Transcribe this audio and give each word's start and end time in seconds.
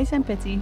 Wij 0.00 0.08
zijn 0.08 0.22
Patty. 0.22 0.58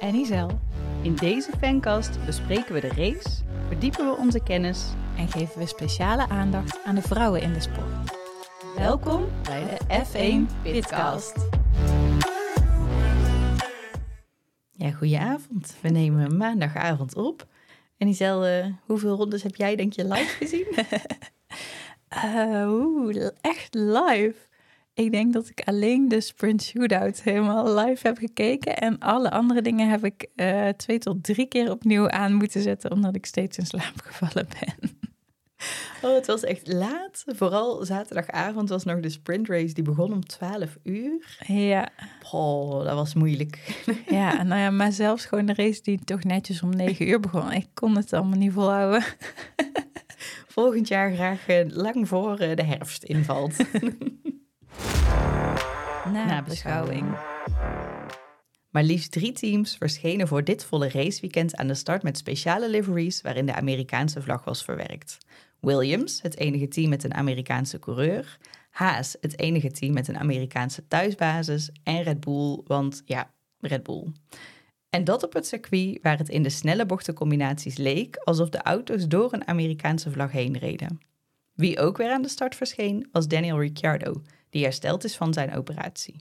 en 0.00 0.14
Isel. 0.14 0.60
In 1.02 1.14
deze 1.14 1.50
fancast 1.58 2.24
bespreken 2.26 2.74
we 2.74 2.80
de 2.80 2.88
race, 2.88 3.28
verdiepen 3.66 4.10
we 4.10 4.16
onze 4.16 4.42
kennis. 4.42 4.84
En 5.16 5.28
geven 5.28 5.58
we 5.58 5.66
speciale 5.66 6.28
aandacht 6.28 6.84
aan 6.84 6.94
de 6.94 7.02
vrouwen 7.02 7.42
in 7.42 7.52
de 7.52 7.60
sport. 7.60 8.16
Welkom 8.76 9.24
bij 9.42 9.64
de 9.64 10.04
F1 10.04 10.62
Pitcast. 10.62 11.36
Ja, 14.70 14.90
goedenavond. 14.90 15.76
We 15.80 15.88
nemen 15.88 16.36
maandagavond 16.36 17.14
op. 17.16 17.46
En 17.96 18.08
Isel, 18.08 18.44
eh, 18.44 18.66
hoeveel 18.86 19.16
rondes 19.16 19.42
heb 19.42 19.56
jij 19.56 19.76
denk 19.76 19.92
je 19.92 20.04
live 20.04 20.36
gezien? 20.36 20.66
Eh, 22.08 22.64
Oeh, 22.68 23.28
echt 23.40 23.74
live. 23.74 24.47
Ik 24.98 25.12
denk 25.12 25.32
dat 25.32 25.48
ik 25.48 25.62
alleen 25.64 26.08
de 26.08 26.20
sprint 26.20 26.62
shootout 26.62 27.22
helemaal 27.22 27.74
live 27.74 28.06
heb 28.06 28.18
gekeken. 28.18 28.76
En 28.76 28.98
alle 28.98 29.30
andere 29.30 29.62
dingen 29.62 29.88
heb 29.88 30.04
ik 30.04 30.26
eh, 30.34 30.68
twee 30.68 30.98
tot 30.98 31.24
drie 31.24 31.46
keer 31.46 31.70
opnieuw 31.70 32.08
aan 32.08 32.34
moeten 32.34 32.62
zetten, 32.62 32.90
omdat 32.90 33.14
ik 33.16 33.26
steeds 33.26 33.58
in 33.58 33.66
slaap 33.66 33.92
gevallen 34.04 34.48
ben. 34.60 34.96
Oh, 36.02 36.14
het 36.14 36.26
was 36.26 36.44
echt 36.44 36.72
laat. 36.72 37.24
Vooral 37.26 37.84
zaterdagavond 37.84 38.68
was 38.68 38.84
nog 38.84 39.00
de 39.00 39.08
sprintrace. 39.08 39.74
Die 39.74 39.84
begon 39.84 40.12
om 40.12 40.26
12 40.26 40.76
uur. 40.82 41.38
Ja, 41.46 41.88
Oh, 42.32 42.84
dat 42.84 42.94
was 42.94 43.14
moeilijk. 43.14 43.82
ja, 44.08 44.42
nou 44.42 44.60
ja, 44.60 44.70
maar 44.70 44.92
zelfs 44.92 45.24
gewoon 45.24 45.46
de 45.46 45.54
race 45.54 45.82
die 45.82 46.04
toch 46.04 46.24
netjes 46.24 46.62
om 46.62 46.76
negen 46.76 47.08
uur 47.08 47.20
begon. 47.20 47.52
Ik 47.52 47.68
kon 47.74 47.96
het 47.96 48.12
allemaal 48.12 48.38
niet 48.38 48.52
volhouden. 48.52 49.02
Volgend 50.56 50.88
jaar 50.88 51.12
graag 51.14 51.48
eh, 51.48 51.66
lang 51.68 52.08
voor 52.08 52.38
eh, 52.38 52.56
de 52.56 52.64
herfst 52.64 53.02
invalt. 53.02 53.56
Nabeschouwing. 56.12 57.16
Maar 58.70 58.82
liefst 58.82 59.12
drie 59.12 59.32
teams 59.32 59.76
verschenen 59.76 60.28
voor 60.28 60.44
dit 60.44 60.64
volle 60.64 60.88
raceweekend 60.88 61.56
aan 61.56 61.66
de 61.66 61.74
start 61.74 62.02
met 62.02 62.18
speciale 62.18 62.70
liveries 62.70 63.20
waarin 63.20 63.46
de 63.46 63.54
Amerikaanse 63.54 64.22
vlag 64.22 64.44
was 64.44 64.64
verwerkt. 64.64 65.18
Williams, 65.60 66.22
het 66.22 66.38
enige 66.38 66.68
team 66.68 66.88
met 66.88 67.04
een 67.04 67.14
Amerikaanse 67.14 67.78
coureur. 67.78 68.38
Haas, 68.70 69.16
het 69.20 69.38
enige 69.38 69.70
team 69.70 69.92
met 69.92 70.08
een 70.08 70.18
Amerikaanse 70.18 70.88
thuisbasis. 70.88 71.70
En 71.82 72.02
Red 72.02 72.20
Bull, 72.20 72.60
want 72.64 73.02
ja, 73.04 73.30
Red 73.60 73.82
Bull. 73.82 74.12
En 74.90 75.04
dat 75.04 75.22
op 75.22 75.32
het 75.32 75.46
circuit 75.46 75.98
waar 76.02 76.18
het 76.18 76.28
in 76.28 76.42
de 76.42 76.50
snelle 76.50 76.86
bochtencombinaties 76.86 77.76
leek 77.76 78.16
alsof 78.16 78.48
de 78.48 78.62
auto's 78.62 79.08
door 79.08 79.32
een 79.32 79.46
Amerikaanse 79.46 80.10
vlag 80.10 80.32
heen 80.32 80.58
reden. 80.58 81.00
Wie 81.54 81.78
ook 81.78 81.96
weer 81.96 82.10
aan 82.10 82.22
de 82.22 82.28
start 82.28 82.54
verscheen 82.54 83.08
was 83.12 83.28
Daniel 83.28 83.60
Ricciardo, 83.60 84.22
die 84.50 84.62
hersteld 84.62 85.04
is 85.04 85.16
van 85.16 85.32
zijn 85.32 85.54
operatie. 85.54 86.16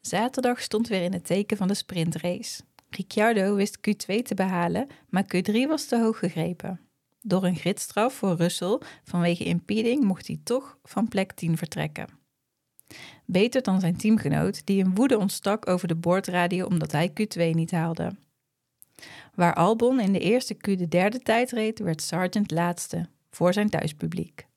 Zaterdag 0.00 0.62
stond 0.62 0.88
weer 0.88 1.02
in 1.02 1.12
het 1.12 1.26
teken 1.26 1.56
van 1.56 1.68
de 1.68 1.74
sprintrace. 1.74 2.62
Ricciardo 2.90 3.54
wist 3.54 3.78
Q2 3.78 4.22
te 4.22 4.34
behalen, 4.34 4.86
maar 5.08 5.24
Q3 5.36 5.52
was 5.52 5.86
te 5.86 5.98
hoog 5.98 6.18
gegrepen. 6.18 6.80
Door 7.20 7.44
een 7.44 7.56
gridstraf 7.56 8.14
voor 8.14 8.36
Russell 8.36 8.80
vanwege 9.04 9.44
impeding 9.44 10.04
mocht 10.04 10.26
hij 10.26 10.40
toch 10.44 10.78
van 10.82 11.08
plek 11.08 11.32
10 11.32 11.56
vertrekken. 11.56 12.08
Beter 13.24 13.62
dan 13.62 13.80
zijn 13.80 13.96
teamgenoot, 13.96 14.66
die 14.66 14.78
in 14.78 14.94
woede 14.94 15.18
ontstak 15.18 15.68
over 15.68 15.88
de 15.88 15.94
boordradio 15.94 16.66
omdat 16.66 16.92
hij 16.92 17.10
Q2 17.10 17.50
niet 17.54 17.70
haalde. 17.70 18.16
Waar 19.34 19.54
Albon 19.54 20.00
in 20.00 20.12
de 20.12 20.18
eerste 20.18 20.54
Q 20.54 20.64
de 20.64 20.88
derde 20.88 21.18
tijd 21.18 21.50
reed, 21.50 21.78
werd 21.78 22.02
Sargent 22.02 22.50
laatste, 22.50 23.08
voor 23.30 23.52
zijn 23.52 23.68
thuispubliek. 23.68 24.47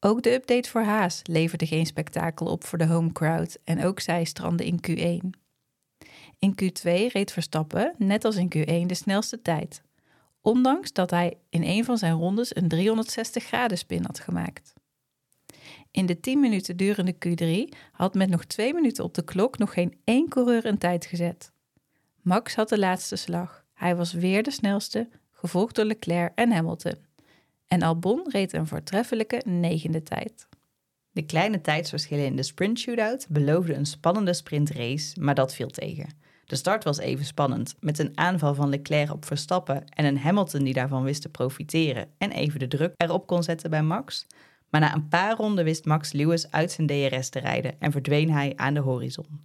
Ook 0.00 0.22
de 0.22 0.32
update 0.32 0.68
voor 0.68 0.82
Haas 0.82 1.20
leverde 1.22 1.66
geen 1.66 1.86
spektakel 1.86 2.46
op 2.46 2.64
voor 2.64 2.78
de 2.78 2.86
home 2.86 3.12
crowd 3.12 3.58
en 3.64 3.84
ook 3.84 4.00
zij 4.00 4.24
strandde 4.24 4.66
in 4.66 4.80
Q1. 4.88 5.38
In 6.38 6.54
Q2 6.62 6.82
reed 7.12 7.32
Verstappen, 7.32 7.94
net 7.96 8.24
als 8.24 8.36
in 8.36 8.52
Q1, 8.56 8.86
de 8.86 8.94
snelste 8.94 9.42
tijd, 9.42 9.82
ondanks 10.40 10.92
dat 10.92 11.10
hij 11.10 11.38
in 11.48 11.62
een 11.62 11.84
van 11.84 11.98
zijn 11.98 12.12
rondes 12.12 12.56
een 12.56 12.68
360 12.68 13.44
graden 13.44 13.78
spin 13.78 14.04
had 14.04 14.20
gemaakt. 14.20 14.74
In 15.90 16.06
de 16.06 16.20
10 16.20 16.40
minuten 16.40 16.76
durende 16.76 17.14
Q3 17.14 17.76
had 17.92 18.14
met 18.14 18.28
nog 18.28 18.44
2 18.44 18.74
minuten 18.74 19.04
op 19.04 19.14
de 19.14 19.24
klok 19.24 19.58
nog 19.58 19.72
geen 19.72 20.00
één 20.04 20.28
coureur 20.28 20.66
een 20.66 20.78
tijd 20.78 21.06
gezet. 21.06 21.52
Max 22.22 22.54
had 22.54 22.68
de 22.68 22.78
laatste 22.78 23.16
slag. 23.16 23.64
Hij 23.74 23.96
was 23.96 24.12
weer 24.12 24.42
de 24.42 24.50
snelste, 24.50 25.08
gevolgd 25.32 25.74
door 25.74 25.84
Leclerc 25.84 26.32
en 26.34 26.52
Hamilton. 26.52 27.07
En 27.68 27.82
Albon 27.82 28.26
reed 28.30 28.52
een 28.52 28.66
voortreffelijke 28.66 29.42
negende 29.44 30.02
tijd. 30.02 30.48
De 31.10 31.22
kleine 31.22 31.60
tijdsverschillen 31.60 32.24
in 32.24 32.36
de 32.36 32.42
sprint 32.42 32.78
shootout 32.78 33.26
beloofden 33.28 33.76
een 33.76 33.86
spannende 33.86 34.32
sprintrace, 34.32 35.20
maar 35.20 35.34
dat 35.34 35.54
viel 35.54 35.68
tegen. 35.68 36.08
De 36.44 36.56
start 36.56 36.84
was 36.84 36.98
even 36.98 37.24
spannend, 37.24 37.74
met 37.80 37.98
een 37.98 38.18
aanval 38.18 38.54
van 38.54 38.68
Leclerc 38.68 39.12
op 39.12 39.24
Verstappen 39.24 39.84
en 39.88 40.04
een 40.04 40.18
Hamilton 40.18 40.64
die 40.64 40.74
daarvan 40.74 41.02
wist 41.02 41.22
te 41.22 41.28
profiteren 41.28 42.08
en 42.18 42.30
even 42.30 42.58
de 42.58 42.68
druk 42.68 42.92
erop 42.96 43.26
kon 43.26 43.42
zetten 43.42 43.70
bij 43.70 43.82
Max. 43.82 44.26
Maar 44.70 44.80
na 44.80 44.94
een 44.94 45.08
paar 45.08 45.36
ronden 45.36 45.64
wist 45.64 45.84
Max 45.84 46.12
Lewis 46.12 46.50
uit 46.50 46.72
zijn 46.72 46.86
DRS 46.86 47.28
te 47.28 47.38
rijden 47.38 47.74
en 47.78 47.92
verdween 47.92 48.30
hij 48.30 48.52
aan 48.56 48.74
de 48.74 48.80
horizon. 48.80 49.40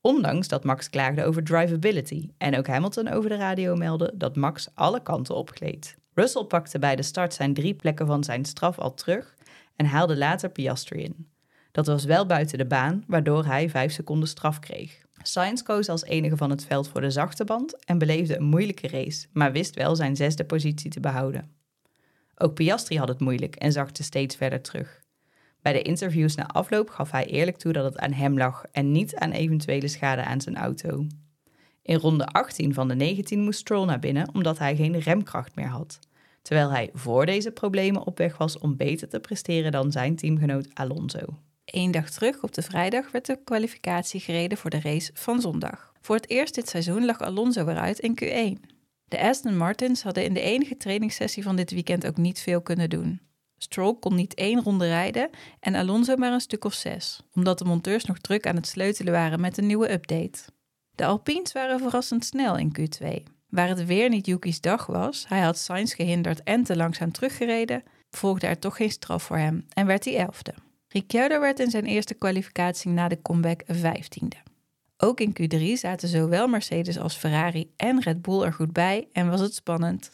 Ondanks 0.00 0.48
dat 0.48 0.64
Max 0.64 0.90
klaagde 0.90 1.24
over 1.24 1.44
drivability 1.44 2.30
en 2.38 2.56
ook 2.56 2.66
Hamilton 2.66 3.08
over 3.08 3.28
de 3.28 3.36
radio 3.36 3.76
meldde 3.76 4.12
dat 4.14 4.36
Max 4.36 4.68
alle 4.74 5.02
kanten 5.02 5.34
opgleed. 5.34 5.96
Russell 6.18 6.44
pakte 6.44 6.78
bij 6.78 6.96
de 6.96 7.02
start 7.02 7.34
zijn 7.34 7.54
drie 7.54 7.74
plekken 7.74 8.06
van 8.06 8.24
zijn 8.24 8.44
straf 8.44 8.78
al 8.78 8.94
terug 8.94 9.34
en 9.76 9.86
haalde 9.86 10.16
later 10.16 10.50
Piastri 10.50 11.02
in. 11.02 11.28
Dat 11.72 11.86
was 11.86 12.04
wel 12.04 12.26
buiten 12.26 12.58
de 12.58 12.66
baan, 12.66 13.04
waardoor 13.06 13.44
hij 13.44 13.70
5 13.70 13.92
seconden 13.92 14.28
straf 14.28 14.58
kreeg. 14.58 15.02
Sainz 15.22 15.62
koos 15.62 15.88
als 15.88 16.04
enige 16.04 16.36
van 16.36 16.50
het 16.50 16.64
veld 16.64 16.88
voor 16.88 17.00
de 17.00 17.10
zachte 17.10 17.44
band 17.44 17.84
en 17.84 17.98
beleefde 17.98 18.36
een 18.36 18.44
moeilijke 18.44 18.88
race, 18.88 19.26
maar 19.32 19.52
wist 19.52 19.74
wel 19.74 19.96
zijn 19.96 20.16
zesde 20.16 20.44
positie 20.44 20.90
te 20.90 21.00
behouden. 21.00 21.50
Ook 22.36 22.54
Piastri 22.54 22.98
had 22.98 23.08
het 23.08 23.20
moeilijk 23.20 23.56
en 23.56 23.72
zakte 23.72 24.02
steeds 24.02 24.36
verder 24.36 24.62
terug. 24.62 25.00
Bij 25.62 25.72
de 25.72 25.82
interviews 25.82 26.34
na 26.34 26.46
afloop 26.46 26.90
gaf 26.90 27.10
hij 27.10 27.26
eerlijk 27.26 27.56
toe 27.56 27.72
dat 27.72 27.84
het 27.84 27.98
aan 27.98 28.12
hem 28.12 28.38
lag 28.38 28.64
en 28.72 28.92
niet 28.92 29.16
aan 29.16 29.30
eventuele 29.30 29.88
schade 29.88 30.24
aan 30.24 30.40
zijn 30.40 30.56
auto. 30.56 31.06
In 31.88 31.98
ronde 31.98 32.26
18 32.26 32.74
van 32.74 32.88
de 32.88 32.94
19 32.94 33.40
moest 33.40 33.58
Stroll 33.58 33.86
naar 33.86 33.98
binnen 33.98 34.34
omdat 34.34 34.58
hij 34.58 34.76
geen 34.76 34.98
remkracht 34.98 35.54
meer 35.54 35.66
had, 35.66 35.98
terwijl 36.42 36.70
hij 36.70 36.90
voor 36.92 37.26
deze 37.26 37.50
problemen 37.50 38.06
op 38.06 38.18
weg 38.18 38.36
was 38.36 38.58
om 38.58 38.76
beter 38.76 39.08
te 39.08 39.20
presteren 39.20 39.72
dan 39.72 39.92
zijn 39.92 40.16
teamgenoot 40.16 40.68
Alonso. 40.74 41.20
Eén 41.64 41.90
dag 41.90 42.10
terug, 42.10 42.42
op 42.42 42.54
de 42.54 42.62
vrijdag, 42.62 43.10
werd 43.10 43.26
de 43.26 43.38
kwalificatie 43.44 44.20
gereden 44.20 44.58
voor 44.58 44.70
de 44.70 44.80
race 44.80 45.10
van 45.14 45.40
zondag. 45.40 45.92
Voor 46.00 46.16
het 46.16 46.30
eerst 46.30 46.54
dit 46.54 46.68
seizoen 46.68 47.04
lag 47.04 47.20
Alonso 47.20 47.66
eruit 47.66 47.98
in 47.98 48.18
Q1. 48.22 48.74
De 49.04 49.20
Aston 49.20 49.56
Martins 49.56 50.02
hadden 50.02 50.24
in 50.24 50.34
de 50.34 50.40
enige 50.40 50.76
trainingssessie 50.76 51.42
van 51.42 51.56
dit 51.56 51.70
weekend 51.70 52.06
ook 52.06 52.16
niet 52.16 52.40
veel 52.40 52.62
kunnen 52.62 52.90
doen. 52.90 53.20
Stroll 53.58 53.94
kon 53.94 54.14
niet 54.14 54.34
één 54.34 54.62
ronde 54.62 54.86
rijden 54.86 55.30
en 55.60 55.74
Alonso 55.74 56.16
maar 56.16 56.32
een 56.32 56.40
stuk 56.40 56.64
of 56.64 56.74
zes, 56.74 57.20
omdat 57.34 57.58
de 57.58 57.64
monteurs 57.64 58.04
nog 58.04 58.18
druk 58.18 58.46
aan 58.46 58.56
het 58.56 58.66
sleutelen 58.66 59.12
waren 59.12 59.40
met 59.40 59.58
een 59.58 59.66
nieuwe 59.66 59.92
update. 59.92 60.38
De 60.98 61.06
Alpines 61.06 61.52
waren 61.52 61.78
verrassend 61.78 62.24
snel 62.24 62.56
in 62.56 62.76
Q2. 62.78 63.06
Waar 63.48 63.68
het 63.68 63.86
weer 63.86 64.08
niet 64.08 64.26
Yuki's 64.26 64.60
dag 64.60 64.86
was, 64.86 65.24
hij 65.28 65.40
had 65.40 65.58
Sainz 65.58 65.94
gehinderd 65.94 66.42
en 66.42 66.62
te 66.62 66.76
langzaam 66.76 67.12
teruggereden, 67.12 67.82
volgde 68.10 68.46
er 68.46 68.58
toch 68.58 68.76
geen 68.76 68.90
straf 68.90 69.22
voor 69.22 69.36
hem 69.36 69.66
en 69.68 69.86
werd 69.86 70.04
hij 70.04 70.16
elfde. 70.16 70.54
Ricciardo 70.88 71.40
werd 71.40 71.60
in 71.60 71.70
zijn 71.70 71.84
eerste 71.84 72.14
kwalificatie 72.14 72.90
na 72.90 73.08
de 73.08 73.22
comeback 73.22 73.62
vijftiende. 73.66 74.36
Ook 74.96 75.20
in 75.20 75.36
Q3 75.40 75.72
zaten 75.72 76.08
zowel 76.08 76.48
Mercedes 76.48 76.98
als 76.98 77.16
Ferrari 77.16 77.72
en 77.76 78.00
Red 78.00 78.22
Bull 78.22 78.42
er 78.42 78.52
goed 78.52 78.72
bij 78.72 79.08
en 79.12 79.30
was 79.30 79.40
het 79.40 79.54
spannend. 79.54 80.10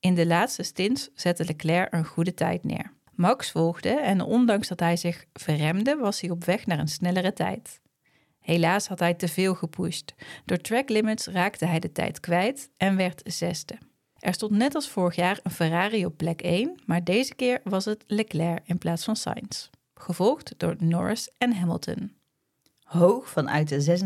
In 0.00 0.14
de 0.14 0.26
laatste 0.26 0.62
stints 0.62 1.10
zette 1.14 1.44
Leclerc 1.44 1.92
een 1.92 2.06
goede 2.06 2.34
tijd 2.34 2.64
neer. 2.64 2.92
Max 3.14 3.50
volgde 3.50 4.00
en 4.00 4.20
ondanks 4.20 4.68
dat 4.68 4.80
hij 4.80 4.96
zich 4.96 5.24
verremde, 5.32 5.96
was 5.96 6.20
hij 6.20 6.30
op 6.30 6.44
weg 6.44 6.66
naar 6.66 6.78
een 6.78 6.88
snellere 6.88 7.32
tijd. 7.32 7.80
Helaas 8.46 8.88
had 8.88 8.98
hij 8.98 9.14
te 9.14 9.28
veel 9.28 9.54
gepusht. 9.54 10.14
Door 10.44 10.58
track 10.58 10.88
limits 10.88 11.26
raakte 11.26 11.66
hij 11.66 11.78
de 11.78 11.92
tijd 11.92 12.20
kwijt 12.20 12.70
en 12.76 12.96
werd 12.96 13.22
zesde. 13.24 13.78
Er 14.18 14.34
stond 14.34 14.52
net 14.52 14.74
als 14.74 14.88
vorig 14.88 15.14
jaar 15.14 15.38
een 15.42 15.50
Ferrari 15.50 16.04
op 16.04 16.16
plek 16.16 16.42
1, 16.42 16.80
maar 16.84 17.04
deze 17.04 17.34
keer 17.34 17.60
was 17.64 17.84
het 17.84 18.04
Leclerc 18.06 18.60
in 18.64 18.78
plaats 18.78 19.04
van 19.04 19.16
Sainz, 19.16 19.68
gevolgd 19.94 20.54
door 20.56 20.74
Norris 20.78 21.30
en 21.38 21.52
Hamilton. 21.52 22.12
Hoog 22.82 23.28
vanuit 23.28 23.68
de 23.68 23.98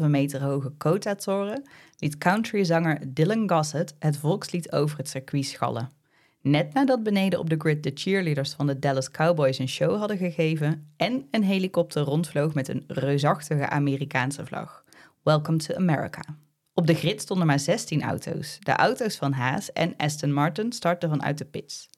76,5 0.00 0.06
meter 0.06 0.42
hoge 0.42 0.70
Kota-toren 0.70 1.68
liet 1.96 2.18
countryzanger 2.18 3.14
Dylan 3.14 3.50
Gossett 3.50 3.94
het 3.98 4.16
volkslied 4.16 4.72
over 4.72 4.98
het 4.98 5.08
circuit 5.08 5.44
schallen. 5.44 5.97
Net 6.42 6.74
nadat 6.74 7.02
beneden 7.02 7.38
op 7.38 7.50
de 7.50 7.56
grid 7.58 7.82
de 7.82 7.90
cheerleaders 7.94 8.52
van 8.52 8.66
de 8.66 8.78
Dallas 8.78 9.10
Cowboys 9.10 9.58
een 9.58 9.68
show 9.68 9.98
hadden 9.98 10.16
gegeven 10.16 10.92
en 10.96 11.26
een 11.30 11.44
helikopter 11.44 12.02
rondvloog 12.02 12.54
met 12.54 12.68
een 12.68 12.84
reusachtige 12.86 13.68
Amerikaanse 13.68 14.46
vlag. 14.46 14.84
Welcome 15.22 15.58
to 15.58 15.74
America. 15.74 16.22
Op 16.74 16.86
de 16.86 16.94
grid 16.94 17.20
stonden 17.20 17.46
maar 17.46 17.60
16 17.60 18.02
auto's. 18.02 18.58
De 18.60 18.72
auto's 18.72 19.16
van 19.16 19.32
Haas 19.32 19.72
en 19.72 19.94
Aston 19.96 20.32
Martin 20.32 20.72
startten 20.72 21.08
vanuit 21.08 21.38
de 21.38 21.44
pits. 21.44 21.88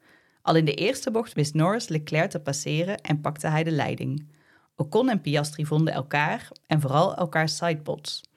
Al 0.43 0.57
in 0.57 0.65
de 0.65 0.75
eerste 0.75 1.11
bocht 1.11 1.33
wist 1.33 1.55
Norris 1.55 1.89
Leclerc 1.89 2.31
te 2.31 2.41
passeren 2.41 3.01
en 3.01 3.21
pakte 3.21 3.47
hij 3.47 3.65
de 3.65 3.71
leiding. 3.71 4.29
Ocon 4.77 5.09
en 5.09 5.21
Piastri 5.21 5.67
vonden 5.67 5.95
elkaar 5.95 6.49
en 6.67 6.81
vooral 6.81 7.17
elkaars 7.17 7.57
sidepods. 7.57 8.30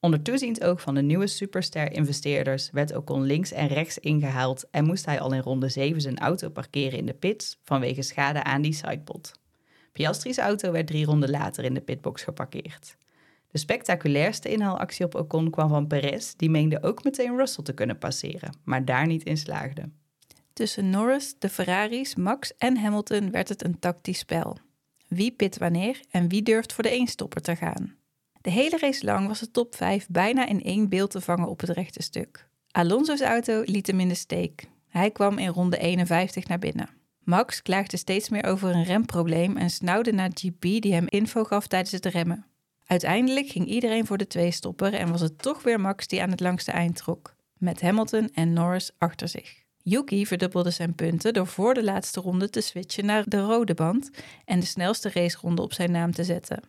Onder 0.00 0.22
toeziend 0.22 0.64
oog 0.64 0.80
van 0.80 0.94
de 0.94 1.02
nieuwe 1.02 1.26
superster-investeerders 1.26 2.70
werd 2.70 2.96
Ocon 2.96 3.22
links 3.22 3.52
en 3.52 3.66
rechts 3.66 3.98
ingehaald 3.98 4.66
en 4.70 4.84
moest 4.84 5.06
hij 5.06 5.20
al 5.20 5.32
in 5.32 5.40
ronde 5.40 5.68
7 5.68 6.00
zijn 6.00 6.18
auto 6.18 6.48
parkeren 6.48 6.98
in 6.98 7.06
de 7.06 7.14
pits 7.14 7.58
vanwege 7.64 8.02
schade 8.02 8.42
aan 8.42 8.62
die 8.62 8.72
sidepod. 8.72 9.32
Piastri's 9.92 10.38
auto 10.38 10.72
werd 10.72 10.86
drie 10.86 11.04
ronden 11.04 11.30
later 11.30 11.64
in 11.64 11.74
de 11.74 11.80
pitbox 11.80 12.22
geparkeerd. 12.22 12.96
De 13.50 13.58
spectaculairste 13.58 14.48
inhaalactie 14.48 15.04
op 15.04 15.14
Ocon 15.14 15.50
kwam 15.50 15.68
van 15.68 15.86
Perez, 15.86 16.32
die 16.36 16.50
meende 16.50 16.82
ook 16.82 17.04
meteen 17.04 17.36
Russell 17.36 17.64
te 17.64 17.74
kunnen 17.74 17.98
passeren, 17.98 18.56
maar 18.64 18.84
daar 18.84 19.06
niet 19.06 19.22
in 19.22 19.36
slaagde. 19.36 19.90
Tussen 20.52 20.90
Norris, 20.90 21.34
de 21.38 21.48
Ferraris, 21.48 22.14
Max 22.14 22.56
en 22.56 22.76
Hamilton 22.76 23.30
werd 23.30 23.48
het 23.48 23.64
een 23.64 23.78
tactisch 23.78 24.18
spel. 24.18 24.58
Wie 25.08 25.32
pit 25.32 25.58
wanneer 25.58 26.00
en 26.10 26.28
wie 26.28 26.42
durft 26.42 26.72
voor 26.72 26.82
de 26.82 26.90
eenstopper 26.90 27.40
te 27.40 27.56
gaan? 27.56 27.97
De 28.40 28.50
hele 28.50 28.78
race 28.78 29.04
lang 29.04 29.26
was 29.26 29.40
de 29.40 29.50
top 29.50 29.74
5 29.74 30.06
bijna 30.08 30.46
in 30.46 30.62
één 30.62 30.88
beeld 30.88 31.10
te 31.10 31.20
vangen 31.20 31.48
op 31.48 31.60
het 31.60 31.70
rechte 31.70 32.02
stuk. 32.02 32.48
Alonso's 32.70 33.20
auto 33.20 33.62
liet 33.64 33.86
hem 33.86 34.00
in 34.00 34.08
de 34.08 34.14
steek. 34.14 34.68
Hij 34.88 35.10
kwam 35.10 35.38
in 35.38 35.48
ronde 35.48 35.78
51 35.78 36.48
naar 36.48 36.58
binnen. 36.58 36.88
Max 37.24 37.62
klaagde 37.62 37.96
steeds 37.96 38.28
meer 38.28 38.44
over 38.44 38.74
een 38.74 38.84
remprobleem 38.84 39.56
en 39.56 39.70
snauwde 39.70 40.12
naar 40.12 40.30
GP 40.34 40.60
die 40.60 40.92
hem 40.92 41.06
info 41.08 41.44
gaf 41.44 41.66
tijdens 41.66 41.92
het 41.92 42.06
remmen. 42.06 42.46
Uiteindelijk 42.86 43.48
ging 43.48 43.66
iedereen 43.66 44.06
voor 44.06 44.18
de 44.18 44.26
twee-stopper 44.26 44.94
en 44.94 45.10
was 45.10 45.20
het 45.20 45.42
toch 45.42 45.62
weer 45.62 45.80
Max 45.80 46.06
die 46.06 46.22
aan 46.22 46.30
het 46.30 46.40
langste 46.40 46.72
eind 46.72 46.96
trok, 46.96 47.34
met 47.58 47.80
Hamilton 47.80 48.30
en 48.34 48.52
Norris 48.52 48.90
achter 48.98 49.28
zich. 49.28 49.62
Yuki 49.82 50.26
verdubbelde 50.26 50.70
zijn 50.70 50.94
punten 50.94 51.32
door 51.32 51.46
voor 51.46 51.74
de 51.74 51.84
laatste 51.84 52.20
ronde 52.20 52.50
te 52.50 52.60
switchen 52.60 53.04
naar 53.04 53.24
de 53.28 53.40
rode 53.40 53.74
band 53.74 54.10
en 54.44 54.60
de 54.60 54.66
snelste 54.66 55.10
raceronde 55.12 55.62
op 55.62 55.72
zijn 55.72 55.90
naam 55.90 56.12
te 56.12 56.24
zetten. 56.24 56.62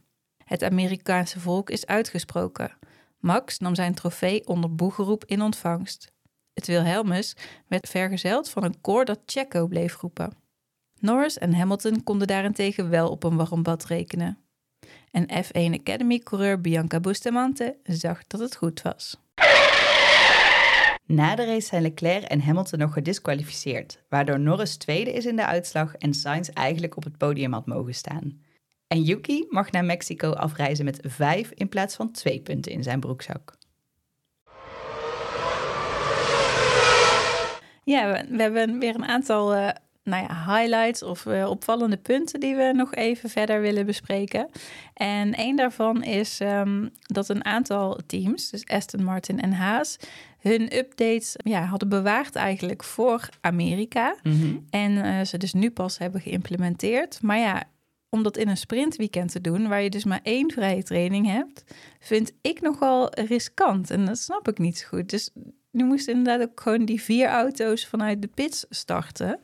Het 0.49 0.63
Amerikaanse 0.63 1.39
volk 1.39 1.69
is 1.69 1.85
uitgesproken. 1.85 2.71
Max 3.19 3.59
nam 3.59 3.75
zijn 3.75 3.93
trofee 3.93 4.47
onder 4.47 4.75
boegeroep 4.75 5.25
in 5.25 5.41
ontvangst. 5.41 6.11
Het 6.53 6.67
Wilhelmus 6.67 7.35
werd 7.67 7.89
vergezeld 7.89 8.49
van 8.49 8.63
een 8.63 8.81
koor 8.81 9.05
dat 9.05 9.19
Checo 9.25 9.67
bleef 9.67 10.01
roepen. 10.01 10.33
Norris 10.99 11.37
en 11.37 11.53
Hamilton 11.53 12.03
konden 12.03 12.27
daarentegen 12.27 12.89
wel 12.89 13.09
op 13.09 13.23
een 13.23 13.35
warm 13.35 13.63
bad 13.63 13.85
rekenen. 13.85 14.37
En 15.11 15.27
F1 15.43 15.79
Academy-coureur 15.79 16.61
Bianca 16.61 16.99
Bustamante 16.99 17.77
zag 17.83 18.27
dat 18.27 18.39
het 18.39 18.55
goed 18.55 18.81
was. 18.81 19.17
Na 21.05 21.35
de 21.35 21.45
race 21.45 21.67
zijn 21.67 21.81
Leclerc 21.81 22.23
en 22.23 22.41
Hamilton 22.41 22.79
nog 22.79 22.93
gedisqualificeerd, 22.93 24.03
waardoor 24.07 24.39
Norris 24.39 24.77
tweede 24.77 25.13
is 25.13 25.25
in 25.25 25.35
de 25.35 25.45
uitslag 25.45 25.95
en 25.95 26.13
Sainz 26.13 26.49
eigenlijk 26.49 26.97
op 26.97 27.03
het 27.03 27.17
podium 27.17 27.53
had 27.53 27.65
mogen 27.65 27.95
staan. 27.95 28.47
En 28.89 29.01
Yuki 29.01 29.45
mag 29.49 29.71
naar 29.71 29.85
Mexico 29.85 30.31
afreizen 30.31 30.85
met 30.85 30.99
vijf 31.01 31.51
in 31.51 31.69
plaats 31.69 31.95
van 31.95 32.11
twee 32.11 32.39
punten 32.39 32.71
in 32.71 32.83
zijn 32.83 32.99
broekzak. 32.99 33.57
Ja, 37.83 38.11
we, 38.11 38.25
we 38.29 38.41
hebben 38.41 38.79
weer 38.79 38.95
een 38.95 39.05
aantal 39.05 39.55
uh, 39.55 39.69
nou 40.03 40.23
ja, 40.23 40.55
highlights 40.55 41.03
of 41.03 41.25
uh, 41.25 41.49
opvallende 41.49 41.97
punten 41.97 42.39
die 42.39 42.55
we 42.55 42.71
nog 42.75 42.95
even 42.95 43.29
verder 43.29 43.61
willen 43.61 43.85
bespreken. 43.85 44.49
En 44.93 45.39
een 45.39 45.55
daarvan 45.55 46.03
is 46.03 46.39
um, 46.39 46.89
dat 47.01 47.29
een 47.29 47.45
aantal 47.45 47.99
teams, 48.07 48.49
dus 48.49 48.65
Aston 48.65 49.03
Martin 49.03 49.39
en 49.39 49.53
Haas, 49.53 49.97
hun 50.39 50.77
updates 50.77 51.35
ja, 51.43 51.63
hadden 51.63 51.89
bewaard 51.89 52.35
eigenlijk 52.35 52.83
voor 52.83 53.29
Amerika. 53.41 54.15
Mm 54.23 54.41
-hmm. 54.41 54.65
En 54.69 54.91
uh, 54.91 55.21
ze 55.21 55.37
dus 55.37 55.53
nu 55.53 55.71
pas 55.71 55.97
hebben 55.97 56.21
geïmplementeerd. 56.21 57.21
Maar 57.21 57.39
ja, 57.39 57.63
om 58.09 58.23
dat 58.23 58.37
in 58.37 58.47
een 58.47 58.57
sprintweekend 58.57 59.31
te 59.31 59.41
doen, 59.41 59.67
waar 59.67 59.81
je 59.81 59.89
dus 59.89 60.03
maar 60.03 60.19
één 60.23 60.51
vrije 60.51 60.83
training 60.83 61.27
hebt, 61.27 61.63
vind 61.99 62.31
ik 62.41 62.61
nogal 62.61 63.13
riskant. 63.13 63.89
En 63.91 64.05
dat 64.05 64.17
snap 64.17 64.47
ik 64.47 64.57
niet 64.57 64.77
zo 64.77 64.87
goed. 64.87 65.09
Dus 65.09 65.29
nu 65.71 65.83
moesten 65.83 66.13
inderdaad 66.13 66.49
ook 66.49 66.61
gewoon 66.61 66.85
die 66.85 67.01
vier 67.01 67.27
auto's 67.27 67.87
vanuit 67.87 68.21
de 68.21 68.27
pits 68.27 68.65
starten. 68.69 69.39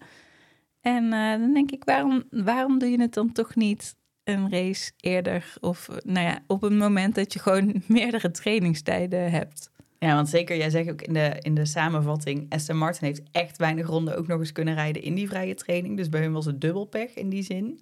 En 0.82 1.04
uh, 1.04 1.32
dan 1.32 1.54
denk 1.54 1.72
ik, 1.72 1.84
waarom, 1.84 2.24
waarom 2.30 2.80
doe 2.80 2.90
je 2.90 3.02
het 3.02 3.14
dan 3.14 3.32
toch 3.32 3.56
niet 3.56 3.96
een 4.24 4.52
race 4.52 4.92
eerder? 5.00 5.54
Of 5.62 5.90
nou 6.04 6.28
ja, 6.28 6.40
op 6.48 6.64
een 6.64 6.78
moment 6.78 7.16
dat 7.16 7.34
je 7.34 7.40
gewoon 7.40 7.82
meerdere 7.88 8.32
trainingstijden 8.32 9.32
hebt. 9.32 9.70
Ja, 10.00 10.16
want 10.16 10.30
zeker, 10.30 10.58
jij 10.58 10.70
zegt 10.70 10.90
ook 10.90 11.02
in 11.02 11.14
de, 11.14 11.36
in 11.40 11.56
de 11.56 11.66
samenvatting, 11.66 12.46
Aston 12.50 12.78
Martin 12.78 13.08
heeft 13.08 13.22
echt 13.32 13.58
weinig 13.58 13.88
ronden 13.88 14.18
ook 14.18 14.28
nog 14.28 14.40
eens 14.40 14.52
kunnen 14.52 14.74
rijden 14.74 15.02
in 15.02 15.16
die 15.16 15.28
vrije 15.28 15.54
training. 15.54 15.98
Dus 15.98 16.10
bij 16.10 16.22
hun 16.22 16.34
was 16.34 16.46
het 16.46 16.62
dubbelpech 16.62 17.14
in 17.14 17.30
die 17.30 17.44
zin. 17.44 17.80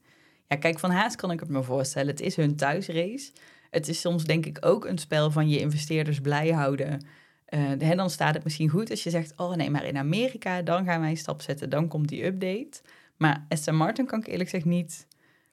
Ja, 0.48 0.56
kijk, 0.56 0.80
van 0.80 0.92
Haas 0.92 1.16
kan 1.16 1.32
ik 1.32 1.40
het 1.40 1.50
me 1.50 1.64
voorstellen. 1.64 2.10
Het 2.10 2.22
is 2.22 2.36
hun 2.36 2.56
thuisrace. 2.56 3.32
Het 3.70 3.88
is 3.88 4.00
soms 4.00 4.24
denk 4.24 4.46
ik 4.46 4.58
ook 4.66 4.86
een 4.86 4.98
spel 4.98 5.32
van 5.32 5.50
je 5.50 5.60
investeerders 5.60 6.20
blij 6.20 6.50
houden. 6.50 7.06
Uh, 7.50 7.96
dan 7.96 8.10
staat 8.10 8.34
het 8.34 8.44
misschien 8.44 8.70
goed 8.70 8.90
als 8.90 9.04
je 9.04 9.10
zegt, 9.10 9.34
oh 9.38 9.56
nee, 9.56 9.70
maar 9.70 9.86
in 9.86 9.98
Amerika, 9.98 10.62
dan 10.62 10.86
gaan 10.86 11.02
wij 11.02 11.10
een 11.10 11.18
stap 11.18 11.42
zetten, 11.42 11.70
dan 11.70 11.88
komt 11.88 12.08
die 12.08 12.26
update. 12.26 12.82
Maar 13.18 13.46
Aston 13.50 13.76
Martin 13.76 14.06
kan 14.06 14.20
ik 14.20 14.28
eerlijk 14.28 14.50
gezegd 14.50 14.66
niet 14.66 15.08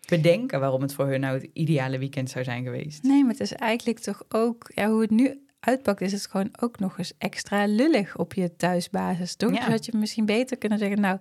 bedenken 0.08 0.60
waarom 0.60 0.82
het 0.82 0.94
voor 0.94 1.06
hun 1.06 1.20
nou 1.20 1.34
het 1.34 1.48
ideale 1.52 1.98
weekend 1.98 2.31
zou 2.31 2.44
zijn 2.44 2.64
geweest. 2.64 3.02
Nee, 3.02 3.22
maar 3.22 3.32
het 3.32 3.40
is 3.40 3.52
eigenlijk 3.52 3.98
toch 3.98 4.22
ook, 4.28 4.70
ja, 4.75 4.90
hoe 4.90 5.00
het 5.00 5.10
nu 5.10 5.40
uitpakt, 5.60 6.00
is 6.00 6.12
het 6.12 6.26
gewoon 6.26 6.50
ook 6.60 6.78
nog 6.78 6.98
eens 6.98 7.12
extra 7.19 7.66
lullig 7.66 8.16
op 8.16 8.34
je 8.34 8.56
thuisbasis, 8.56 9.34
toch? 9.34 9.50
Ja. 9.50 9.56
Dus 9.56 9.69
had 9.69 9.87
je 9.87 9.96
misschien 9.96 10.26
beter 10.26 10.56
kunnen 10.58 10.78
zeggen, 10.78 11.00
nou, 11.00 11.19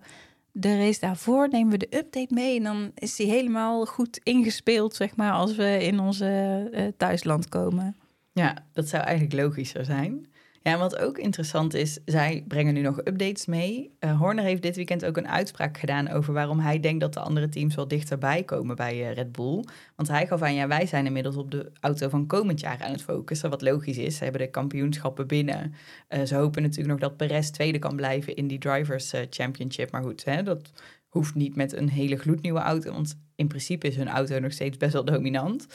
de 0.60 0.78
race 0.78 1.00
daarvoor 1.00 1.50
nemen 1.50 1.72
we 1.72 1.78
de 1.78 1.98
update 1.98 2.34
mee 2.34 2.58
en 2.58 2.64
dan 2.64 2.92
is 2.96 3.16
die 3.16 3.30
helemaal 3.30 3.86
goed 3.86 4.20
ingespeeld, 4.24 4.96
zeg 4.96 5.16
maar, 5.16 5.32
als 5.32 5.56
we 5.56 5.84
in 5.84 6.00
onze 6.00 6.70
uh, 6.72 6.88
thuisland 6.98 7.50
komen. 7.50 7.96
Ja, 8.32 8.66
dat 8.74 8.88
zou 8.88 9.04
eigenlijk 9.04 9.42
logischer 9.42 9.86
zijn. 9.86 10.26
Ja, 10.62 10.72
en 10.74 10.80
wat 10.80 10.98
ook 10.98 11.18
interessant 11.18 11.74
is, 11.74 12.00
zij 12.06 12.44
brengen 12.48 12.74
nu 12.74 12.82
nog 12.82 12.98
updates 12.98 13.46
mee. 13.46 13.92
Uh, 14.00 14.20
Horner 14.20 14.44
heeft 14.44 14.62
dit 14.62 14.76
weekend 14.76 15.06
ook 15.06 15.18
een 15.18 15.28
uitspraak 15.28 15.78
gedaan 15.78 16.10
over 16.10 16.34
waarom 16.34 16.60
hij 16.60 16.80
denkt 16.80 17.00
dat 17.00 17.14
de 17.14 17.20
andere 17.20 17.50
teams 17.50 17.76
wel 17.76 17.88
dichterbij 17.88 18.44
komen 18.44 18.76
bij 18.76 19.00
uh, 19.00 19.14
Red 19.14 19.32
Bull. 19.32 19.64
Want 19.96 20.08
hij 20.08 20.28
gaf 20.28 20.42
aan, 20.42 20.54
ja, 20.54 20.68
wij 20.68 20.86
zijn 20.86 21.06
inmiddels 21.06 21.36
op 21.36 21.52
de 21.52 21.72
auto 21.80 22.10
van 22.10 22.28
komend 22.28 22.60
jaar 22.60 22.82
aan 22.84 22.92
het 22.92 23.02
focussen, 23.02 23.50
wat 23.50 23.62
logisch 23.62 23.98
is. 23.98 24.18
Ze 24.18 24.24
hebben 24.24 24.42
de 24.42 24.50
kampioenschappen 24.50 25.28
binnen. 25.28 25.74
Uh, 26.10 26.24
ze 26.24 26.36
hopen 26.36 26.62
natuurlijk 26.62 26.90
nog 26.90 27.10
dat 27.10 27.18
Perez 27.18 27.50
tweede 27.50 27.80
kan 27.80 27.96
blijven 27.96 28.36
in 28.36 28.48
die 28.48 28.60
Drivers 28.60 29.14
Championship. 29.30 29.92
Maar 29.92 30.04
goed, 30.04 30.26
hè, 30.26 30.44
dat 30.44 30.72
hoeft 31.08 31.36
niet 31.36 31.56
met 31.56 31.74
een 31.74 31.90
hele 31.90 32.16
gloednieuwe 32.16 32.60
auto, 32.60 32.92
want 32.92 33.20
in 33.36 33.48
principe 33.48 33.88
is 33.88 33.96
hun 33.96 34.08
auto 34.08 34.40
nog 34.40 34.52
steeds 34.52 34.78
best 34.78 34.94
wel 34.94 35.06
dominant. 35.06 35.68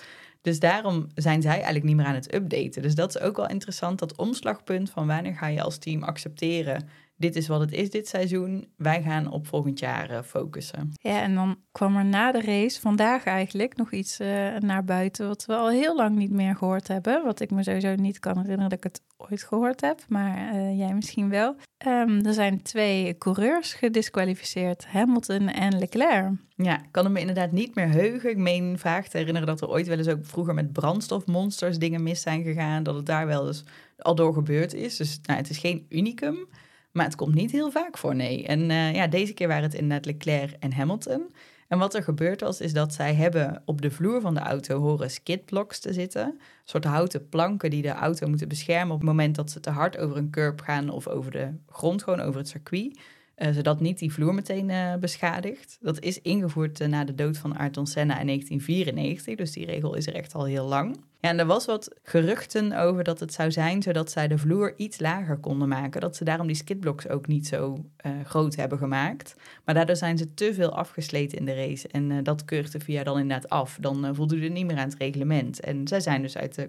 Dus 0.44 0.58
daarom 0.58 1.06
zijn 1.14 1.42
zij 1.42 1.52
eigenlijk 1.54 1.84
niet 1.84 1.96
meer 1.96 2.06
aan 2.06 2.14
het 2.14 2.34
updaten. 2.34 2.82
Dus 2.82 2.94
dat 2.94 3.14
is 3.14 3.20
ook 3.20 3.36
wel 3.36 3.48
interessant, 3.48 3.98
dat 3.98 4.16
omslagpunt 4.16 4.90
van 4.90 5.06
wanneer 5.06 5.34
ga 5.34 5.46
je 5.46 5.62
als 5.62 5.78
team 5.78 6.02
accepteren 6.02 6.88
dit 7.16 7.37
is 7.37 7.49
wat 7.49 7.61
het 7.61 7.73
is 7.73 7.90
dit 7.90 8.09
seizoen. 8.09 8.68
Wij 8.76 9.02
gaan 9.02 9.30
op 9.30 9.47
volgend 9.47 9.78
jaar 9.78 10.11
uh, 10.11 10.23
focussen. 10.23 10.92
Ja, 10.92 11.23
en 11.23 11.35
dan 11.35 11.56
kwam 11.73 11.97
er 11.97 12.04
na 12.04 12.33
de 12.33 12.40
race 12.40 12.80
vandaag 12.80 13.25
eigenlijk 13.25 13.76
nog 13.76 13.92
iets 13.92 14.21
uh, 14.21 14.56
naar 14.59 14.85
buiten 14.85 15.28
wat 15.28 15.44
we 15.47 15.54
al 15.54 15.71
heel 15.71 15.97
lang 15.97 16.16
niet 16.16 16.30
meer 16.30 16.56
gehoord 16.56 16.88
hebben. 16.88 17.25
Wat 17.25 17.40
ik 17.40 17.50
me 17.50 17.62
sowieso 17.62 17.94
niet 17.94 18.18
kan 18.18 18.37
herinneren 18.37 18.68
dat 18.68 18.78
ik 18.78 18.85
het 18.85 19.02
ooit 19.16 19.42
gehoord 19.42 19.80
heb, 19.80 20.04
maar 20.09 20.54
uh, 20.54 20.78
jij 20.78 20.94
misschien 20.94 21.28
wel. 21.28 21.56
Um, 21.87 22.25
er 22.26 22.35
zijn 22.35 22.62
twee 22.62 23.18
coureurs 23.18 23.75
gedisqualificeerd, 23.75 24.87
Hamilton 24.87 25.49
en 25.49 25.78
Leclerc. 25.78 26.33
Ja, 26.56 26.78
ik 26.78 26.88
kan 26.90 27.12
me 27.12 27.21
inderdaad 27.21 27.52
niet 27.52 27.75
meer 27.75 27.88
heugen. 27.88 28.30
Ik 28.30 28.37
meen 28.37 28.78
vaak 28.78 29.06
te 29.06 29.16
herinneren 29.16 29.49
dat 29.49 29.61
er 29.61 29.68
ooit 29.68 29.87
wel 29.87 29.99
eens 29.99 30.09
ook 30.09 30.26
vroeger 30.26 30.54
met 30.54 30.73
brandstofmonsters 30.73 31.78
dingen 31.78 32.02
mis 32.02 32.21
zijn 32.21 32.42
gegaan. 32.42 32.83
Dat 32.83 32.94
het 32.94 33.06
daar 33.06 33.26
wel 33.26 33.47
eens 33.47 33.64
al 33.99 34.14
door 34.14 34.35
gebeurd 34.35 34.75
is. 34.75 34.97
Dus 34.97 35.21
nou, 35.23 35.38
het 35.38 35.50
is 35.50 35.59
geen 35.59 35.87
unicum. 35.88 36.49
Maar 36.94 37.04
het 37.04 37.14
komt 37.14 37.34
niet 37.34 37.50
heel 37.50 37.70
vaak 37.70 37.98
voor, 37.98 38.14
nee. 38.14 38.46
En 38.46 38.60
uh, 38.60 38.94
ja, 38.94 39.06
deze 39.06 39.32
keer 39.32 39.48
waren 39.48 39.62
het 39.62 39.74
inderdaad 39.74 40.04
Leclerc 40.04 40.56
en 40.60 40.72
Hamilton. 40.72 41.34
En 41.68 41.78
wat 41.78 41.94
er 41.94 42.02
gebeurd 42.02 42.40
was, 42.40 42.60
is 42.60 42.72
dat 42.72 42.94
zij 42.94 43.14
hebben 43.14 43.62
op 43.64 43.82
de 43.82 43.90
vloer 43.90 44.20
van 44.20 44.34
de 44.34 44.40
auto 44.40 44.80
horen 44.80 45.10
skidblocks 45.10 45.78
te 45.78 45.92
zitten. 45.92 46.26
Een 46.26 46.40
soort 46.64 46.84
houten 46.84 47.28
planken 47.28 47.70
die 47.70 47.82
de 47.82 47.90
auto 47.90 48.26
moeten 48.26 48.48
beschermen 48.48 48.94
op 48.94 49.00
het 49.00 49.08
moment 49.08 49.34
dat 49.34 49.50
ze 49.50 49.60
te 49.60 49.70
hard 49.70 49.98
over 49.98 50.16
een 50.16 50.30
curb 50.30 50.60
gaan 50.60 50.90
of 50.90 51.08
over 51.08 51.30
de 51.30 51.48
grond, 51.68 52.02
gewoon 52.02 52.20
over 52.20 52.40
het 52.40 52.48
circuit. 52.48 52.98
Uh, 53.38 53.50
zodat 53.50 53.80
niet 53.80 53.98
die 53.98 54.12
vloer 54.12 54.34
meteen 54.34 54.68
uh, 54.68 54.94
beschadigt. 54.94 55.78
Dat 55.80 56.00
is 56.00 56.20
ingevoerd 56.20 56.88
na 56.88 57.04
de 57.04 57.14
dood 57.14 57.38
van 57.38 57.56
Ayrton 57.56 57.86
Senna 57.86 58.20
in 58.20 58.26
1994, 58.26 59.36
dus 59.36 59.52
die 59.52 59.66
regel 59.66 59.94
is 59.94 60.06
er 60.06 60.14
echt 60.14 60.34
al 60.34 60.44
heel 60.44 60.66
lang. 60.66 60.96
Ja, 61.24 61.30
en 61.30 61.38
er 61.38 61.46
was 61.46 61.64
wat 61.64 61.90
geruchten 62.02 62.72
over 62.72 63.04
dat 63.04 63.20
het 63.20 63.32
zou 63.32 63.50
zijn 63.50 63.82
zodat 63.82 64.10
zij 64.10 64.28
de 64.28 64.38
vloer 64.38 64.74
iets 64.76 65.00
lager 65.00 65.36
konden 65.36 65.68
maken. 65.68 66.00
Dat 66.00 66.16
ze 66.16 66.24
daarom 66.24 66.46
die 66.46 66.56
skidblocks 66.56 67.08
ook 67.08 67.26
niet 67.26 67.46
zo 67.46 67.84
groot 68.24 68.56
hebben 68.56 68.78
gemaakt. 68.78 69.36
Maar 69.64 69.74
daardoor 69.74 69.96
zijn 69.96 70.18
ze 70.18 70.34
te 70.34 70.54
veel 70.54 70.74
afgesleten 70.74 71.38
in 71.38 71.44
de 71.44 71.54
race. 71.54 71.88
En 71.88 72.22
dat 72.22 72.44
keurt 72.44 72.74
VIA 72.78 73.02
dan 73.02 73.18
inderdaad 73.18 73.50
af. 73.50 73.78
Dan 73.80 74.14
voldoen 74.14 74.40
ze 74.40 74.48
niet 74.48 74.66
meer 74.66 74.76
aan 74.76 74.88
het 74.88 74.98
reglement. 74.98 75.60
En 75.60 75.88
zij 75.88 76.00
zijn 76.00 76.22
dus 76.22 76.36
uit 76.36 76.54
de 76.54 76.62
eh, 76.62 76.68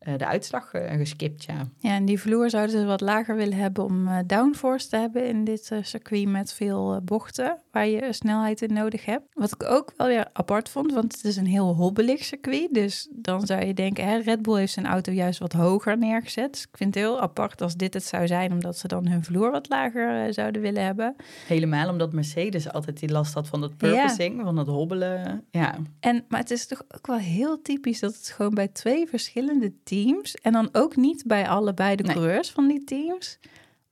de 0.00 0.26
uitslag 0.26 0.72
eh, 0.72 0.96
geskipt, 0.96 1.44
ja. 1.44 1.68
Ja, 1.78 1.90
en 1.94 2.04
die 2.04 2.20
vloer 2.20 2.50
zouden 2.50 2.78
ze 2.78 2.84
wat 2.84 3.00
lager 3.00 3.36
willen 3.36 3.58
hebben 3.58 3.84
om 3.84 4.08
eh, 4.08 4.18
downforce 4.26 4.88
te 4.88 4.96
hebben 4.96 5.26
in 5.26 5.44
dit 5.44 5.70
eh, 5.70 5.78
circuit 5.82 6.28
met 6.28 6.52
veel 6.52 6.94
eh, 6.94 7.00
bochten 7.02 7.58
waar 7.70 7.86
je 7.86 8.00
eh, 8.00 8.12
snelheid 8.12 8.62
in 8.62 8.72
nodig 8.72 9.04
hebt. 9.04 9.22
Wat 9.32 9.52
ik 9.52 9.64
ook 9.64 9.92
wel 9.96 10.06
weer 10.06 10.28
apart 10.32 10.68
vond, 10.68 10.92
want 10.92 11.12
het 11.12 11.24
is 11.24 11.36
een 11.36 11.46
heel 11.46 11.74
hobbelig 11.74 12.24
circuit. 12.24 12.68
Dus 12.74 13.08
dan 13.10 13.46
zou 13.46 13.64
je 13.64 13.74
denken, 13.74 14.04
hè, 14.04 14.16
Red 14.18 14.42
Bull 14.42 14.58
heeft 14.58 14.72
zijn 14.72 14.86
auto 14.86 15.12
juist 15.12 15.38
wat 15.38 15.52
hoger 15.52 15.98
neergezet. 15.98 16.52
Dus 16.52 16.62
ik 16.62 16.76
vind 16.76 16.94
het 16.94 17.04
heel 17.04 17.20
apart 17.20 17.62
als 17.62 17.74
dit 17.74 17.94
het 17.94 18.04
zou 18.04 18.26
zijn, 18.26 18.52
omdat 18.52 18.78
ze 18.78 18.88
dan 18.88 19.06
hun 19.08 19.24
vloer 19.24 19.50
wat 19.50 19.68
lager 19.68 20.24
eh, 20.26 20.32
zouden 20.32 20.62
willen 20.62 20.84
hebben. 20.84 21.16
Helemaal 21.46 21.88
omdat 21.88 22.12
Mercedes 22.12 22.72
altijd 22.72 23.00
die 23.00 23.10
last 23.10 23.34
had 23.34 23.48
van 23.48 23.60
dat 23.60 23.76
purposing, 23.76 24.40
van 24.42 24.56
dat 24.56 24.66
hobbelen. 24.66 25.44
Ja, 25.50 25.78
En, 26.00 26.24
maar 26.28 26.40
het 26.40 26.50
is 26.50 26.66
toch 26.66 26.82
ook 26.96 27.06
wel 27.06 27.18
heel 27.18 27.62
typisch 27.62 28.00
dat 28.00 28.14
het 28.14 28.28
gewoon 28.28 28.54
bij 28.54 28.68
twee 28.68 29.06
verschillende 29.06 29.72
teams, 29.90 30.34
en 30.34 30.52
dan 30.52 30.68
ook 30.72 30.96
niet 30.96 31.22
bij 31.26 31.48
allebei 31.48 31.96
de 31.96 32.02
Nee. 32.02 32.14
coureurs 32.14 32.50
van 32.50 32.68
die 32.68 32.84
teams, 32.84 33.38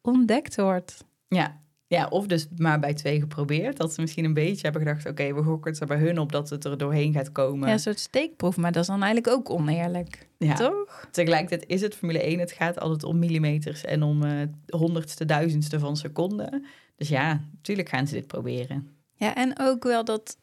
ontdekt 0.00 0.56
wordt. 0.56 1.04
ja. 1.28 1.66
Ja, 1.90 2.06
of 2.08 2.26
dus 2.26 2.48
maar 2.56 2.80
bij 2.80 2.94
twee 2.94 3.20
geprobeerd. 3.20 3.76
Dat 3.76 3.94
ze 3.94 4.00
misschien 4.00 4.24
een 4.24 4.34
beetje 4.34 4.62
hebben 4.62 4.80
gedacht... 4.82 5.06
oké, 5.06 5.34
we 5.34 5.42
gokken 5.42 5.70
het 5.70 5.80
er 5.80 5.86
bij 5.86 5.96
hun 5.98 6.18
op 6.18 6.32
dat 6.32 6.50
het 6.50 6.64
er 6.64 6.78
doorheen 6.78 7.12
gaat 7.12 7.32
komen. 7.32 7.66
Ja, 7.68 7.72
een 7.74 7.80
soort 7.80 7.98
steekproef, 8.00 8.56
maar 8.56 8.72
dat 8.72 8.82
is 8.82 8.88
dan 8.88 9.02
eigenlijk 9.02 9.36
ook 9.36 9.50
oneerlijk. 9.50 10.28
Ja. 10.38 10.54
Toch? 10.54 11.08
Tegelijkertijd 11.10 11.64
is 11.70 11.80
het 11.80 11.94
Formule 11.94 12.22
1. 12.22 12.38
Het 12.38 12.52
gaat 12.52 12.80
altijd 12.80 13.04
om 13.04 13.18
millimeters 13.18 13.84
en 13.84 14.02
om 14.02 14.22
eh, 14.24 14.32
honderdste, 14.66 15.24
duizendste 15.24 15.78
van 15.78 15.96
seconden. 15.96 16.64
Dus 16.96 17.08
ja, 17.08 17.40
natuurlijk 17.52 17.88
gaan 17.88 18.06
ze 18.06 18.14
dit 18.14 18.26
proberen. 18.26 18.88
Ja, 19.14 19.34
en 19.34 19.52
ook 19.60 19.84
wel 19.84 20.04
dat, 20.04 20.36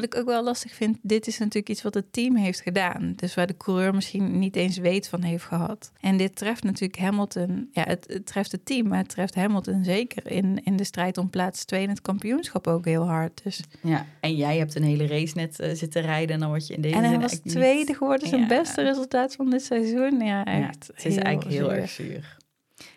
wat 0.00 0.14
ik 0.14 0.20
ook 0.20 0.26
wel 0.26 0.44
lastig 0.44 0.72
vind, 0.74 0.98
dit 1.02 1.26
is 1.26 1.38
natuurlijk 1.38 1.68
iets 1.68 1.82
wat 1.82 1.94
het 1.94 2.12
team 2.12 2.36
heeft 2.36 2.60
gedaan. 2.60 3.12
Dus 3.16 3.34
waar 3.34 3.46
de 3.46 3.56
coureur 3.56 3.94
misschien 3.94 4.38
niet 4.38 4.56
eens 4.56 4.78
weet 4.78 5.08
van 5.08 5.22
heeft 5.22 5.44
gehad. 5.44 5.92
En 6.00 6.16
dit 6.16 6.36
treft 6.36 6.62
natuurlijk 6.64 6.98
Hamilton, 7.00 7.68
ja, 7.72 7.82
het, 7.86 8.04
het 8.08 8.26
treft 8.26 8.52
het 8.52 8.64
team, 8.66 8.88
maar 8.88 8.98
het 8.98 9.08
treft 9.08 9.34
Hamilton 9.34 9.84
zeker 9.84 10.30
in, 10.30 10.64
in 10.64 10.76
de 10.76 10.84
strijd 10.84 11.18
om 11.18 11.30
plaats 11.30 11.64
2 11.64 11.82
in 11.82 11.88
het 11.88 12.00
kampioenschap 12.00 12.66
ook 12.66 12.84
heel 12.84 13.06
hard. 13.06 13.40
Dus, 13.44 13.60
Ja, 13.82 14.06
en 14.20 14.36
jij 14.36 14.58
hebt 14.58 14.74
een 14.74 14.82
hele 14.82 15.06
race 15.06 15.36
net 15.36 15.60
eh, 15.60 15.74
zitten 15.74 16.02
rijden... 16.02 16.34
en 16.34 16.40
dan 16.40 16.48
word 16.48 16.66
je 16.66 16.74
in 16.74 16.80
deze 16.80 16.94
en 16.96 17.04
hij 17.04 17.18
was 17.20 17.38
tweede 17.38 17.84
niet- 17.86 17.96
geworden, 17.96 18.28
zijn 18.28 18.40
Ja. 18.40 18.46
beste 18.46 18.82
resultaat 18.82 19.34
van 19.34 19.50
dit 19.50 19.62
seizoen. 19.62 20.18
Ja, 20.20 20.24
Ja, 20.24 20.44
echt. 20.68 20.90
het 20.94 21.04
is 21.04 21.16
eigenlijk 21.16 21.56
heel 21.56 21.72
erg 21.72 21.90
zuur. 21.90 22.36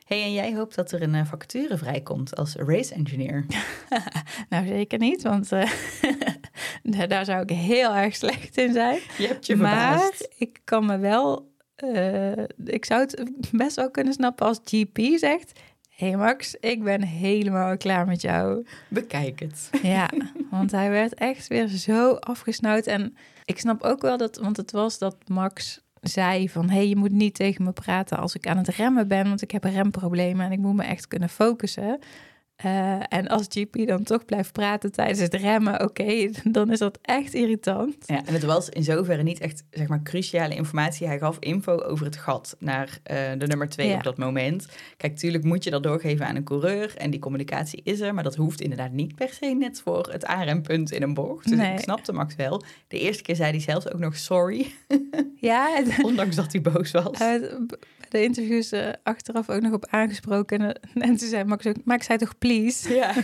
hey, 0.05 0.23
en 0.23 0.33
jij 0.33 0.55
hoopt 0.55 0.75
dat 0.75 0.91
er 0.91 1.01
een 1.01 1.15
eh, 1.15 1.25
vacature 1.25 1.77
vrijkomt 1.77 2.35
als 2.35 2.55
race 2.55 2.93
engineer. 2.93 3.45
Nou, 4.49 4.67
zeker 4.67 4.99
niet, 4.99 5.21
want 5.23 5.51
eh, 5.51 5.71
daar- 7.07 7.25
zou 7.25 7.41
ik 7.41 7.49
heel 7.49 7.95
erg 7.95 8.15
slecht 8.15 8.57
in 8.57 8.73
zijn. 8.73 8.99
Je 9.17 9.27
hebt 9.27 9.45
je 9.45 9.55
maar 9.55 9.99
verbaasd. 9.99 10.33
ik 10.37 10.59
kan 10.63 10.85
me 10.85 10.97
wel, 10.97 11.51
eh, 11.75 12.43
ik 12.65 12.85
zou 12.85 13.01
het 13.01 13.23
best 13.51 13.75
wel 13.75 13.91
kunnen 13.91 14.13
snappen 14.13 14.45
als 14.45 14.59
GP 14.63 14.99
zegt: 15.15 15.59
Hé 15.89 16.07
hey 16.07 16.17
Max, 16.17 16.55
ik 16.59 16.83
ben 16.83 17.01
helemaal 17.01 17.77
klaar 17.77 18.05
met 18.05 18.21
jou. 18.21 18.65
Bekijk 18.87 19.39
het. 19.39 19.69
Ja, 19.81 20.09
want 20.51 20.71
hij 20.71 20.89
werd 20.89 21.13
echt 21.13 21.47
weer 21.47 21.67
zo 21.67 22.13
afgesnauwd. 22.13 22.85
En 22.85 23.15
ik 23.45 23.59
snap 23.59 23.81
ook 23.81 24.01
wel 24.01 24.17
dat, 24.17 24.37
want 24.37 24.57
het 24.57 24.71
was 24.71 24.97
dat 24.97 25.15
Max 25.27 25.81
zei 26.01 26.49
van... 26.49 26.69
hé, 26.69 26.75
hey, 26.75 26.87
je 26.87 26.95
moet 26.95 27.11
niet 27.11 27.35
tegen 27.35 27.63
me 27.63 27.71
praten 27.71 28.17
als 28.17 28.35
ik 28.35 28.47
aan 28.47 28.57
het 28.57 28.67
remmen 28.67 29.07
ben... 29.07 29.27
want 29.27 29.41
ik 29.41 29.51
heb 29.51 29.63
remproblemen 29.63 30.45
en 30.45 30.51
ik 30.51 30.59
moet 30.59 30.75
me 30.75 30.83
echt 30.83 31.07
kunnen 31.07 31.29
focussen. 31.29 31.99
Eh, 32.63 32.99
en 33.09 33.27
als 33.27 33.45
GP 33.49 33.87
dan 33.87 34.03
toch 34.03 34.25
blijft 34.25 34.51
praten 34.51 34.91
tijdens 34.91 35.19
het 35.19 35.33
remmen... 35.33 35.83
oké, 35.83 36.29
dan 36.51 36.71
is 36.71 36.79
dat 36.79 36.99
echt 37.01 37.33
irritant. 37.33 37.95
Ja, 38.05 38.25
en 38.25 38.33
het 38.33 38.43
was 38.43 38.69
in 38.69 38.83
zoverre 38.83 39.23
niet 39.23 39.39
echt 39.39 39.63
zeg 39.71 39.87
maar, 39.87 40.01
cruciale 40.03 40.55
informatie. 40.55 41.07
Hij 41.07 41.17
gaf 41.19 41.37
info 41.39 41.77
over 41.77 42.05
het 42.05 42.15
gat 42.17 42.55
naar 42.59 42.99
eh, 43.03 43.17
de 43.37 43.47
nummer 43.47 43.69
twee 43.69 43.87
Ja. 43.87 43.95
op 43.95 44.03
dat 44.03 44.17
moment. 44.17 44.67
Kijk, 44.97 45.17
tuurlijk 45.17 45.43
moet 45.43 45.63
je 45.63 45.69
dat 45.69 45.83
doorgeven 45.83 46.25
aan 46.27 46.35
een 46.35 46.43
coureur. 46.43 46.93
En 46.97 47.11
die 47.11 47.19
communicatie 47.19 47.81
is 47.83 47.99
er. 47.99 48.13
Maar 48.13 48.23
dat 48.23 48.35
hoeft 48.35 48.61
inderdaad 48.61 48.91
niet 48.91 49.15
per 49.15 49.29
se 49.29 49.45
net 49.45 49.81
voor 49.83 50.07
het 50.11 50.25
aanrempunt 50.25 50.91
in 50.91 51.01
een 51.01 51.13
bocht. 51.13 51.47
Dus 51.49 51.57
Nee. 51.57 51.73
ik 51.73 51.79
snapte 51.79 52.13
Max 52.13 52.35
wel. 52.35 52.63
De 52.87 52.99
eerste 52.99 53.23
keer 53.23 53.35
zei 53.35 53.51
hij 53.51 53.59
zelfs 53.59 53.91
ook 53.93 53.99
nog 53.99 54.17
sorry. 54.17 54.71
Ja, 55.35 55.83
ondanks 56.01 56.35
dat 56.35 56.51
hij 56.51 56.61
boos 56.61 56.91
was. 56.91 57.11
Uh, 57.11 57.19
bij 57.19 58.00
de 58.11 58.23
interviews 58.23 58.71
eh, 58.71 58.87
achteraf 59.03 59.49
ook 59.49 59.61
nog 59.61 59.73
op 59.73 59.85
aangesproken. 59.89 60.59
En, 60.59 60.73
eh, 60.73 61.03
en 61.09 61.17
toen 61.17 61.27
zei 61.27 61.43
Max 61.43 61.67
ook, 61.67 61.75
Max 61.83 62.05
zei 62.05 62.17
toch 62.17 62.37
please? 62.37 62.93
ja. 62.93 63.13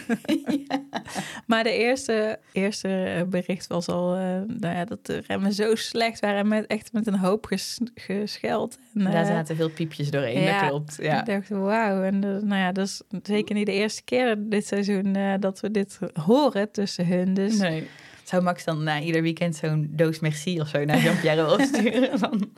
Maar 1.45 1.63
de 1.63 1.71
eerste, 1.71 2.39
eerste 2.51 3.25
bericht 3.29 3.67
was 3.67 3.87
al 3.87 4.15
eh, 4.15 4.21
nou 4.47 4.75
ja, 4.75 4.85
dat 4.85 5.05
de 5.05 5.23
remmen 5.27 5.53
zo 5.53 5.75
slecht 5.75 6.19
waren. 6.19 6.37
En 6.37 6.47
met, 6.47 6.67
echt 6.67 6.93
met 6.93 7.07
een 7.07 7.17
hoop 7.17 7.45
ges, 7.45 7.79
gescheld. 7.95 8.77
En, 8.93 9.03
Daar 9.03 9.25
zaten 9.25 9.55
veel 9.55 9.69
piepjes 9.69 10.11
doorheen, 10.11 10.41
ja. 10.41 10.59
dat 10.59 10.69
klopt. 10.69 10.97
Ja. 11.01 11.19
Ik 11.19 11.25
dacht, 11.25 11.49
wauw. 11.49 12.03
En 12.03 12.19
nou 12.19 12.55
ja, 12.55 12.71
dat 12.71 12.85
is 12.85 13.01
zeker 13.23 13.55
niet 13.55 13.65
de 13.65 13.73
eerste 13.73 14.03
keer 14.03 14.35
dit 14.39 14.67
seizoen 14.67 15.17
dat 15.39 15.59
we 15.59 15.71
dit 15.71 15.99
horen 16.25 16.71
tussen 16.71 17.07
hun. 17.07 17.33
Dus 17.33 17.57
Nee. 17.57 17.87
Zou 18.27 18.43
Max 18.43 18.63
dan 18.63 18.83
na 18.83 18.99
ieder 18.99 19.21
weekend 19.21 19.55
zo'n 19.55 19.87
doos 19.91 20.19
merci 20.19 20.59
of 20.59 20.67
zo 20.67 20.85
naar 20.85 20.99
Jean-Pierre 20.99 21.65
sturen? 21.73 22.19
Van, 22.19 22.49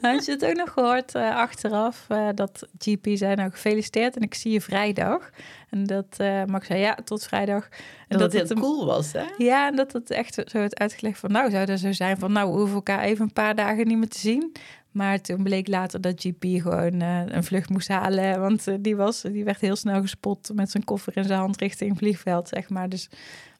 Nou, 0.00 0.14
had 0.14 0.24
je 0.24 0.32
het 0.32 0.44
ook 0.44 0.56
nog 0.56 0.70
gehoord 0.70 1.14
eh, 1.14 1.36
achteraf 1.36 2.04
eh, 2.08 2.28
dat 2.34 2.68
GP 2.78 3.06
zei 3.12 3.34
nou 3.34 3.50
gefeliciteerd 3.50 4.16
en 4.16 4.22
ik 4.22 4.34
zie 4.34 4.52
je 4.52 4.60
vrijdag. 4.60 5.30
En 5.70 5.84
dat 5.84 6.06
eh, 6.16 6.44
Max 6.44 6.66
zei 6.66 6.80
ja, 6.80 6.98
tot 7.04 7.24
vrijdag. 7.24 7.68
En 8.08 8.18
dat 8.18 8.32
het 8.32 8.48
heel 8.48 8.58
cool 8.58 8.86
was, 8.86 9.12
hè? 9.12 9.24
Ja, 9.38 9.68
en 9.68 9.76
dat 9.76 9.92
het 9.92 10.10
echt 10.10 10.34
zo 10.34 10.58
werd 10.58 10.78
uitgelegd 10.78 11.18
van 11.18 11.32
nou 11.32 11.50
zou 11.50 11.66
dat 11.66 11.78
zo 11.78 11.92
zijn 11.92 12.18
van 12.18 12.32
nou 12.32 12.50
we 12.50 12.56
hoeven 12.56 12.74
elkaar 12.74 13.00
even 13.00 13.24
een 13.24 13.32
paar 13.32 13.54
dagen 13.54 13.86
niet 13.86 13.98
meer 13.98 14.08
te 14.08 14.18
zien. 14.18 14.52
Maar 14.90 15.20
toen 15.20 15.42
bleek 15.42 15.68
later 15.68 16.00
dat 16.00 16.20
GP 16.20 16.44
gewoon 16.62 17.00
een 17.00 17.44
vlucht 17.44 17.68
moest 17.68 17.88
halen, 17.88 18.40
want 18.40 18.66
die, 18.80 18.96
was, 18.96 19.20
die 19.20 19.44
werd 19.44 19.60
heel 19.60 19.76
snel 19.76 20.00
gespot 20.00 20.50
met 20.54 20.70
zijn 20.70 20.84
koffer 20.84 21.16
in 21.16 21.24
zijn 21.24 21.38
hand 21.38 21.60
richting 21.60 21.98
vliegveld, 21.98 22.48
zeg 22.48 22.68
maar. 22.68 22.88
Dus 22.88 23.08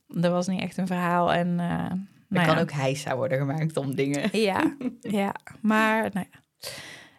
dat 0.08 0.32
was 0.32 0.46
niet 0.46 0.60
echt 0.60 0.76
een 0.76 0.86
verhaal. 0.86 1.32
En, 1.32 1.48
uh, 1.48 1.90
Er 1.90 1.98
nou 2.28 2.46
kan 2.46 2.56
ja. 2.56 2.60
ook 2.60 2.72
heisa 2.72 3.16
worden 3.16 3.38
gemaakt 3.38 3.76
om 3.76 3.94
dingen. 3.94 4.28
Ja, 4.40 4.76
ja, 5.00 5.34
maar 5.60 6.10
nou 6.12 6.26
ja. 6.30 6.40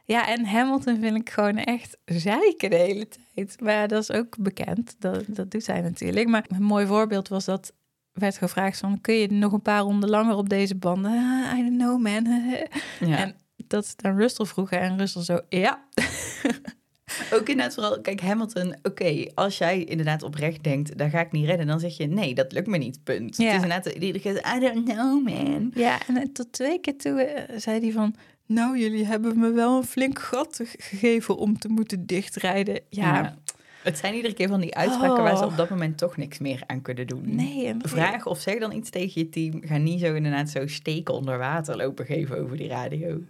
Ja, 0.06 0.28
en 0.28 0.46
Hamilton 0.46 1.00
vind 1.00 1.16
ik 1.18 1.30
gewoon 1.30 1.58
echt 1.58 1.98
zeiken 2.06 2.70
de 2.70 2.76
hele 2.76 3.08
tijd. 3.08 3.62
Maar 3.62 3.74
ja, 3.74 3.88
dat 3.88 4.02
is 4.02 4.12
ook 4.12 4.38
bekend. 4.40 4.96
Dat, 5.00 5.24
dat 5.28 5.52
doet 5.52 5.68
hij 5.68 5.82
natuurlijk. 5.82 6.28
Maar 6.28 6.46
een 6.48 6.64
mooi 6.64 6.86
voorbeeld 6.86 7.28
was 7.28 7.46
dat 7.46 7.74
werd 8.14 8.38
gevraagd 8.38 8.80
van... 8.80 9.02
kun 9.02 9.16
je 9.16 9.32
nog 9.32 9.52
een 9.52 9.62
paar 9.62 9.82
ronden 9.82 10.10
langer 10.10 10.36
op 10.36 10.50
deze 10.50 10.76
banden? 10.76 11.12
Ah, 11.12 11.58
I 11.58 11.62
don't 11.62 11.78
know, 11.78 12.02
man. 12.02 12.28
Ja. 13.10 13.18
En 13.18 13.36
dat 13.68 13.86
ze 13.86 13.96
aan 14.02 14.18
Russell 14.18 14.46
vroegen 14.46 14.80
en 14.80 14.98
Russell 14.98 15.24
zo... 15.24 15.40
ja, 15.50 15.84
Ook 17.34 17.50
inderdaad 17.50 17.74
vooral, 17.74 18.02
kijk, 18.02 18.22
Hamilton, 18.22 18.76
oké, 18.84 19.26
als 19.36 19.58
jij 19.58 19.84
inderdaad 19.84 20.24
oprecht 20.24 20.64
denkt, 20.64 20.98
daar 20.98 21.10
ga 21.10 21.20
ik 21.22 21.32
niet 21.32 21.46
redden, 21.46 21.68
dan 21.68 21.80
zeg 21.80 21.98
je, 21.98 22.06
nee, 22.08 22.34
dat 22.36 22.52
lukt 22.52 22.68
me 22.68 22.78
niet, 22.78 23.00
punt. 23.04 23.38
Ja. 23.38 23.46
Het 23.46 23.56
is 23.56 23.62
inderdaad, 23.64 23.86
iedere 23.86 24.20
keer, 24.20 24.56
I 24.56 24.60
don't 24.60 24.90
know, 24.90 25.24
man. 25.30 25.72
ja. 25.76 25.98
En 26.08 26.18
eh, 26.18 26.26
tot 26.34 26.52
twee 26.52 26.80
keer 26.80 26.98
toe 26.98 27.22
eh, 27.22 27.58
zei 27.60 27.80
hij 27.80 27.92
van... 27.92 28.16
nou, 28.46 28.80
jullie 28.80 29.06
hebben 29.06 29.40
me 29.40 29.52
wel 29.52 29.78
een 29.78 29.84
flink 29.84 30.20
gat 30.20 30.56
ge- 30.56 30.78
gegeven 30.78 31.38
om 31.38 31.60
te 31.60 31.68
moeten 31.68 32.06
dichtrijden. 32.06 32.80
Ja, 32.90 33.38
Het 33.84 33.98
zijn 33.98 34.14
iedere 34.16 34.34
keer 34.34 34.48
van 34.48 34.60
die 34.62 34.76
uitspraken 34.76 35.24
waar 35.24 35.38
ze 35.38 35.44
Oh. 35.44 35.52
op 35.52 35.58
dat 35.58 35.70
moment 35.70 35.98
toch 35.98 36.18
niks 36.18 36.38
meer 36.40 36.64
aan 36.66 36.82
kunnen 36.82 37.08
doen. 37.08 37.36
nee. 37.36 37.74
Vraag 37.82 38.26
of 38.26 38.40
zeg 38.40 38.60
dan 38.60 38.72
iets 38.74 38.90
tegen 38.90 39.22
je 39.22 39.30
team. 39.30 39.62
Ga 39.66 39.78
niet 39.78 40.00
zo 40.00 40.14
inderdaad 40.14 40.50
zo 40.50 40.68
steken 40.68 41.14
onder 41.14 41.38
water 41.38 41.76
lopen 41.78 42.06
geven 42.06 42.38
over 42.40 42.58
die 42.58 42.68
radio. 42.68 43.22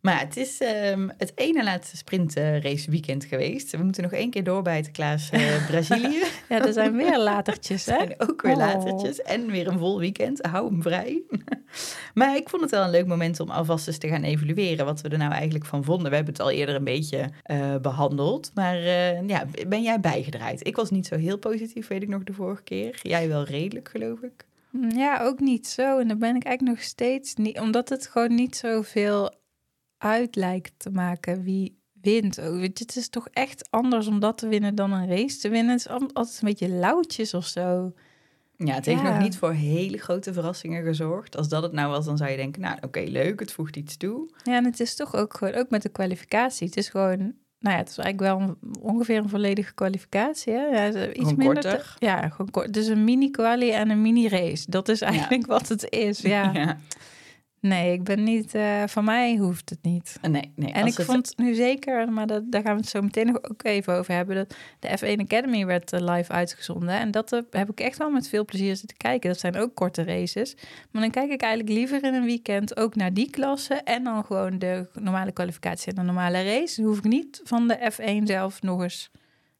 Maar 0.00 0.20
het 0.20 0.36
is 0.36 0.60
ehm, 0.60 1.08
het 1.18 1.32
ene 1.34 1.64
laatste 1.64 1.96
sprintrace 1.96 2.90
weekend 2.90 3.24
geweest. 3.24 3.70
We 3.70 3.82
moeten 3.82 4.02
nog 4.02 4.12
één 4.12 4.30
keer 4.30 4.44
doorbijten, 4.44 4.92
Klaas, 4.92 5.30
eh, 5.30 5.66
Brazilië. 5.70 6.22
Ja, 6.48 6.66
er 6.66 6.72
zijn 6.72 6.96
weer 6.96 7.18
latertjes, 7.18 7.86
hè? 7.86 7.96
En 8.04 8.14
ook 8.18 8.42
weer 8.42 8.52
Oh. 8.52 8.58
latertjes. 8.58 9.22
En 9.22 9.50
weer 9.50 9.66
een 9.66 9.78
vol 9.78 9.98
weekend. 9.98 10.46
Hou 10.46 10.68
hem 10.70 10.82
vrij. 10.82 11.22
maar 12.14 12.36
ik 12.36 12.48
vond 12.48 12.62
het 12.62 12.70
wel 12.70 12.84
een 12.84 12.90
leuk 12.90 13.06
moment 13.06 13.40
om 13.40 13.50
alvast 13.50 13.86
eens 13.86 13.98
te 13.98 14.08
gaan 14.08 14.22
evalueren. 14.22 14.84
Wat 14.84 15.00
we 15.00 15.08
er 15.08 15.18
nou 15.18 15.32
eigenlijk 15.32 15.64
van 15.66 15.84
vonden. 15.84 16.10
We 16.10 16.16
hebben 16.16 16.32
het 16.34 16.42
al 16.42 16.50
eerder 16.50 16.74
een 16.74 16.84
beetje 16.84 17.28
eh, 17.42 17.76
behandeld. 17.76 18.50
Maar 18.54 18.76
eh, 18.76 19.28
ja, 19.28 19.44
ben 19.68 19.82
jij 19.82 20.00
bijgedraaid? 20.00 20.66
Ik 20.66 20.76
was 20.76 20.90
niet 20.90 21.06
zo 21.06 21.16
heel 21.16 21.38
positief, 21.38 21.88
weet 21.88 22.02
ik 22.02 22.08
nog 22.08 22.22
de 22.24 22.32
vorige 22.32 22.62
keer. 22.62 22.98
Jij 23.02 23.28
wel 23.28 23.44
redelijk, 23.44 23.88
geloof 23.88 24.20
ik. 24.20 24.44
Ja, 24.94 25.20
ook 25.22 25.40
niet 25.40 25.66
zo. 25.68 25.98
En 25.98 26.08
dan 26.08 26.18
ben 26.18 26.36
ik 26.36 26.44
eigenlijk 26.44 26.76
nog 26.76 26.86
steeds 26.86 27.34
niet, 27.34 27.60
omdat 27.60 27.88
het 27.88 28.06
gewoon 28.06 28.34
niet 28.34 28.56
zoveel 28.56 29.38
uit 30.00 30.36
lijkt 30.36 30.72
te 30.76 30.90
maken 30.90 31.42
wie 31.42 31.78
wint. 32.00 32.40
Ook, 32.40 32.54
weet 32.54 32.78
je, 32.78 32.84
het 32.84 32.96
is 32.96 33.08
toch 33.08 33.28
echt 33.32 33.66
anders 33.70 34.06
om 34.06 34.20
dat 34.20 34.38
te 34.38 34.48
winnen 34.48 34.74
dan 34.74 34.92
een 34.92 35.08
race 35.08 35.38
te 35.38 35.48
winnen. 35.48 35.72
Het 35.72 35.80
is 35.80 35.88
al- 35.88 36.10
altijd 36.12 36.38
een 36.42 36.48
beetje 36.48 36.68
lauwtjes 36.68 37.34
of 37.34 37.46
zo. 37.46 37.92
Ja, 38.56 38.74
het 38.74 38.86
heeft 38.86 39.00
Ja. 39.00 39.12
nog 39.12 39.22
niet 39.22 39.36
voor 39.36 39.52
hele 39.52 39.98
grote 39.98 40.32
verrassingen 40.32 40.84
gezorgd. 40.84 41.36
Als 41.36 41.48
dat 41.48 41.62
het 41.62 41.72
nou 41.72 41.90
was, 41.90 42.04
dan 42.04 42.16
zou 42.16 42.30
je 42.30 42.36
denken, 42.36 42.60
nou 42.60 42.76
oké, 42.80 43.00
leuk, 43.00 43.40
het 43.40 43.52
voegt 43.52 43.76
iets 43.76 43.96
toe. 43.96 44.28
Ja, 44.44 44.56
en 44.56 44.64
het 44.64 44.80
is 44.80 44.94
toch 44.94 45.14
ook 45.14 45.34
gewoon, 45.36 45.54
ook 45.54 45.70
met 45.70 45.82
de 45.82 45.88
kwalificatie. 45.88 46.66
Het 46.66 46.76
is 46.76 46.88
gewoon, 46.88 47.18
nou 47.58 47.74
ja, 47.74 47.76
het 47.76 47.88
is 47.88 47.98
eigenlijk 47.98 48.20
wel 48.20 48.40
een- 48.40 48.74
ongeveer 48.80 49.16
een 49.16 49.28
volledige 49.28 49.74
kwalificatie. 49.74 50.52
Hè? 50.52 50.64
Ja, 50.64 50.86
iets 50.88 51.18
Gewoon 51.18 51.36
minder. 51.36 51.60
te- 51.62 51.84
ja, 51.98 52.28
gewoon 52.28 52.50
kort. 52.50 52.72
Dus 52.72 52.86
een 52.86 53.04
mini-quali 53.04 53.70
en 53.70 53.90
een 53.90 54.02
mini-race. 54.02 54.70
Dat 54.70 54.88
is 54.88 55.00
eigenlijk 55.00 55.46
wat 55.56 55.68
het 55.68 55.86
is. 55.90 56.20
Ja. 56.20 56.50
ja. 56.52 56.78
Nee, 57.60 57.92
ik 57.92 58.04
ben 58.04 58.22
niet. 58.22 58.54
eh 58.54 58.82
van 58.86 59.04
mij 59.04 59.36
hoeft 59.36 59.70
het 59.70 59.78
niet. 59.82 60.18
Nee, 60.22 60.52
nee. 60.56 60.72
En 60.72 60.86
ik 60.86 60.96
het- 60.96 61.06
vond 61.06 61.32
nu 61.36 61.54
zeker, 61.54 62.12
maar 62.12 62.26
dat, 62.26 62.42
daar 62.52 62.62
gaan 62.62 62.74
we 62.74 62.80
het 62.80 62.88
zo 62.90 63.00
meteen 63.02 63.26
nog 63.26 63.42
ook 63.50 63.64
even 63.64 63.94
over 63.94 64.14
hebben. 64.14 64.36
Dat 64.36 64.54
de 64.78 64.88
F1 64.88 65.20
Academy 65.20 65.66
werd 65.66 65.92
eh, 65.92 66.00
live 66.00 66.32
uitgezonden. 66.32 66.88
En 66.88 67.10
dat 67.10 67.32
eh, 67.32 67.40
heb 67.50 67.70
ik 67.70 67.80
echt 67.80 67.98
wel 67.98 68.10
met 68.10 68.28
veel 68.28 68.44
plezier 68.44 68.76
zitten 68.76 68.96
kijken. 68.96 69.30
Dat 69.30 69.40
zijn 69.40 69.56
ook 69.56 69.74
korte 69.74 70.02
races. 70.04 70.54
Maar 70.90 71.02
dan 71.02 71.10
kijk 71.10 71.30
ik 71.30 71.40
eigenlijk 71.40 71.72
liever 71.72 72.04
in 72.04 72.14
een 72.14 72.24
weekend 72.24 72.76
ook 72.76 72.94
naar 72.96 73.12
die 73.14 73.30
klasse. 73.30 73.74
En 73.74 74.04
dan 74.04 74.24
gewoon 74.24 74.58
de 74.58 74.86
normale 75.00 75.32
kwalificatie 75.32 75.88
en 75.88 75.94
de 75.94 76.02
normale 76.02 76.42
race. 76.44 76.80
Dan 76.80 76.90
hoef 76.90 76.98
ik 76.98 77.04
niet 77.04 77.40
van 77.44 77.68
de 77.68 77.92
F1 77.92 78.22
zelf 78.24 78.62
nog 78.62 78.82
eens 78.82 79.10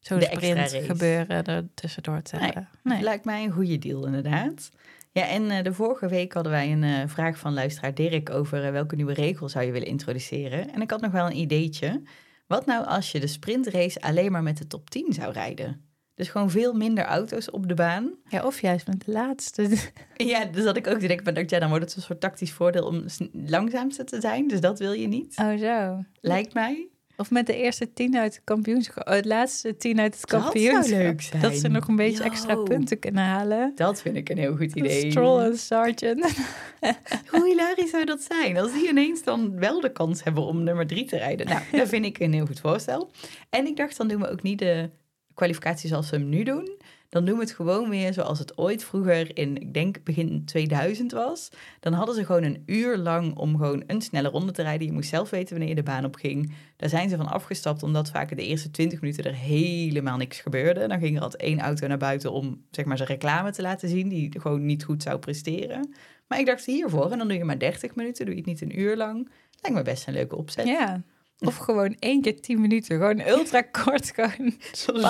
zo'n 0.00 0.20
sprint 0.22 0.70
gebeuren 0.86 1.44
er 1.44 1.64
tussendoor 1.74 2.22
te 2.22 2.36
Nee. 2.36 2.44
hebben. 2.44 2.68
Nee. 2.82 3.02
Lijkt 3.02 3.24
mij 3.24 3.44
een 3.44 3.50
goede 3.52 3.78
deal, 3.78 4.06
inderdaad. 4.06 4.70
Ja, 5.12 5.26
en 5.28 5.50
eh, 5.50 5.62
de 5.62 5.72
vorige 5.72 6.08
week 6.08 6.32
hadden 6.32 6.52
wij 6.52 6.72
een 6.72 6.82
eh, 6.84 7.02
vraag 7.06 7.38
van 7.38 7.54
luisteraar 7.54 7.94
Dirk 7.94 8.30
over 8.30 8.64
eh, 8.64 8.70
welke 8.70 8.96
nieuwe 8.96 9.12
regel 9.14 9.48
zou 9.48 9.64
je 9.64 9.72
willen 9.72 9.88
introduceren. 9.88 10.72
En 10.72 10.80
ik 10.80 10.90
had 10.90 11.00
nog 11.00 11.12
wel 11.12 11.26
een 11.26 11.36
ideetje. 11.36 12.02
Wat 12.46 12.66
nou 12.66 12.86
als 12.86 13.12
je 13.12 13.20
de 13.20 13.26
sprintrace 13.26 14.00
alleen 14.00 14.32
maar 14.32 14.42
met 14.42 14.58
de 14.58 14.66
top 14.66 14.90
10 14.90 15.12
zou 15.12 15.32
rijden? 15.32 15.84
Dus 16.14 16.28
gewoon 16.28 16.50
veel 16.50 16.72
minder 16.72 17.04
auto's 17.04 17.50
op 17.50 17.68
de 17.68 17.74
baan. 17.74 18.14
Ja, 18.28 18.44
of 18.46 18.60
juist 18.60 18.86
met 18.86 19.04
de 19.04 19.12
laatste. 19.12 19.68
Ja, 20.16 20.44
dus 20.44 20.64
dat 20.64 20.76
ik 20.76 20.86
ook 20.86 21.00
denken 21.00 21.34
van, 21.34 21.44
ja, 21.46 21.58
dan 21.58 21.68
wordt 21.68 21.84
het 21.84 21.96
een 21.96 22.02
soort 22.02 22.20
tactisch 22.20 22.52
voordeel 22.52 22.86
om 22.86 23.04
langzaamste 23.32 24.04
te 24.04 24.20
zijn. 24.20 24.48
Dus 24.48 24.60
dat 24.60 24.78
wil 24.78 24.92
je 24.92 25.06
niet, 25.06 25.38
Oh, 25.38 25.58
zo. 25.58 26.04
lijkt 26.20 26.54
mij. 26.54 26.88
Of 27.20 27.30
met 27.30 27.46
de 27.46 27.56
eerste 27.56 27.92
tien 27.92 28.16
uit 28.16 28.34
het 28.34 28.44
kampioenschap. 28.44 29.08
Oh, 29.08 29.14
het 29.14 29.24
laatste 29.24 29.76
tien 29.76 30.00
uit 30.00 30.12
het 30.20 30.20
Dat 30.20 30.30
zou 30.30 30.42
kampioenschap. 30.42 30.98
leuk 30.98 31.22
zijn. 31.22 31.42
Dat 31.42 31.54
ze 31.54 31.68
nog 31.68 31.88
een 31.88 31.96
beetje 31.96 32.24
Yo. 32.24 32.30
extra 32.30 32.54
punten 32.54 32.98
kunnen 32.98 33.24
halen. 33.24 33.72
Dat 33.74 34.02
vind 34.02 34.16
ik 34.16 34.28
een 34.28 34.38
heel 34.38 34.56
goed 34.56 34.74
idee. 34.74 35.10
Stroll 35.10 35.42
en 35.44 35.58
Sargent. 35.58 36.24
Hoe 37.30 37.46
hilarisch 37.46 37.90
zou 37.90 38.04
dat 38.04 38.22
zijn? 38.22 38.56
Als 38.58 38.72
die 38.72 38.88
ineens 38.88 39.22
dan 39.22 39.58
wel 39.58 39.80
de 39.80 39.92
kans 39.92 40.24
hebben 40.24 40.42
om 40.42 40.62
nummer 40.62 40.86
drie 40.86 41.04
te 41.04 41.16
rijden. 41.16 41.46
Nou, 41.46 41.60
dat 41.72 41.88
vind 41.88 42.04
ik 42.04 42.18
een 42.18 42.32
heel 42.32 42.46
goed 42.46 42.60
voorstel. 42.60 43.10
En 43.50 43.66
ik 43.66 43.76
dacht, 43.76 43.96
dan 43.96 44.08
doen 44.08 44.20
we 44.20 44.30
ook 44.30 44.42
niet 44.42 44.58
de 44.58 44.90
kwalificatie 45.34 45.88
zoals 45.88 46.10
we 46.10 46.16
hem 46.16 46.28
nu 46.28 46.42
doen. 46.42 46.78
Dan 47.10 47.24
we 47.24 47.40
het 47.40 47.52
gewoon 47.52 47.88
weer 47.88 48.12
zoals 48.12 48.38
het 48.38 48.58
ooit 48.58 48.84
vroeger 48.84 49.36
in, 49.36 49.56
ik 49.56 49.74
denk 49.74 50.04
begin 50.04 50.44
2000 50.44 51.12
was. 51.12 51.48
Dan 51.80 51.92
hadden 51.92 52.14
ze 52.14 52.24
gewoon 52.24 52.42
een 52.42 52.62
uur 52.66 52.96
lang 52.96 53.36
om 53.36 53.56
gewoon 53.56 53.82
een 53.86 54.00
snelle 54.00 54.28
ronde 54.28 54.52
te 54.52 54.62
rijden. 54.62 54.86
Je 54.86 54.92
moest 54.92 55.08
zelf 55.08 55.30
weten 55.30 55.50
wanneer 55.50 55.68
je 55.68 55.74
de 55.74 55.82
baan 55.82 56.04
op 56.04 56.14
ging. 56.14 56.54
Daar 56.76 56.88
zijn 56.88 57.08
ze 57.08 57.16
van 57.16 57.26
afgestapt, 57.26 57.82
omdat 57.82 58.10
vaak 58.10 58.36
de 58.36 58.46
eerste 58.46 58.70
20 58.70 59.00
minuten 59.00 59.24
er 59.24 59.34
helemaal 59.34 60.16
niks 60.16 60.40
gebeurde. 60.40 60.86
Dan 60.86 60.98
ging 60.98 61.16
er 61.16 61.22
altijd 61.22 61.42
één 61.42 61.60
auto 61.60 61.86
naar 61.86 61.98
buiten 61.98 62.32
om 62.32 62.64
zeg 62.70 62.84
maar 62.84 62.96
zijn 62.96 63.08
reclame 63.08 63.50
te 63.50 63.62
laten 63.62 63.88
zien, 63.88 64.08
die 64.08 64.40
gewoon 64.40 64.66
niet 64.66 64.84
goed 64.84 65.02
zou 65.02 65.18
presteren. 65.18 65.94
Maar 66.26 66.38
ik 66.38 66.46
dacht 66.46 66.64
hiervoor, 66.64 67.10
en 67.10 67.18
dan 67.18 67.28
doe 67.28 67.36
je 67.36 67.44
maar 67.44 67.58
30 67.58 67.94
minuten, 67.94 68.24
doe 68.24 68.34
je 68.34 68.40
het 68.40 68.50
niet 68.50 68.60
een 68.60 68.80
uur 68.80 68.96
lang. 68.96 69.28
Lijkt 69.60 69.76
me 69.76 69.82
best 69.82 70.06
een 70.06 70.14
leuke 70.14 70.36
opzet. 70.36 70.66
Ja. 70.66 71.02
Of 71.40 71.56
gewoon 71.56 71.96
één 71.98 72.22
keer 72.22 72.40
tien 72.40 72.60
minuten. 72.60 72.96
Gewoon 72.96 73.28
ultra 73.28 73.62
kort. 73.84 74.10
Gewoon 74.14 74.54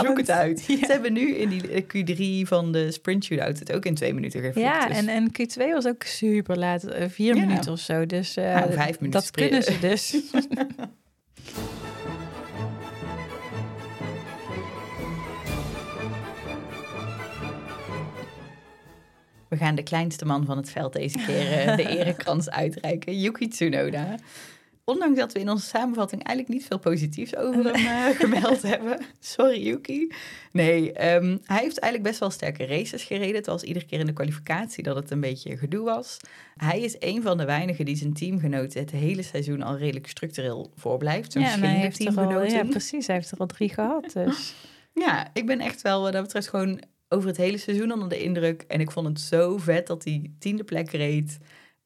Zoek 0.06 0.16
het 0.16 0.30
uit. 0.30 0.64
Ja. 0.68 0.76
Ze 0.76 0.92
hebben 0.92 1.12
nu 1.12 1.34
in 1.34 1.49
die 1.49 1.84
Q3 2.44 2.49
van 2.49 2.72
de 2.72 2.92
sprint 2.92 3.25
shootout 3.25 3.58
het 3.58 3.72
ook 3.72 3.84
in 3.84 3.94
twee 3.94 4.14
minuten 4.14 4.40
geflikt. 4.40 4.68
Ja, 4.68 4.87
dus- 4.87 4.96
en, 4.96 5.08
en 5.08 5.28
Q2 5.32 5.72
was 5.72 5.87
ook 5.87 6.02
super 6.02 6.58
laat. 6.58 6.84
eh, 6.84 7.08
Vier 7.08 7.37
Ja. 7.37 7.46
minuten 7.46 7.72
of 7.72 7.78
zo. 7.80 8.06
Dus 8.06 8.37
eh, 8.37 8.44
Nou, 8.54 8.72
vijf 8.72 9.00
minuten 9.00 9.10
dat 9.10 9.25
sprint. 9.25 9.50
kunnen 9.50 9.72
ze 9.72 9.78
dus. 9.88 10.14
We 19.49 19.56
gaan 19.56 19.75
de 19.75 19.82
kleinste 19.82 20.25
man 20.25 20.44
van 20.44 20.56
het 20.56 20.70
veld 20.70 20.92
deze 20.92 21.18
keer 21.26 21.52
eh, 21.52 21.76
de 21.76 21.88
erekrans 21.99 22.50
uitreiken. 22.50 23.20
Yuki 23.20 23.49
Tsunoda. 23.49 24.14
Ondanks 24.90 25.18
dat 25.18 25.32
we 25.32 25.40
in 25.40 25.50
onze 25.50 25.66
samenvatting 25.66 26.23
eigenlijk 26.23 26.59
niet 26.59 26.68
veel 26.68 26.78
positiefs 26.78 27.37
over 27.37 27.64
hem 27.64 27.75
eh, 27.75 28.16
gemeld 28.20 28.62
hebben. 28.62 29.00
Sorry 29.20 29.66
Yuki. 29.66 30.12
Nee, 30.52 30.92
ehm, 30.92 31.37
hij 31.44 31.62
heeft 31.62 31.78
eigenlijk 31.78 32.02
best 32.02 32.18
wel 32.18 32.30
sterke 32.30 32.66
races 32.66 33.04
gereden. 33.04 33.35
Het 33.35 33.47
was 33.47 33.62
iedere 33.62 33.87
keer 33.87 34.00
in 34.00 34.06
de 34.06 34.12
kwalificatie 34.12 34.82
dat 34.82 34.97
het 34.97 35.11
een 35.11 35.20
beetje 35.20 35.56
gedoe 35.56 35.85
was. 35.85 36.16
Hij 36.56 36.80
is 36.80 36.97
een 36.99 37.23
van 37.23 37.38
de 37.38 37.44
weinigen 37.44 37.85
die 37.85 37.97
zijn 37.97 38.12
teamgenoten 38.12 38.80
het 38.80 38.91
hele 38.91 39.23
seizoen 39.23 39.62
al 39.62 39.76
redelijk 39.76 40.06
structureel 40.06 40.73
voorblijft. 40.76 41.32
Zo'n 41.32 41.43
Ja, 41.43 41.49
slimme 41.49 41.67
heeft 41.67 42.17
al, 42.17 42.45
ja, 42.45 42.65
precies. 42.65 43.06
Hij 43.06 43.17
heeft 43.17 43.30
er 43.30 43.38
al 43.38 43.47
drie 43.47 43.69
gehad. 43.69 44.12
Dus. 44.25 44.54
Ja, 44.95 45.30
ik 45.32 45.47
ben 45.47 45.60
echt 45.60 45.82
wel 45.82 46.02
wat 46.02 46.12
dat 46.12 46.23
betreft 46.23 46.49
gewoon 46.49 46.82
over 47.08 47.28
het 47.28 47.36
hele 47.36 47.58
seizoen 47.58 47.93
onder 47.93 48.08
de 48.08 48.23
indruk. 48.23 48.65
En 48.69 48.80
ik 48.80 48.91
vond 48.91 49.06
het 49.06 49.21
zo 49.21 49.58
vet 49.58 49.86
dat 49.86 50.04
hij 50.04 50.32
tiende 50.38 50.65
plek 50.65 50.91
reed. 50.91 51.38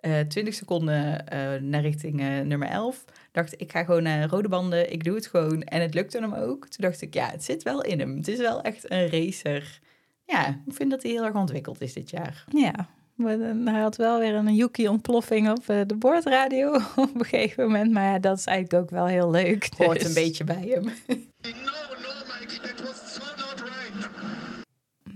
Eh 0.05 0.21
20 0.21 0.55
seconden 0.55 1.29
eh, 1.29 1.61
naar 1.61 1.81
richting 1.81 2.21
eh, 2.21 2.41
nummer 2.41 2.69
11. 2.69 3.05
Dacht 3.33 3.61
ik 3.61 3.71
ga 3.73 3.85
gewoon 3.85 4.03
naar 4.03 4.29
rode 4.29 4.49
banden. 4.49 4.93
Ik 4.93 5.05
doe 5.05 5.15
het 5.15 5.27
gewoon. 5.27 5.63
En 5.63 5.81
het 5.81 5.95
lukte 5.95 6.19
hem 6.19 6.35
ook. 6.35 6.69
Toen 6.69 6.85
dacht 6.89 7.01
ik, 7.03 7.15
ja, 7.15 7.31
het 7.31 7.45
zit 7.45 7.63
wel 7.63 7.83
in 7.83 7.99
hem. 7.99 8.17
Het 8.17 8.29
is 8.29 8.39
wel 8.39 8.63
echt 8.63 8.91
een 8.91 9.09
racer. 9.09 9.81
Ja, 10.25 10.49
ik 10.67 10.75
vind 10.75 10.91
dat 10.91 11.03
hij 11.03 11.13
heel 11.13 11.25
erg 11.25 11.35
ontwikkeld 11.35 11.81
is 11.81 11.93
dit 11.93 12.11
jaar. 12.11 12.45
Ja, 12.53 12.89
maar 13.15 13.39
dan- 13.39 13.67
hij 13.67 13.81
had 13.81 13.97
wel 13.97 14.19
weer 14.19 14.35
een 14.35 14.55
Yuki-ontploffing 14.55 15.51
op 15.51 15.69
eh, 15.69 15.81
de 15.87 15.95
boordradio 15.97 16.75
op 16.97 17.15
een 17.21 17.25
gegeven 17.25 17.65
moment. 17.65 17.93
Maar 17.93 18.13
ja, 18.13 18.19
dat 18.19 18.39
is 18.39 18.45
eigenlijk 18.47 18.83
ook 18.83 18.91
wel 18.91 19.07
heel 19.07 19.31
leuk. 19.31 19.69
Hoort 19.77 19.99
dus. 19.99 20.09
een 20.09 20.15
beetje 20.15 20.45
bij 20.45 20.67
hem. 20.69 20.85
No, 21.45 21.51
no, 21.51 22.94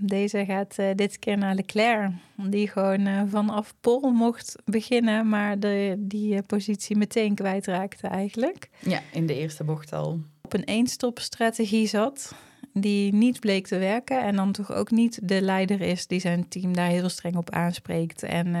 Deze 0.01 0.45
gaat 0.45 0.77
eh, 0.77 0.87
dit 0.95 1.19
keer 1.19 1.37
naar 1.37 1.55
Leclerc. 1.55 2.11
Die 2.35 2.67
gewoon 2.67 3.05
eh, 3.05 3.21
vanaf 3.27 3.73
Pol 3.81 4.11
mocht 4.11 4.55
beginnen, 4.65 5.29
maar 5.29 5.59
de, 5.59 5.95
die 5.97 6.35
eh, 6.35 6.39
positie 6.47 6.97
meteen 6.97 7.35
kwijtraakte 7.35 8.07
eigenlijk. 8.07 8.69
Ja, 8.79 9.01
in 9.11 9.25
de 9.25 9.35
eerste 9.35 9.63
bocht 9.63 9.93
al. 9.93 10.19
Op 10.41 10.53
een 10.53 10.65
één-stop-strategie 10.65 11.87
zat, 11.87 12.35
die 12.73 13.13
niet 13.13 13.39
bleek 13.39 13.67
te 13.67 13.77
werken. 13.77 14.21
En 14.21 14.35
dan 14.35 14.51
toch 14.51 14.71
ook 14.71 14.91
niet 14.91 15.19
de 15.23 15.41
leider 15.41 15.81
is 15.81 16.07
die 16.07 16.19
zijn 16.19 16.47
team 16.47 16.73
daar 16.73 16.89
heel 16.89 17.09
streng 17.09 17.35
op 17.35 17.49
aanspreekt. 17.49 18.23
En, 18.23 18.55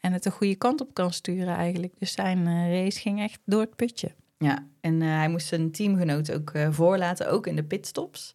en 0.00 0.12
het 0.12 0.22
de 0.22 0.30
goede 0.30 0.54
kant 0.54 0.80
op 0.80 0.94
kan 0.94 1.12
sturen 1.12 1.54
eigenlijk. 1.54 1.92
Dus 1.98 2.12
zijn 2.12 2.44
race 2.70 3.00
ging 3.00 3.20
echt 3.20 3.38
door 3.44 3.60
het 3.60 3.76
putje. 3.76 4.12
Ja, 4.38 4.66
en 4.80 5.00
hij 5.00 5.28
moest 5.28 5.46
zijn 5.46 5.70
teamgenoot 5.70 6.32
ook 6.32 6.52
voorlaten, 6.70 7.30
ook 7.30 7.46
in 7.46 7.56
de 7.56 7.64
pitstops. 7.64 8.34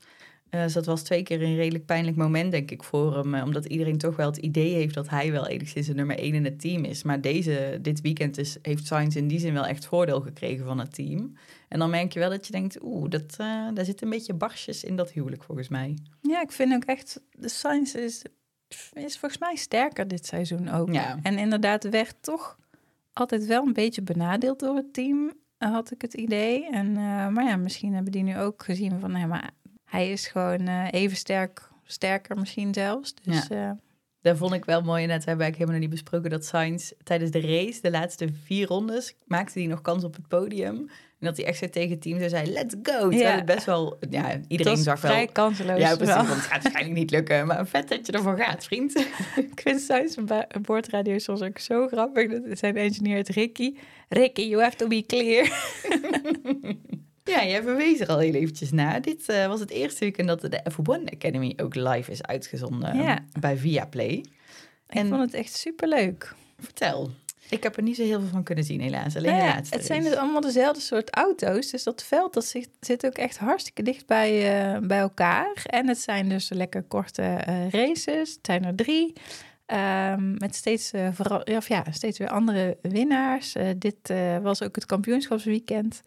Eh, 0.52 0.64
dus 0.64 0.74
dat 0.74 0.86
was 0.86 1.02
twee 1.02 1.24
keer 1.24 1.42
een 1.42 1.56
redelijk 1.56 1.86
pijnlijk 1.86 2.18
moment, 2.18 2.52
denk 2.52 2.72
ik, 2.72 2.84
voor 2.84 3.16
hem. 3.18 3.34
eh, 3.34 3.44
omdat 3.44 3.66
iedereen 3.66 3.98
toch 3.98 4.16
wel 4.16 4.28
het 4.28 4.38
idee 4.38 4.74
heeft 4.74 4.94
dat 4.94 5.10
hij 5.10 5.32
wel 5.32 5.48
enigszins 5.48 5.88
de 5.88 5.94
nummer 5.94 6.18
één 6.18 6.34
in 6.34 6.46
het 6.46 6.60
team 6.60 6.84
is. 6.84 7.04
Maar 7.04 7.22
deze, 7.22 7.80
dit 7.82 8.02
weekend 8.02 8.38
is, 8.38 8.58
heeft 8.62 8.86
Sainz 8.86 9.16
in 9.16 9.28
die 9.28 9.40
zin 9.40 9.54
wel 9.54 9.66
echt 9.66 9.86
voordeel 9.86 10.22
gekregen 10.22 10.66
van 10.66 10.80
het 10.80 10.94
team. 10.94 11.34
En 11.68 11.80
dan 11.80 11.90
merk 11.90 12.14
je 12.14 12.20
wel 12.20 12.30
dat 12.30 12.46
je 12.46 12.52
denkt, 12.52 12.84
oeh, 12.84 13.10
dat, 13.10 13.36
eh, 13.38 13.68
daar 13.74 13.86
zit 13.86 14.02
een 14.02 14.10
beetje 14.10 14.34
barsjes 14.34 14.84
in 14.84 14.96
dat 14.96 15.12
huwelijk 15.12 15.44
volgens 15.44 15.68
mij. 15.68 15.98
Ja, 16.22 16.42
ik 16.42 16.52
vind 16.52 16.74
ook 16.74 16.84
echt, 16.84 17.22
de 17.32 17.50
Sainz 17.50 17.94
is, 17.94 18.22
is 18.94 19.18
volgens 19.18 19.42
mij 19.42 19.56
sterker 19.56 20.08
dit 20.08 20.26
seizoen 20.26 20.70
ook. 20.70 20.94
Ja. 20.94 21.20
En 21.24 21.38
inderdaad 21.38 21.90
werd 21.90 22.16
toch 22.22 22.58
altijd 23.14 23.46
wel 23.46 23.66
een 23.66 23.74
beetje 23.74 24.02
benadeeld 24.02 24.60
door 24.60 24.76
het 24.76 24.94
team, 24.94 25.34
had 25.58 25.92
ik 25.92 26.02
het 26.02 26.14
idee. 26.14 26.70
En, 26.70 26.94
maar 27.34 27.44
ja, 27.44 27.56
misschien 27.56 27.94
hebben 27.94 28.12
die 28.12 28.24
nu 28.24 28.38
ook 28.38 28.64
gezien 28.64 29.00
van, 29.00 29.12
nee, 29.12 29.26
maar 29.26 29.52
hij 29.92 30.12
is 30.12 30.28
gewoon 30.28 30.68
eh, 30.68 30.88
even 30.92 31.18
sterk, 31.18 31.70
sterker 31.84 32.38
misschien 32.38 32.74
zelfs. 32.74 33.14
Dus 33.24 33.48
ja. 33.48 33.80
Daar 34.22 34.38
vond 34.38 34.54
ik 34.54 34.66
wel 34.66 34.82
mooi, 34.82 35.08
dat 35.08 35.26
hebben 35.26 35.46
we 35.46 35.52
helemaal 35.52 35.72
nog 35.72 35.82
niet 35.82 35.90
besproken, 35.90 36.30
dat 36.30 36.46
Sainz 36.46 36.92
tijdens 37.04 37.32
de 37.32 37.42
race, 37.42 37.82
de 37.82 37.92
laatste 37.92 38.28
vier 38.44 38.68
rondes, 38.68 39.16
maakte 39.26 39.60
hij 39.60 39.68
nog 39.68 39.82
kans 39.82 40.04
op 40.04 40.16
het 40.16 40.28
podium. 40.28 40.76
En 41.20 41.28
dat 41.28 41.38
hij 41.38 41.46
echt 41.46 41.58
zo 41.58 41.70
tegen 41.70 41.90
het 41.90 42.02
team 42.02 42.20
zo 42.20 42.28
zei, 42.28 42.52
let's 42.52 42.76
go. 42.84 43.00
Terwijl 43.00 43.22
Ja. 43.22 43.36
het 43.36 43.46
best 43.46 43.66
wel, 43.66 43.98
ja, 44.10 44.40
iedereen 44.48 44.78
zag 44.78 45.02
wel... 45.02 45.12
vrij 45.12 45.28
kanseloos. 45.28 45.80
Ja, 45.80 45.96
precies, 45.96 46.16
wel. 46.16 46.26
want 46.26 46.36
het 46.36 46.46
gaat 46.46 46.62
waarschijnlijk 46.64 46.98
niet 46.98 47.12
lukken. 47.12 47.48
Maar 47.48 47.68
vet 47.68 47.90
dat 47.90 48.06
je 48.06 48.12
ervoor 48.12 48.38
gaat, 48.38 48.64
vriend. 48.64 48.96
Ik 49.52 49.62
vind 49.62 49.82
Sainz 49.82 50.16
boordradio 50.62 51.18
soms 51.18 51.42
ook 51.42 51.60
zo 51.60 51.88
grappig. 51.88 52.30
Dat 52.30 52.58
zijn 52.58 52.78
engineer 52.78 53.32
Ricky. 53.32 53.76
Ricky, 54.10 54.42
you 54.42 54.62
have 54.62 54.76
to 54.76 54.88
be 54.88 55.04
clear. 55.06 55.50
Ja, 57.24 57.46
jij 57.46 57.62
verwees 57.64 58.00
er 58.00 58.08
al 58.08 58.20
heel 58.20 58.34
eventjes 58.34 58.72
naar. 58.72 59.02
Dit 59.02 59.30
eh, 59.30 59.48
was 59.48 59.60
het 59.60 59.70
eerste 59.70 60.00
weekend 60.00 60.28
dat 60.28 60.42
de 60.42 60.62
F1 60.72 61.14
Academy 61.14 61.54
ook 61.62 61.76
live 61.76 62.12
is 62.12 62.24
uitgezonden 62.24 62.98
Ja. 62.98 63.20
bij 63.40 63.58
Viaplay. 63.58 64.12
Ik 64.12 64.26
En- 64.88 65.08
vond 65.08 65.22
het 65.22 65.34
echt 65.34 65.54
superleuk. 65.56 66.34
Vertel. 66.60 67.10
Ik 67.50 67.64
heb 67.64 67.78
er 67.78 67.84
niet 67.84 67.96
zo 67.96 68.04
heel 68.04 68.20
veel 68.20 68.30
van 68.30 68.44
kunnen 68.44 68.64
zien, 68.64 68.82
helaas. 68.82 69.16
Alleen 69.16 69.32
Nou 69.32 69.44
ja, 69.44 69.62
het 69.70 69.86
zijn 69.86 70.04
dus 70.04 70.16
allemaal 70.16 70.42
dezelfde 70.42 70.82
soort 70.82 71.16
auto's. 71.16 71.70
Dus 71.72 71.84
dat 71.84 72.04
veld 72.04 72.34
dat 72.34 72.46
zit, 72.46 72.70
zit 72.80 73.06
ook 73.06 73.14
echt 73.18 73.38
hartstikke 73.38 73.84
dicht 73.84 74.06
bij, 74.08 74.62
eh, 74.74 74.80
bij 74.88 75.00
elkaar. 75.00 75.62
En 75.66 75.88
het 75.88 76.00
zijn 76.00 76.30
dus 76.30 76.50
lekker 76.50 76.84
korte 76.84 77.22
eh, 77.22 77.70
races. 77.70 78.30
Het 78.32 78.40
zijn 78.42 78.66
er 78.66 78.76
drie. 78.76 79.14
Ehm, 79.66 80.34
met 80.38 80.56
steeds, 80.56 80.92
vooral, 81.12 81.42
of 81.42 81.68
ja, 81.68 81.84
steeds 81.92 82.18
weer 82.18 82.30
andere 82.30 82.78
winnaars. 82.82 83.56
Dit 83.78 84.14
was 84.42 84.62
ook 84.64 84.76
het 84.76 84.86
kampioenschapsweekend. 84.86 86.02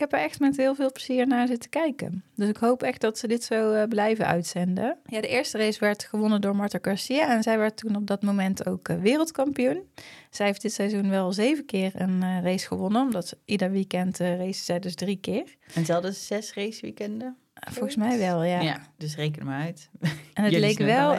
Ik 0.00 0.10
heb 0.10 0.20
er 0.20 0.26
echt 0.26 0.40
met 0.40 0.56
heel 0.56 0.74
veel 0.74 0.92
plezier 0.92 1.26
naar 1.26 1.46
zitten 1.46 1.70
kijken. 1.70 2.24
Dus 2.34 2.48
ik 2.48 2.56
hoop 2.56 2.82
echt 2.82 3.00
dat 3.00 3.18
ze 3.18 3.28
dit 3.28 3.44
zo 3.44 3.72
eh, 3.72 3.88
blijven 3.88 4.26
uitzenden. 4.26 4.98
Ja, 5.04 5.20
de 5.20 5.28
eerste 5.28 5.58
race 5.58 5.80
werd 5.80 6.04
gewonnen 6.04 6.40
door 6.40 6.56
Marta 6.56 6.78
Garcia. 6.82 7.34
En 7.36 7.42
zij 7.42 7.58
werd 7.58 7.76
toen 7.76 7.96
op 7.96 8.06
dat 8.06 8.22
moment 8.22 8.66
ook 8.66 8.88
eh, 8.88 9.00
wereldkampioen. 9.00 9.82
Zij 10.30 10.46
heeft 10.46 10.62
dit 10.62 10.72
seizoen 10.72 11.10
wel 11.10 11.32
zeven 11.32 11.64
keer 11.64 11.92
een 11.94 12.22
eh, 12.22 12.42
race 12.42 12.66
gewonnen. 12.66 13.02
Omdat 13.02 13.28
ze 13.28 13.38
ieder 13.44 13.70
weekend 13.70 14.18
race 14.18 14.64
zij 14.64 14.78
dus 14.78 14.94
drie 14.94 15.16
keer. 15.16 15.56
En 15.74 15.84
ze 15.84 15.92
hadden 15.92 16.14
zes 16.14 16.54
raceweekenden. 16.54 17.36
Volgens 17.54 17.96
mij 17.96 18.18
wel, 18.18 18.42
ja. 18.42 18.60
Ja, 18.60 18.80
dus 18.96 19.16
reken 19.16 19.46
maar 19.46 19.62
uit. 19.62 19.90
En 20.00 20.42
het 20.44 20.52
Jullie 20.52 20.66
leek 20.66 20.78
wel 20.78 21.14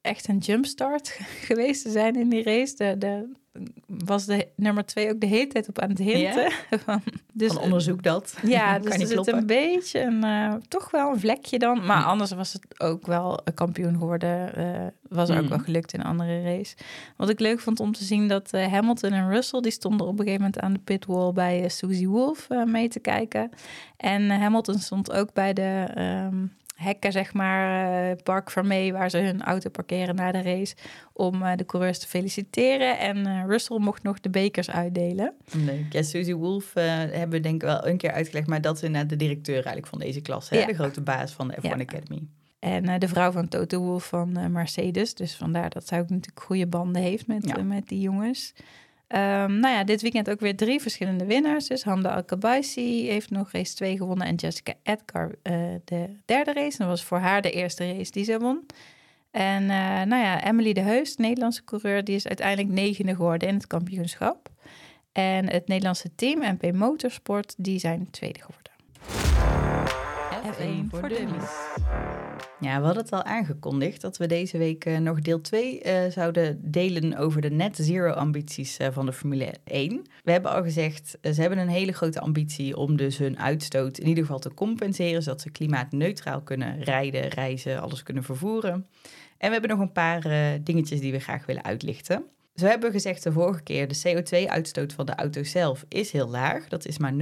echt 0.00 0.28
een 0.28 0.38
jumpstart 0.38 1.08
geweest 1.48 1.82
te 1.82 1.90
zijn 1.90 2.16
in 2.16 2.28
die 2.28 2.42
race. 2.42 2.74
De, 2.76 2.98
de, 2.98 3.32
was 3.86 4.24
de 4.26 4.48
nummer 4.56 4.84
twee 4.86 5.10
ook 5.10 5.20
de 5.20 5.26
hele 5.26 5.46
tijd 5.46 5.68
op 5.68 5.78
aan 5.78 5.88
het 5.88 5.98
hinten. 5.98 6.52
Dus, 7.32 7.52
Van 7.52 7.62
onderzoek 7.62 8.02
dat. 8.02 8.36
ja, 8.46 8.72
kan 8.72 8.82
dus 8.82 8.92
er 8.92 8.98
niet 8.98 9.08
zit 9.08 9.26
een 9.26 9.46
beetje 9.46 10.00
een, 10.00 10.24
eh, 10.24 10.54
toch 10.68 10.90
wel 10.90 11.10
een 11.12 11.20
vlekje 11.20 11.58
dan. 11.58 11.84
Maar 11.86 12.02
Hm. 12.02 12.08
anders 12.08 12.30
was 12.32 12.52
het 12.52 12.80
ook 12.80 13.06
wel 13.06 13.40
een 13.44 13.54
kampioen 13.54 13.98
geworden. 13.98 14.54
eh, 14.56 14.86
was 15.08 15.28
er 15.28 15.36
ook 15.36 15.42
Hm. 15.44 15.48
wel 15.48 15.58
gelukt 15.58 15.92
in 15.92 16.00
een 16.00 16.06
andere 16.06 16.42
race. 16.42 16.76
Wat 17.16 17.28
ik 17.28 17.40
leuk 17.40 17.60
vond 17.60 17.80
om 17.80 17.92
te 17.92 18.04
zien 18.04 18.28
dat 18.28 18.52
eh, 18.52 18.66
Hamilton 18.72 19.12
en 19.12 19.28
Russell... 19.30 19.60
die 19.60 19.72
stonden 19.72 20.06
op 20.06 20.12
een 20.12 20.24
gegeven 20.24 20.40
moment 20.40 20.60
aan 20.60 20.72
de 20.72 20.78
pitwall 20.78 21.32
bij 21.32 21.62
eh, 21.62 21.68
Susie 21.68 22.08
Wolf 22.08 22.46
eh, 22.50 22.64
mee 22.64 22.88
te 22.88 23.00
kijken. 23.00 23.50
En 23.96 24.30
eh, 24.30 24.38
Hamilton 24.38 24.78
stond 24.78 25.12
ook 25.12 25.32
bij 25.32 25.52
de... 25.52 25.84
ehm, 25.94 26.46
hekken, 26.80 27.12
zeg 27.12 27.32
maar, 27.34 27.92
eh, 28.10 28.16
Park 28.22 28.50
Vermee, 28.50 28.92
waar 28.92 29.10
ze 29.10 29.18
hun 29.18 29.42
auto 29.42 29.70
parkeren 29.70 30.14
na 30.14 30.32
de 30.32 30.42
race, 30.42 30.74
om 31.12 31.42
eh, 31.42 31.56
de 31.56 31.64
coureurs 31.64 31.98
te 31.98 32.06
feliciteren. 32.06 32.98
En 32.98 33.26
eh, 33.26 33.42
Russell 33.46 33.78
mocht 33.78 34.02
nog 34.02 34.20
de 34.20 34.30
bekers 34.30 34.70
uitdelen. 34.70 35.34
Leuk. 35.52 35.92
Ja, 35.92 36.02
Susie 36.02 36.36
Wolf 36.36 36.72
hebben 36.74 37.30
we 37.30 37.40
denk 37.40 37.54
ik 37.54 37.68
wel 37.68 37.86
een 37.86 37.96
keer 37.96 38.12
uitgelegd, 38.12 38.46
maar 38.46 38.60
dat 38.60 38.76
is 38.76 38.82
inderdaad 38.82 39.10
de 39.10 39.16
directeur 39.16 39.54
eigenlijk 39.54 39.86
van 39.86 39.98
deze 39.98 40.20
klas, 40.20 40.48
hè? 40.48 40.58
Ja. 40.58 40.66
de 40.66 40.74
grote 40.74 41.00
baas 41.00 41.32
van 41.32 41.48
de 41.48 41.54
F1 41.54 41.62
Ja. 41.62 41.70
Academy. 41.76 42.26
En 42.58 42.98
de 42.98 43.08
vrouw 43.08 43.30
van 43.30 43.48
Toto 43.48 43.80
Wolff 43.80 44.08
van 44.08 44.52
Mercedes. 44.52 45.14
Dus 45.14 45.34
vandaar 45.36 45.70
dat 45.70 45.86
zij 45.86 46.00
ook 46.00 46.08
natuurlijk 46.08 46.40
goede 46.46 46.66
banden 46.66 47.02
heeft 47.02 47.26
met, 47.26 47.46
Ja. 47.48 47.62
met 47.62 47.88
die 47.88 48.00
jongens. 48.00 48.54
Ehm, 49.10 49.58
nou 49.58 49.74
ja, 49.74 49.84
dit 49.84 50.02
weekend 50.02 50.30
ook 50.30 50.40
weer 50.40 50.56
drie 50.56 50.80
verschillende 50.80 51.24
winnaars. 51.24 51.66
Dus 51.66 51.82
Handa 51.82 52.14
Alkabaisi 52.14 53.08
heeft 53.08 53.30
nog 53.30 53.52
race 53.52 53.74
2 53.74 53.96
gewonnen. 53.96 54.26
En 54.26 54.34
Jessica 54.34 54.74
Edgar 54.82 55.34
eh, 55.42 55.54
de 55.84 56.16
derde 56.24 56.52
race. 56.52 56.78
Dat 56.78 56.86
was 56.86 57.04
voor 57.04 57.18
haar 57.18 57.42
de 57.42 57.50
eerste 57.50 57.92
race 57.92 58.10
die 58.10 58.24
ze 58.24 58.38
won. 58.38 58.66
En 59.30 59.62
eh, 59.62 60.02
nou 60.02 60.22
ja, 60.22 60.44
Emily 60.44 60.72
de 60.72 60.80
Heus, 60.80 61.16
Nederlandse 61.16 61.64
coureur, 61.64 62.04
die 62.04 62.14
is 62.14 62.26
uiteindelijk 62.26 62.68
negende 62.68 63.14
geworden 63.14 63.48
in 63.48 63.54
het 63.54 63.66
kampioenschap. 63.66 64.48
En 65.12 65.50
het 65.50 65.68
Nederlandse 65.68 66.14
team, 66.14 66.40
MP 66.40 66.72
Motorsport, 66.72 67.54
die 67.56 67.78
zijn 67.78 68.10
tweede 68.10 68.38
geworden. 68.40 68.59
F1 70.52 70.90
voor 70.90 71.08
dummies. 71.08 71.50
Ja, 72.60 72.78
we 72.78 72.84
hadden 72.84 73.02
het 73.02 73.12
al 73.12 73.22
aangekondigd 73.22 74.00
dat 74.00 74.16
we 74.16 74.26
deze 74.26 74.58
week 74.58 74.84
eh, 74.84 74.98
nog 74.98 75.20
deel 75.20 75.40
2 75.40 75.80
eh, 75.80 76.10
zouden 76.10 76.60
delen 76.70 77.16
over 77.16 77.40
de 77.40 77.50
net 77.50 77.76
zero 77.80 78.12
ambities 78.12 78.76
eh, 78.76 78.88
van 78.92 79.06
de 79.06 79.12
Formule 79.12 79.54
1. 79.64 80.06
We 80.24 80.32
hebben 80.32 80.50
al 80.50 80.62
gezegd, 80.62 81.18
ze 81.22 81.40
hebben 81.40 81.58
een 81.58 81.68
hele 81.68 81.92
grote 81.92 82.20
ambitie 82.20 82.76
om 82.76 82.96
dus 82.96 83.18
hun 83.18 83.38
uitstoot 83.38 83.98
in 83.98 84.06
ieder 84.06 84.24
geval 84.24 84.38
te 84.38 84.54
compenseren, 84.54 85.22
zodat 85.22 85.40
ze 85.40 85.50
klimaatneutraal 85.50 86.40
kunnen 86.40 86.82
rijden, 86.82 87.28
reizen, 87.28 87.80
alles 87.80 88.02
kunnen 88.02 88.22
vervoeren. 88.22 88.86
En 89.40 89.46
we 89.46 89.52
hebben 89.52 89.70
nog 89.70 89.80
een 89.80 89.92
paar 89.92 90.24
eh, 90.24 90.60
dingetjes 90.62 91.00
die 91.00 91.12
we 91.12 91.18
graag 91.18 91.46
willen 91.46 91.64
uitlichten. 91.64 92.24
Zo 92.54 92.66
hebben 92.66 92.88
we 92.88 92.94
gezegd 92.94 93.22
de 93.22 93.32
vorige 93.32 93.62
keer, 93.62 93.88
de 93.88 94.00
CO2-uitstoot 94.06 94.92
van 94.92 95.06
de 95.06 95.14
auto 95.14 95.42
zelf 95.42 95.84
is 95.88 96.12
heel 96.12 96.28
laag. 96.28 96.68
Dat 96.68 96.86
is 96.86 96.98
maar 96.98 97.12
0,7% 97.12 97.18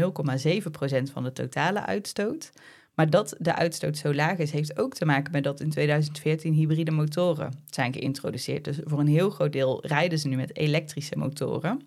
van 1.12 1.23
de 1.23 1.33
totale 1.33 1.87
uitstoot. 1.87 2.51
Maar 2.99 3.11
dat 3.11 3.35
de 3.39 3.55
uitstoot 3.55 3.97
zo 3.97 4.15
laag 4.15 4.39
is, 4.39 4.51
heeft 4.51 4.79
ook 4.79 4.95
te 4.95 5.05
maken 5.05 5.33
met 5.33 5.45
dat 5.45 5.61
in 5.61 5.71
2014 5.71 6.53
hybride 6.53 6.91
motoren 6.91 7.53
zijn 7.71 7.93
geïntroduceerd. 7.93 8.65
Dus 8.65 8.79
voor 8.85 8.99
een 8.99 9.09
heel 9.09 9.31
groot 9.31 9.53
deel 9.53 9.87
rijden 9.87 10.19
ze 10.19 10.29
nu 10.29 10.37
met 10.37 10.57
elektrische 10.57 11.17
motoren. 11.17 11.81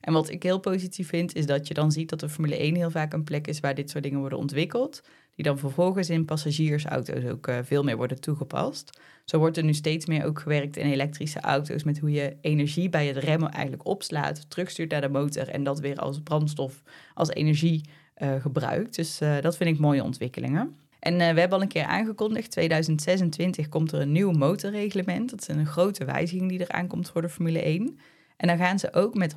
En 0.00 0.12
wat 0.12 0.30
ik 0.30 0.42
heel 0.42 0.58
positief 0.58 1.08
vind, 1.08 1.34
is 1.34 1.46
dat 1.46 1.68
je 1.68 1.74
dan 1.74 1.92
ziet 1.92 2.08
dat 2.08 2.20
de 2.20 2.28
Formule 2.28 2.56
1 2.56 2.74
heel 2.74 2.90
vaak 2.90 3.12
een 3.12 3.24
plek 3.24 3.46
is 3.46 3.60
waar 3.60 3.74
dit 3.74 3.90
soort 3.90 4.02
dingen 4.02 4.18
worden 4.18 4.38
ontwikkeld. 4.38 5.02
Die 5.34 5.44
dan 5.44 5.58
vervolgens 5.58 6.10
in 6.10 6.24
passagiersauto's 6.24 7.24
ook 7.24 7.46
eh, 7.46 7.58
veel 7.62 7.82
meer 7.82 7.96
worden 7.96 8.20
toegepast. 8.20 9.00
Zo 9.24 9.38
wordt 9.38 9.56
er 9.56 9.64
nu 9.64 9.74
steeds 9.74 10.06
meer 10.06 10.24
ook 10.24 10.38
gewerkt 10.38 10.76
in 10.76 10.86
elektrische 10.86 11.40
auto's 11.40 11.82
met 11.82 11.98
hoe 11.98 12.10
je 12.10 12.36
energie 12.40 12.88
bij 12.88 13.06
het 13.06 13.16
remmen 13.16 13.50
eigenlijk 13.50 13.86
opslaat, 13.86 14.50
terugstuurt 14.50 14.90
naar 14.90 15.00
de 15.00 15.08
motor 15.08 15.48
en 15.48 15.64
dat 15.64 15.80
weer 15.80 15.96
als 15.96 16.20
brandstof, 16.20 16.82
als 17.14 17.28
energie 17.28 17.84
gebruikt. 18.40 18.96
Dus 18.96 19.20
eh, 19.20 19.40
dat 19.40 19.56
vind 19.56 19.70
ik 19.70 19.78
mooie 19.78 20.02
ontwikkelingen. 20.02 20.76
En 20.98 21.20
eh, 21.20 21.32
we 21.32 21.40
hebben 21.40 21.58
al 21.58 21.62
een 21.62 21.68
keer 21.68 21.84
aangekondigd, 21.84 22.50
2026 22.50 23.68
komt 23.68 23.92
er 23.92 24.00
een 24.00 24.12
nieuw 24.12 24.30
motorreglement. 24.30 25.30
Dat 25.30 25.40
is 25.40 25.48
een 25.48 25.66
grote 25.66 26.04
wijziging 26.04 26.48
die 26.48 26.58
er 26.58 26.72
aankomt 26.72 27.10
voor 27.10 27.22
de 27.22 27.28
Formule 27.28 27.62
1. 27.62 27.98
En 28.36 28.48
dan 28.48 28.56
gaan 28.56 28.78
ze 28.78 28.92
ook 28.92 29.14
met 29.14 29.34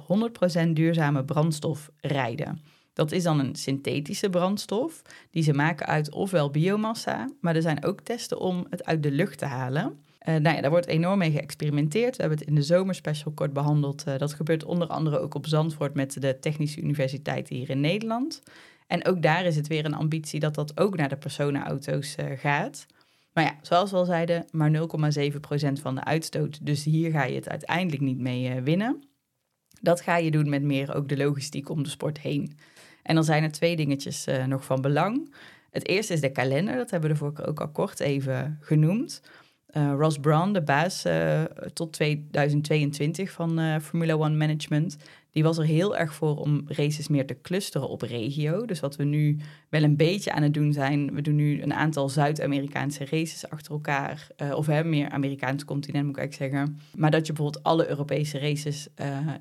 100% 0.68 0.70
duurzame 0.70 1.26
brandstof 1.26 1.90
rijden. 2.02 2.62
Dat 2.94 3.12
is 3.12 3.24
dan 3.24 3.40
een 3.40 3.56
synthetische 3.56 4.30
brandstof 4.30 5.02
die 5.32 5.44
ze 5.44 5.54
maken 5.54 5.86
uit 5.86 6.12
ofwel 6.12 6.52
biomassa, 6.52 7.30
maar 7.42 7.56
er 7.56 7.62
zijn 7.62 7.86
ook 7.86 8.02
testen 8.02 8.40
om 8.40 8.66
het 8.70 8.86
uit 8.86 9.04
de 9.04 9.12
lucht 9.12 9.38
te 9.38 9.46
halen. 9.46 10.00
Eh, 10.28 10.36
nou 10.36 10.56
ja, 10.56 10.62
daar 10.62 10.70
wordt 10.70 10.88
enorm 10.88 11.18
mee 11.18 11.32
geëxperimenteerd. 11.32 12.16
We 12.16 12.22
hebben 12.22 12.40
het 12.40 12.48
in 12.48 12.56
de 12.56 12.62
zomerspecial 12.62 13.32
kort 13.32 13.54
behandeld. 13.54 14.04
Eh, 14.04 14.18
dat 14.18 14.34
gebeurt 14.34 14.63
onder 14.63 14.88
andere 14.88 15.20
ook 15.20 15.34
op 15.34 15.48
Zandvoort 15.48 15.94
met 15.94 16.22
de 16.22 16.40
Technische 16.40 16.82
Universiteit 16.82 17.50
hier 17.50 17.70
in 17.70 17.80
Nederland. 17.80 18.42
En 18.88 19.06
ook 19.06 19.22
daar 19.22 19.46
is 19.46 19.56
het 19.56 19.68
weer 19.68 19.86
een 19.86 19.94
ambitie 19.94 20.40
dat 20.40 20.56
dat 20.56 20.80
ook 20.80 20.98
naar 20.98 21.10
de 21.10 21.18
personenauto's 21.18 22.16
eh, 22.16 22.26
gaat. 22.38 22.86
Maar 23.34 23.44
ja, 23.44 23.56
zoals 23.62 23.92
we 23.92 23.98
al 23.98 24.06
zeiden, 24.06 24.46
maar 24.52 24.72
0,7% 24.72 25.82
van 25.82 25.96
de 25.96 26.04
uitstoot. 26.04 26.66
Dus 26.66 26.84
hier 26.84 27.12
ga 27.12 27.24
je 27.24 27.36
het 27.36 27.50
uiteindelijk 27.50 28.02
niet 28.02 28.20
mee 28.20 28.62
winnen. 28.62 29.04
Dat 29.82 30.02
ga 30.02 30.18
je 30.18 30.32
doen 30.32 30.50
met 30.50 30.63
meer 30.63 30.96
ook 30.96 31.10
de 31.10 31.18
logistiek 31.18 31.70
om 31.70 31.84
de 31.84 31.90
sport 31.90 32.20
heen. 32.20 32.58
En 33.04 33.16
dan 33.16 33.24
zijn 33.24 33.44
er 33.44 33.52
twee 33.52 33.76
dingetjes 33.76 34.28
nog 34.48 34.66
van 34.66 34.82
belang. 34.82 35.36
Het 35.72 35.88
eerste 35.88 36.13
is 36.13 36.22
de 36.22 36.32
kalender, 36.32 36.76
dat 36.76 36.90
hebben 36.90 37.10
we 37.10 37.16
de 37.16 37.22
vorige 37.22 37.42
keer 37.42 37.50
ook 37.50 37.60
al 37.60 37.70
kort 37.70 38.00
even 38.00 38.58
genoemd. 38.62 39.22
Eh, 39.67 39.93
Ross 39.97 40.19
Brown, 40.19 40.51
de 40.51 40.62
baas 40.62 41.06
eh, 41.06 41.43
tot 41.73 41.93
2022 41.93 43.32
van 43.32 43.60
eh, 43.60 43.80
Formula 43.80 44.13
One 44.13 44.36
Management, 44.36 44.97
die 45.32 45.43
was 45.43 45.58
er 45.58 45.65
heel 45.65 45.97
erg 45.97 46.13
voor 46.13 46.38
om 46.38 46.63
races 46.67 47.08
meer 47.08 47.25
te 47.25 47.41
clusteren 47.41 47.89
op 47.89 48.01
regio. 48.01 48.65
Dus 48.65 48.80
wat 48.80 48.95
we 48.95 49.03
nu 49.03 49.38
wel 49.69 49.84
een 49.84 49.95
beetje 49.95 50.32
aan 50.32 50.43
het 50.43 50.53
doen 50.53 50.73
zijn, 50.73 51.13
we 51.13 51.21
doen 51.21 51.36
nu 51.36 51.62
een 51.62 51.73
aantal 51.73 52.10
Zuid-Amerikaanse 52.10 53.06
races 53.06 53.49
achter 53.49 53.71
elkaar. 53.71 54.27
of 54.53 54.65
hebben 54.65 54.89
meer 54.89 55.10
Amerikaans 55.10 55.65
continent, 55.65 56.06
moet 56.06 56.17
ik 56.17 56.21
eigenlijk 56.21 56.53
zeggen. 56.53 56.80
Maar 56.95 57.12
dat 57.12 57.27
je 57.27 57.34
bijvoorbeeld 57.34 57.63
alle 57.63 57.89
Europese 57.89 58.39
races 58.39 58.88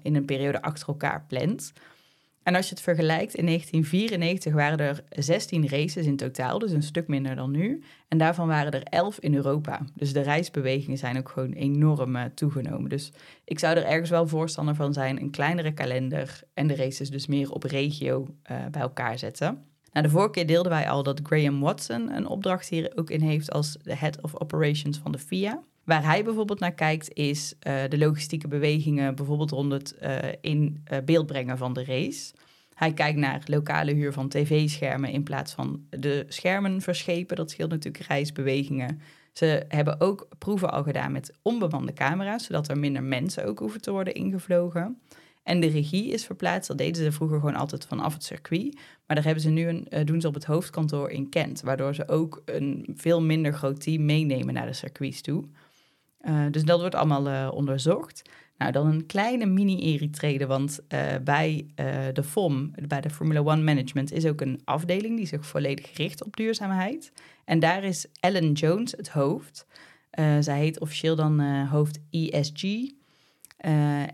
in 0.02 0.16
een 0.16 0.24
periode 0.24 0.62
achter 0.62 0.88
elkaar 0.88 1.24
plant. 1.28 1.72
En 2.46 2.54
als 2.54 2.68
je 2.68 2.74
het 2.74 2.82
vergelijkt, 2.82 3.35
in 3.35 3.46
1994 3.46 4.52
waren 4.52 4.78
er 4.78 5.02
16 5.22 5.68
races 5.68 6.06
in 6.06 6.16
totaal, 6.16 6.59
dus 6.59 6.72
een 6.72 6.82
stuk 6.82 7.09
minder 7.09 7.37
dan 7.37 7.50
nu. 7.50 7.82
En 8.09 8.18
daarvan 8.18 8.46
waren 8.46 8.72
er 8.72 8.82
11 8.82 9.18
in 9.18 9.35
Europa. 9.35 9.80
Dus 9.94 10.12
de 10.12 10.20
reisbewegingen 10.20 10.98
zijn 10.98 11.18
ook 11.18 11.28
gewoon 11.28 11.52
enorm 11.52 12.16
eh, 12.16 12.24
toegenomen. 12.35 12.90
Dus 12.90 13.12
ik 13.44 13.59
zou 13.59 13.76
er 13.76 13.85
ergens 13.85 14.11
wel 14.11 14.26
voorstander 14.26 14.74
van 14.74 14.92
zijn, 14.92 15.20
een 15.20 15.30
kleinere 15.30 15.72
kalender 15.72 16.40
en 16.54 16.66
de 16.66 16.76
races 16.76 17.11
dus 17.11 17.26
meer 17.26 17.52
op 17.52 17.62
regio 17.62 18.26
eh, 18.42 18.56
bij 18.70 18.82
elkaar 18.82 19.18
zetten. 19.18 19.64
Nou, 19.92 20.06
de 20.06 20.12
vorige 20.12 20.30
keer 20.30 20.46
deelden 20.46 20.72
wij 20.72 20.88
al 20.88 21.02
dat 21.02 21.20
Graham 21.22 21.61
Watson 21.61 22.11
een 22.11 22.26
opdracht 22.26 22.68
hier 22.68 22.92
ook 22.94 23.11
in 23.11 23.20
heeft 23.20 23.52
als 23.52 23.76
de 23.82 23.96
Head 23.96 24.22
of 24.22 24.40
Operations 24.40 24.98
van 24.98 25.12
de 25.12 25.18
FIA. 25.18 25.62
Waar 25.87 26.05
hij 26.05 26.25
bijvoorbeeld 26.25 26.61
naar 26.61 26.75
kijkt 26.75 27.12
is 27.12 27.55
eh, 27.59 27.75
de 27.88 27.99
logistieke 27.99 28.49
bewegingen, 28.49 29.14
bijvoorbeeld 29.14 29.51
rond 29.51 29.72
het 29.72 29.96
eh, 29.96 30.18
in 30.40 30.81
eh, 30.85 30.99
beeld 31.05 31.27
brengen 31.27 31.59
van 31.59 31.72
de 31.72 31.85
race. 31.85 32.35
Hij 32.75 32.92
kijkt 32.92 33.18
naar 33.18 33.42
lokale 33.44 33.92
huur 33.92 34.12
van 34.12 34.29
tv-schermen 34.29 35.11
in 35.11 35.22
plaats 35.22 35.53
van 35.53 35.87
de 35.90 36.25
schermen 36.29 36.81
verschepen. 36.81 37.37
Dat 37.37 37.51
scheelt 37.51 37.70
natuurlijk 37.70 38.07
reisbewegingen. 38.07 39.01
Ze 39.33 39.64
hebben 39.68 40.01
ook 40.01 40.29
proeven 40.38 40.72
al 40.72 40.83
gedaan 40.83 41.12
met 41.12 41.33
onbemande 41.42 41.92
camera's, 41.92 42.44
zodat 42.44 42.68
er 42.68 42.79
minder 42.79 43.03
mensen 43.03 43.44
ook 43.46 43.59
hoeven 43.59 43.81
te 43.81 43.90
worden 43.90 44.14
ingevlogen. 44.14 44.99
En 45.42 45.61
de 45.61 45.68
regie 45.68 46.11
is 46.11 46.25
verplaatst. 46.25 46.68
Dat 46.68 46.79
deden 46.79 47.05
ze 47.05 47.12
vroeger 47.12 47.38
gewoon 47.38 47.57
altijd 47.57 47.87
vanaf 47.87 48.12
het 48.12 48.25
circuit. 48.25 48.75
Maar 49.07 49.16
daar 49.16 49.25
hebben 49.25 49.42
ze 49.42 49.51
nu 49.51 49.68
een, 49.68 50.07
doen 50.07 50.20
ze 50.20 50.29
op 50.29 50.35
het 50.35 50.44
hoofdkantoor 50.44 51.11
in 51.11 51.29
Kent. 51.29 51.61
Waardoor 51.61 51.94
ze 51.94 52.09
ook 52.09 52.42
een 52.44 52.87
veel 52.96 53.22
minder 53.22 53.53
groot 53.53 53.81
team 53.81 54.05
meenemen 54.05 54.55
naar 54.55 54.66
de 54.66 54.72
circuits 54.72 55.20
toe. 55.20 55.44
Eh, 56.26 56.44
dus 56.50 56.64
dat 56.64 56.80
wordt 56.80 56.94
allemaal 56.94 57.28
eh, 57.28 57.48
onderzocht. 57.54 58.22
Nou, 58.58 58.72
dan 58.72 58.86
een 58.86 59.06
kleine 59.06 59.46
mini-eritrede, 59.46 60.46
want 60.46 60.80
eh, 60.88 61.00
bij 61.24 61.66
de 62.12 62.22
FOM, 62.22 62.72
bij 62.88 63.00
de 63.00 63.10
Formula 63.10 63.40
One 63.40 63.62
Management, 63.62 64.12
is 64.12 64.26
ook 64.26 64.40
een 64.40 64.60
afdeling 64.64 65.16
die 65.16 65.26
zich 65.26 65.46
volledig 65.46 65.96
richt 65.96 66.24
op 66.24 66.36
duurzaamheid. 66.36 67.12
En 67.44 67.58
daar 67.58 67.84
is 67.84 68.06
Ellen 68.20 68.52
Jones 68.52 68.92
het 68.92 69.08
hoofd. 69.08 69.66
Zij 70.40 70.58
heet 70.58 70.80
officieel 70.80 71.16
dan 71.16 71.64
hoofd 71.66 71.98
ESG. 72.10 72.64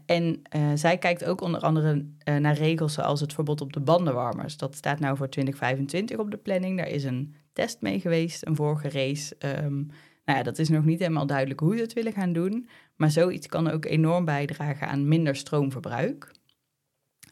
En 0.06 0.42
zij 0.74 0.98
kijkt 0.98 1.24
ook 1.24 1.40
onder 1.40 1.60
andere 1.60 2.06
naar 2.24 2.54
regels 2.54 2.92
zoals 2.92 3.20
het 3.20 3.32
verbod 3.32 3.60
op 3.60 3.72
de 3.72 3.80
bandenwarmers. 3.80 4.56
Dat 4.56 4.74
staat 4.74 5.00
nou 5.00 5.16
voor 5.16 5.28
2025 5.28 6.18
op 6.18 6.30
de 6.30 6.36
planning. 6.36 6.78
Daar 6.78 6.88
is 6.88 7.04
een 7.04 7.34
test 7.52 7.80
mee 7.80 8.00
geweest, 8.00 8.46
een 8.46 8.56
vorige 8.56 8.88
race. 8.88 9.36
Ehm, 9.38 9.82
nou 10.24 10.38
ja, 10.38 10.44
dat 10.44 10.58
is 10.58 10.68
nog 10.68 10.84
niet 10.84 10.98
helemaal 10.98 11.26
duidelijk 11.26 11.60
hoe 11.60 11.76
ze 11.76 11.82
het 11.82 11.92
willen 11.92 12.12
gaan 12.12 12.32
doen. 12.32 12.68
Maar 12.96 13.10
zoiets 13.10 13.46
kan 13.46 13.70
ook 13.70 13.84
enorm 13.84 14.24
bijdragen 14.24 14.88
aan 14.88 15.08
minder 15.08 15.36
stroomverbruik. 15.36 16.30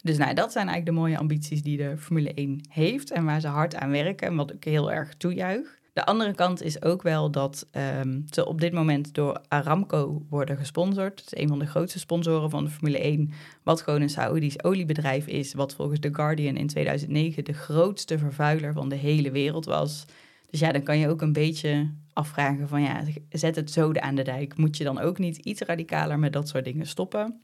Dus 0.02 0.16
nou, 0.16 0.34
dat 0.34 0.52
zijn 0.52 0.68
eigenlijk 0.68 0.96
de 0.96 1.02
mooie 1.02 1.18
ambities 1.18 1.62
die 1.62 1.76
de 1.76 1.98
Formule 1.98 2.34
1 2.34 2.60
heeft 2.68 3.10
en 3.10 3.24
waar 3.24 3.40
ze 3.40 3.48
hard 3.48 3.74
aan 3.74 3.90
werken 3.90 4.28
en 4.28 4.36
wat 4.36 4.52
ik 4.52 4.64
heel 4.64 4.92
erg 4.92 5.14
toejuich. 5.14 5.78
De 5.92 6.06
andere 6.06 6.34
kant 6.34 6.62
is 6.62 6.82
ook 6.82 7.02
wel 7.02 7.30
dat 7.30 7.66
ehm, 7.70 8.20
ze 8.30 8.46
op 8.46 8.60
dit 8.60 8.72
moment 8.72 9.14
door 9.14 9.40
Aramco 9.48 10.26
worden 10.28 10.56
gesponsord. 10.56 11.20
Het 11.20 11.32
is 11.32 11.42
een 11.42 11.48
van 11.48 11.58
de 11.58 11.66
grootste 11.66 11.98
sponsoren 11.98 12.50
van 12.50 12.64
de 12.64 12.70
Formule 12.70 12.98
1, 12.98 13.30
wat 13.62 13.82
gewoon 13.82 14.00
een 14.00 14.10
Saoedisch 14.10 14.64
oliebedrijf 14.64 15.26
is, 15.26 15.54
wat 15.54 15.74
volgens 15.74 16.00
The 16.00 16.14
Guardian 16.14 16.56
in 16.56 16.66
2009 16.66 17.44
de 17.44 17.52
grootste 17.52 18.18
vervuiler 18.18 18.72
van 18.72 18.88
de 18.88 18.96
hele 18.96 19.30
wereld 19.30 19.64
was. 19.64 20.04
Dus 20.50 20.60
ja, 20.60 20.72
dan 20.72 20.82
kan 20.82 20.98
je 20.98 21.08
ook 21.08 21.20
een 21.22 21.32
beetje 21.32 21.90
afvragen 22.12 22.68
van 22.68 22.82
ja, 22.82 23.02
zet 23.30 23.56
het 23.56 23.70
zoden 23.70 24.02
aan 24.02 24.14
de 24.14 24.22
dijk. 24.22 24.56
Moet 24.56 24.76
je 24.76 24.84
dan 24.84 24.98
ook 25.00 25.18
niet 25.18 25.36
iets 25.36 25.60
radicaler 25.60 26.18
met 26.18 26.32
dat 26.32 26.48
soort 26.48 26.64
dingen 26.64 26.86
stoppen? 26.86 27.40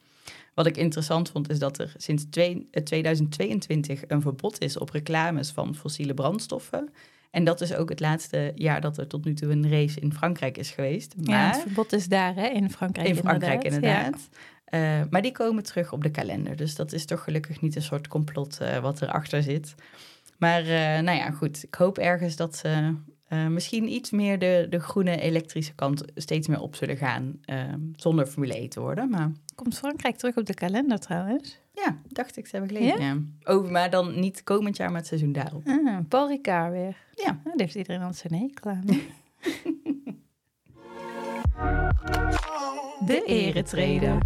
Wat 0.55 0.67
ik 0.67 0.77
interessant 0.77 1.31
vond 1.31 1.51
is 1.51 1.59
dat 1.59 1.79
er 1.79 1.95
sinds 1.97 2.25
twee- 2.31 2.69
eh, 2.71 2.83
2022 2.83 4.03
een 4.09 4.21
verbod 4.23 4.61
is 4.61 4.79
op 4.79 4.91
reclames 4.91 5.51
van 5.51 5.75
fossiele 5.75 6.15
brandstoffen. 6.15 6.89
En 7.31 7.45
dat 7.45 7.61
is 7.61 7.75
ook 7.75 7.89
het 7.89 8.01
laatste 8.01 8.53
jaar 8.55 8.81
dat 8.81 8.99
er 8.99 9.07
tot 9.07 9.25
nu 9.25 9.35
toe 9.35 9.51
een 9.51 9.71
race 9.71 10.01
in 10.01 10.13
Frankrijk 10.13 10.59
is 10.59 10.71
geweest. 10.71 11.15
Ja, 11.21 11.33
Maar 11.33 11.53
het 11.53 11.63
verbod 11.63 11.93
is 11.93 12.09
daar, 12.09 12.35
hè, 12.35 12.47
in 12.47 12.71
Frankrijk. 12.71 13.09
in 13.09 13.17
Frankrijk 13.17 13.65
inderdaad. 13.65 14.05
inderdaad. 14.05 14.29
Eh, 14.65 15.11
maar 15.11 15.23
die 15.23 15.33
komen 15.33 15.63
terug 15.63 15.93
op 15.93 16.03
de 16.03 16.11
kalender. 16.11 16.57
Dus 16.57 16.75
dat 16.75 16.93
is 16.93 17.05
toch 17.05 17.25
gelukkig 17.25 17.61
niet 17.61 17.77
een 17.77 17.83
soort 17.83 18.09
complot 18.09 18.61
eh, 18.61 18.79
wat 18.79 19.03
erachter 19.03 19.43
zit. 19.43 19.75
Maar 20.39 20.61
eh, 20.61 21.03
nou 21.03 21.19
ja, 21.19 21.31
goed. 21.31 21.63
Ik 21.63 21.75
hoop 21.75 21.99
ergens 21.99 22.37
dat 22.37 22.57
ze 22.57 22.95
eh, 23.29 23.47
misschien 23.47 23.93
iets 23.93 24.11
meer 24.11 24.39
de, 24.39 24.67
de 24.71 24.81
groene 24.81 25.21
elektrische 25.21 25.75
kant 25.75 26.03
steeds 26.15 26.49
meer 26.49 26.61
op 26.61 26.75
zullen 26.77 26.97
gaan. 26.97 27.39
eh, 27.45 27.59
zonder 27.97 28.27
Formule 28.27 28.55
1 28.55 28.69
te 28.69 28.81
worden. 28.81 29.11
Maar. 29.11 29.31
Komt 29.55 29.79
Frankrijk 29.79 30.17
terug 30.17 30.37
op 30.37 30.47
de 30.47 30.55
kalender 30.55 30.99
trouwens? 30.99 31.59
ja, 31.73 31.97
dacht 32.09 32.37
ik, 32.37 32.47
ze 32.47 32.57
hebben 32.57 32.77
gelezen. 32.77 33.03
Ja? 33.05 33.17
Oh, 33.55 33.71
maar 33.71 33.91
dan 33.91 34.21
niet 34.21 34.43
komend 34.43 34.77
jaar, 34.77 34.89
maar 34.89 34.99
het 34.99 35.07
seizoen 35.07 35.33
daarop. 35.33 35.67
Ah, 35.67 35.97
Paul 36.09 36.29
Ricard 36.29 36.73
weer. 36.73 36.97
Ja. 37.15 37.41
Daar 37.45 37.53
heeft 37.57 37.75
iedereen 37.75 38.03
al 38.03 38.13
zijn 38.13 38.35
hekel 38.35 38.71
aan. 38.71 38.85
De 43.07 43.23
eretreden. 43.27 44.19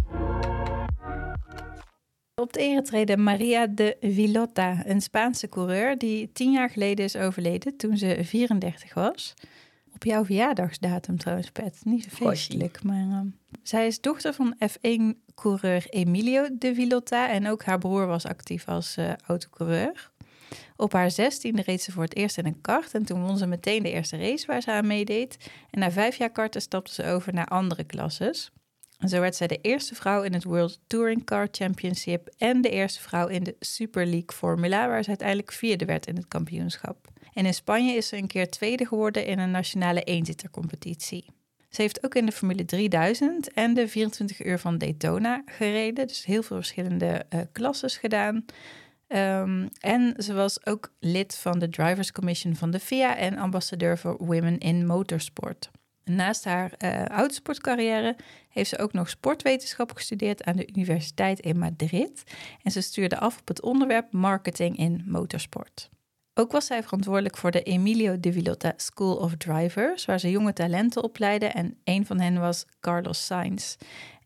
Op 2.35 2.53
de 2.53 2.59
eretrede 2.59 3.17
Maria 3.17 3.67
de 3.67 3.97
Villota, 4.01 4.85
een 4.85 5.01
Spaanse 5.01 5.49
coureur 5.49 5.97
die 5.97 6.31
tien 6.31 6.51
jaar 6.51 6.69
geleden 6.69 7.05
is 7.05 7.15
overleden 7.15 7.77
toen 7.77 7.97
ze 7.97 8.19
34 8.23 8.93
was. 8.93 9.33
Op 9.93 10.03
jouw 10.03 10.25
verjaardagsdatum 10.25 11.17
trouwens, 11.17 11.51
Pet. 11.51 11.81
Niet 11.83 12.03
zo 12.03 12.09
feestelijk, 12.09 12.83
maar... 12.83 13.07
ehm, 13.09 13.27
zij 13.63 13.87
is 13.87 14.01
dochter 14.01 14.33
van 14.33 14.55
F1-coureur 14.69 15.85
Emilio 15.89 16.47
de 16.57 16.73
Villota 16.75 17.29
en 17.29 17.47
ook 17.47 17.63
haar 17.63 17.77
broer 17.77 18.07
was 18.07 18.25
actief 18.25 18.67
als 18.67 18.97
eh 18.97 19.13
autocoureur. 19.25 20.11
Op 20.75 20.93
haar 20.93 21.11
zestiende 21.11 21.61
reed 21.61 21.81
ze 21.81 21.91
voor 21.91 22.03
het 22.03 22.15
eerst 22.15 22.37
in 22.37 22.45
een 22.45 22.61
kart 22.61 22.93
en 22.93 23.05
toen 23.05 23.21
won 23.25 23.37
ze 23.37 23.45
meteen 23.47 23.83
de 23.83 23.91
eerste 23.91 24.17
race 24.17 24.45
waar 24.47 24.61
ze 24.61 24.71
aan 24.71 24.87
meedeed. 24.87 25.49
En 25.69 25.79
na 25.79 25.91
vijf 25.91 26.15
jaar 26.15 26.31
karten 26.31 26.61
stapte 26.61 26.93
ze 26.93 27.05
over 27.05 27.33
naar 27.33 27.45
andere 27.45 27.83
klasses. 27.83 28.51
Zo 29.07 29.19
werd 29.19 29.35
zij 29.35 29.47
de 29.47 29.59
eerste 29.61 29.95
vrouw 29.95 30.21
in 30.21 30.33
het 30.33 30.43
World 30.43 30.79
Touring 30.87 31.23
Car 31.23 31.47
Championship 31.51 32.29
en 32.37 32.61
de 32.61 32.69
eerste 32.69 33.01
vrouw 33.01 33.27
in 33.27 33.43
de 33.43 33.55
Super 33.59 34.05
League 34.05 34.33
Formula, 34.33 34.87
waar 34.87 35.03
ze 35.03 35.09
uiteindelijk 35.09 35.51
vierde 35.51 35.85
werd 35.85 36.07
in 36.07 36.15
het 36.15 36.27
kampioenschap. 36.27 37.07
En 37.33 37.45
in 37.45 37.53
Spanje 37.53 37.93
is 37.93 38.07
ze 38.07 38.17
een 38.17 38.27
keer 38.27 38.49
tweede 38.49 38.85
geworden 38.85 39.25
in 39.25 39.39
een 39.39 39.51
nationale 39.51 40.03
eenzittercompetitie. 40.03 41.25
Ze 41.69 41.81
heeft 41.81 42.03
ook 42.03 42.15
in 42.15 42.25
de 42.25 42.31
Formule 42.31 42.65
3000 42.65 43.53
en 43.53 43.73
de 43.73 43.87
24 43.87 44.45
uur 44.45 44.59
van 44.59 44.77
Daytona 44.77 45.41
gereden, 45.45 46.07
dus 46.07 46.25
heel 46.25 46.43
veel 46.43 46.55
verschillende 46.55 47.25
eh 47.29 47.39
klasses 47.51 47.97
gedaan. 47.97 48.45
Ehm, 49.07 49.67
en 49.79 50.13
ze 50.17 50.33
was 50.33 50.65
ook 50.65 50.93
lid 50.99 51.35
van 51.35 51.59
de 51.59 51.69
Drivers 51.69 52.11
Commission 52.11 52.55
van 52.55 52.71
de 52.71 52.79
FIA 52.79 53.17
en 53.17 53.37
ambassadeur 53.37 53.97
voor 53.97 54.17
Women 54.17 54.57
in 54.57 54.85
Motorsport. 54.85 55.71
Naast 56.03 56.43
haar 56.43 56.73
eh 56.77 57.05
autosportcarrière 57.05 58.15
heeft 58.49 58.69
ze 58.69 58.77
ook 58.77 58.93
nog 58.93 59.09
sportwetenschap 59.09 59.93
gestudeerd 59.93 60.43
aan 60.43 60.55
de 60.55 60.67
Universiteit 60.67 61.39
in 61.39 61.57
Madrid. 61.57 62.23
En 62.63 62.71
ze 62.71 62.81
stuurde 62.81 63.17
af 63.17 63.39
op 63.39 63.47
het 63.47 63.61
onderwerp 63.61 64.11
marketing 64.11 64.77
in 64.77 65.03
motorsport. 65.05 65.89
Ook 66.33 66.51
was 66.51 66.65
zij 66.65 66.83
verantwoordelijk 66.83 67.37
voor 67.37 67.51
de 67.51 67.63
Emilio 67.63 68.19
de 68.19 68.33
Villota 68.33 68.73
School 68.75 69.15
of 69.15 69.35
Drivers, 69.35 70.05
waar 70.05 70.19
ze 70.19 70.31
jonge 70.31 70.53
talenten 70.53 71.03
opleidde. 71.03 71.45
En 71.45 71.77
een 71.83 72.05
van 72.05 72.19
hen 72.19 72.39
was 72.39 72.65
Carlos 72.79 73.25
Sainz. 73.25 73.75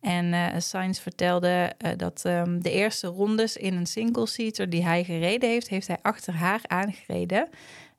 En 0.02 0.34
eh 0.34 0.60
Sainz 0.60 1.00
vertelde 1.00 1.74
eh, 1.78 1.92
dat 1.98 2.22
ehm, 2.26 2.60
de 2.60 2.72
eerste 2.72 3.08
rondes 3.08 3.58
in 3.58 3.74
een 3.74 3.86
single-seater 3.86 4.70
die 4.70 4.84
hij 4.84 5.04
gereden 5.04 5.50
heeft, 5.50 5.68
heeft 5.68 5.88
hij 5.88 5.98
achter 6.02 6.34
haar 6.34 6.62
aangereden. 6.68 7.50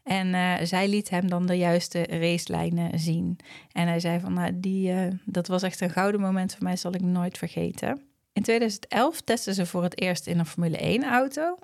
En 0.06 0.34
eh, 0.34 0.54
zij 0.62 0.88
liet 0.88 1.10
hem 1.10 1.28
dan 1.28 1.46
de 1.46 1.54
juiste 1.54 2.02
racelijnen 2.02 2.98
zien. 2.98 3.38
En 3.72 3.88
hij 3.88 4.00
zei 4.00 4.20
van, 4.20 4.32
nou, 4.32 4.50
die, 4.54 4.92
eh, 4.92 5.12
dat 5.24 5.46
was 5.46 5.62
echt 5.62 5.80
een 5.80 5.90
gouden 5.90 6.20
moment 6.20 6.52
voor 6.52 6.62
mij, 6.62 6.76
zal 6.76 6.94
ik 6.94 7.02
nooit 7.02 7.38
vergeten. 7.38 8.02
In 8.32 8.42
2011 8.42 9.20
testte 9.20 9.54
ze 9.54 9.66
voor 9.66 9.82
het 9.82 10.00
eerst 10.00 10.26
in 10.26 10.38
een 10.38 10.46
Formule 10.46 10.98
1-auto, 10.98 11.58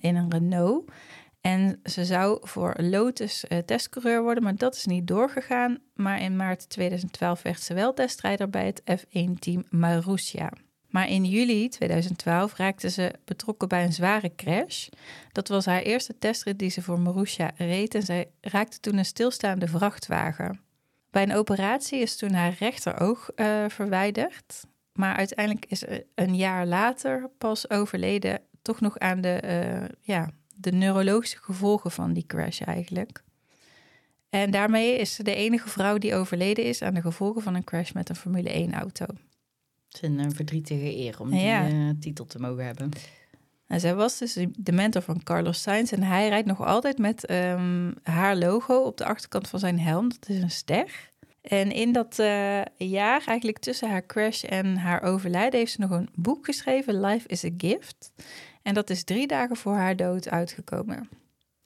in 0.00 0.16
een 0.16 0.30
Renault. 0.30 0.90
En 1.40 1.80
ze 1.84 2.04
zou 2.04 2.38
voor 2.42 2.74
Lotus 2.76 3.46
eh, 3.46 3.58
testcoureur 3.58 4.22
worden, 4.22 4.42
maar 4.42 4.56
dat 4.56 4.74
is 4.74 4.86
niet 4.86 5.06
doorgegaan. 5.06 5.78
Maar 5.94 6.20
in 6.20 6.36
maart 6.36 6.68
2012 6.68 7.42
werd 7.42 7.60
ze 7.60 7.74
wel 7.74 7.94
testrijder 7.94 8.50
bij 8.50 8.66
het 8.66 9.00
F1-team 9.00 9.64
Marussia. 9.70 10.52
Maar 10.88 11.08
in 11.08 11.24
juli 11.24 11.68
2012 11.68 12.56
raakte 12.56 12.90
ze 12.90 13.12
betrokken 13.24 13.68
bij 13.68 13.84
een 13.84 13.92
zware 13.92 14.34
crash. 14.34 14.88
Dat 15.32 15.48
was 15.48 15.66
haar 15.66 15.82
eerste 15.82 16.18
testrit 16.18 16.58
die 16.58 16.70
ze 16.70 16.82
voor 16.82 17.00
Marussia 17.00 17.50
reed 17.56 17.94
en 17.94 18.02
zij 18.02 18.30
raakte 18.40 18.80
toen 18.80 18.96
een 18.96 19.04
stilstaande 19.04 19.68
vrachtwagen. 19.68 20.60
Bij 21.10 21.22
een 21.22 21.34
operatie 21.34 22.00
is 22.00 22.16
toen 22.16 22.32
haar 22.32 22.56
rechteroog 22.58 23.30
eh, 23.34 23.64
verwijderd. 23.68 24.66
Maar 24.92 25.16
uiteindelijk 25.16 25.66
is 25.66 25.84
een 26.14 26.36
jaar 26.36 26.66
later 26.66 27.30
pas 27.38 27.70
overleden, 27.70 28.40
toch 28.62 28.80
nog 28.80 28.98
aan 28.98 29.20
de, 29.20 29.34
eh, 29.34 29.88
ja, 30.00 30.30
de 30.54 30.72
neurologische 30.72 31.38
gevolgen 31.38 31.90
van 31.90 32.12
die 32.12 32.26
crash 32.26 32.60
eigenlijk. 32.60 33.22
En 34.30 34.50
daarmee 34.50 34.98
is 34.98 35.14
ze 35.14 35.22
de 35.22 35.34
enige 35.34 35.68
vrouw 35.68 35.98
die 35.98 36.14
overleden 36.14 36.64
is 36.64 36.82
aan 36.82 36.94
de 36.94 37.00
gevolgen 37.00 37.42
van 37.42 37.54
een 37.54 37.64
crash 37.64 37.92
met 37.92 38.08
een 38.08 38.16
Formule 38.16 38.68
1-auto. 38.68 39.06
Het 39.88 40.02
is 40.02 40.08
een 40.08 40.20
eh, 40.20 40.26
verdrietige 40.34 40.96
eer 40.96 41.20
om 41.20 41.30
die 41.30 41.50
eh, 41.50 41.90
titel 42.00 42.26
te 42.26 42.38
mogen 42.38 42.64
hebben. 42.64 42.90
En 43.66 43.80
zij 43.80 43.94
was 43.94 44.18
dus 44.18 44.38
de 44.58 44.72
mentor 44.72 45.02
van 45.02 45.22
Carlos 45.22 45.62
Sainz 45.62 45.92
en 45.92 46.02
hij 46.02 46.28
rijdt 46.28 46.46
nog 46.46 46.64
altijd 46.64 46.98
met 46.98 47.26
ehm, 47.26 47.92
haar 48.02 48.36
logo 48.36 48.82
op 48.82 48.96
de 48.96 49.04
achterkant 49.04 49.48
van 49.48 49.58
zijn 49.58 49.80
helm. 49.80 50.08
Dat 50.08 50.28
is 50.28 50.42
een 50.42 50.50
ster. 50.50 51.10
En 51.40 51.72
in 51.72 51.92
dat 51.92 52.18
eh, 52.18 52.62
jaar, 52.76 53.22
eigenlijk 53.26 53.58
tussen 53.58 53.90
haar 53.90 54.06
crash 54.06 54.44
en 54.44 54.76
haar 54.76 55.02
overlijden, 55.02 55.58
heeft 55.58 55.72
ze 55.72 55.80
nog 55.80 55.90
een 55.90 56.08
boek 56.14 56.44
geschreven, 56.44 57.00
Life 57.00 57.28
is 57.28 57.44
a 57.44 57.50
Gift. 57.56 58.12
En 58.62 58.74
dat 58.74 58.90
is 58.90 59.04
drie 59.04 59.26
dagen 59.26 59.56
voor 59.56 59.74
haar 59.74 59.96
dood 59.96 60.28
uitgekomen. 60.28 61.08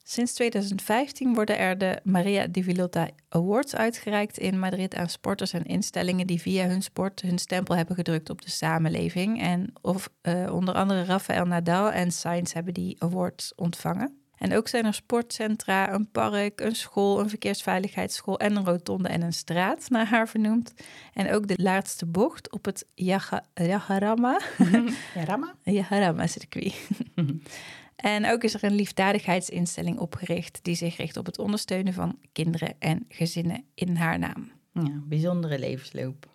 Sinds 0.05 0.33
2015 0.33 1.33
worden 1.33 1.57
er 1.57 1.77
de 1.77 1.99
Maria 2.03 2.47
di 2.47 2.63
Villota 2.63 3.09
Awards 3.29 3.75
uitgereikt 3.75 4.37
in 4.37 4.59
Madrid 4.59 4.95
aan 4.95 5.09
sporters 5.09 5.53
en 5.53 5.63
instellingen 5.65 6.27
die 6.27 6.41
via 6.41 6.67
hun 6.67 6.81
sport 6.81 7.21
hun 7.21 7.37
stempel 7.37 7.75
hebben 7.75 7.95
gedrukt 7.95 8.29
op 8.29 8.41
de 8.41 8.49
samenleving. 8.49 9.41
En 9.41 9.73
of, 9.81 10.09
eh, 10.21 10.53
onder 10.53 10.73
andere 10.75 11.03
Rafael 11.03 11.45
Nadal 11.45 11.91
en 11.91 12.11
Sainz 12.11 12.53
hebben 12.53 12.73
die 12.73 12.95
awards 12.99 13.55
ontvangen. 13.55 14.17
En 14.37 14.55
ook 14.55 14.67
zijn 14.67 14.85
er 14.85 14.93
sportcentra, 14.93 15.93
een 15.93 16.11
park, 16.11 16.61
een 16.61 16.75
school, 16.75 17.19
een 17.19 17.29
verkeersveiligheidsschool 17.29 18.39
en 18.39 18.55
een 18.55 18.65
rotonde 18.65 19.07
en 19.09 19.21
een 19.21 19.33
straat 19.33 19.89
naar 19.89 20.07
haar 20.07 20.27
vernoemd. 20.27 20.73
En 21.13 21.31
ook 21.31 21.47
de 21.47 21.53
laatste 21.57 22.05
bocht 22.05 22.51
op 22.51 22.65
het 22.65 22.85
Yaha- 22.93 23.45
Yaharama? 23.71 24.39
Yaharama 25.63 26.27
circuit. 26.27 26.75
En 27.95 28.29
ook 28.31 28.43
is 28.43 28.53
er 28.53 28.63
een 28.63 28.75
liefdadigheidsinstelling 28.75 29.99
opgericht 29.99 30.59
die 30.61 30.75
zich 30.75 30.97
richt 30.97 31.17
op 31.17 31.25
het 31.25 31.39
ondersteunen 31.39 31.93
van 31.93 32.19
kinderen 32.31 32.75
en 32.79 33.05
gezinnen 33.09 33.63
in 33.75 33.95
haar 33.95 34.19
naam. 34.19 34.51
Ja, 34.73 35.01
bijzondere 35.05 35.59
levensloop. 35.59 36.31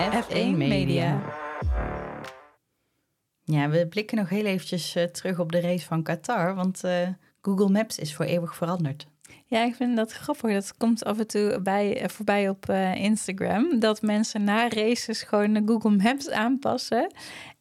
F1 0.00 0.56
Media. 0.56 1.22
Ja, 3.44 3.68
we 3.68 3.86
blikken 3.86 4.16
nog 4.16 4.28
heel 4.28 4.44
eventjes 4.44 4.94
eh, 4.94 5.04
terug 5.04 5.38
op 5.38 5.52
de 5.52 5.60
race 5.60 5.86
van 5.86 6.02
Qatar, 6.02 6.54
want 6.54 6.84
eh, 6.84 7.08
Google 7.42 7.68
Maps 7.68 7.98
is 7.98 8.14
voor 8.14 8.24
eeuwig 8.24 8.54
veranderd. 8.54 9.06
Ja, 9.46 9.64
ik 9.64 9.74
vind 9.74 9.96
dat 9.96 10.12
grappig. 10.12 10.52
Dat 10.52 10.76
komt 10.76 11.04
af 11.04 11.18
en 11.18 11.26
toe 11.26 11.60
bij, 11.62 12.00
eh, 12.00 12.08
voorbij 12.08 12.48
op 12.48 12.68
Instagram. 12.94 13.80
Dat 13.80 14.02
mensen 14.02 14.44
na 14.44 14.68
races 14.68 15.22
gewoon 15.22 15.52
de 15.52 15.62
Google 15.66 15.96
Maps 15.96 16.30
aanpassen. 16.30 17.12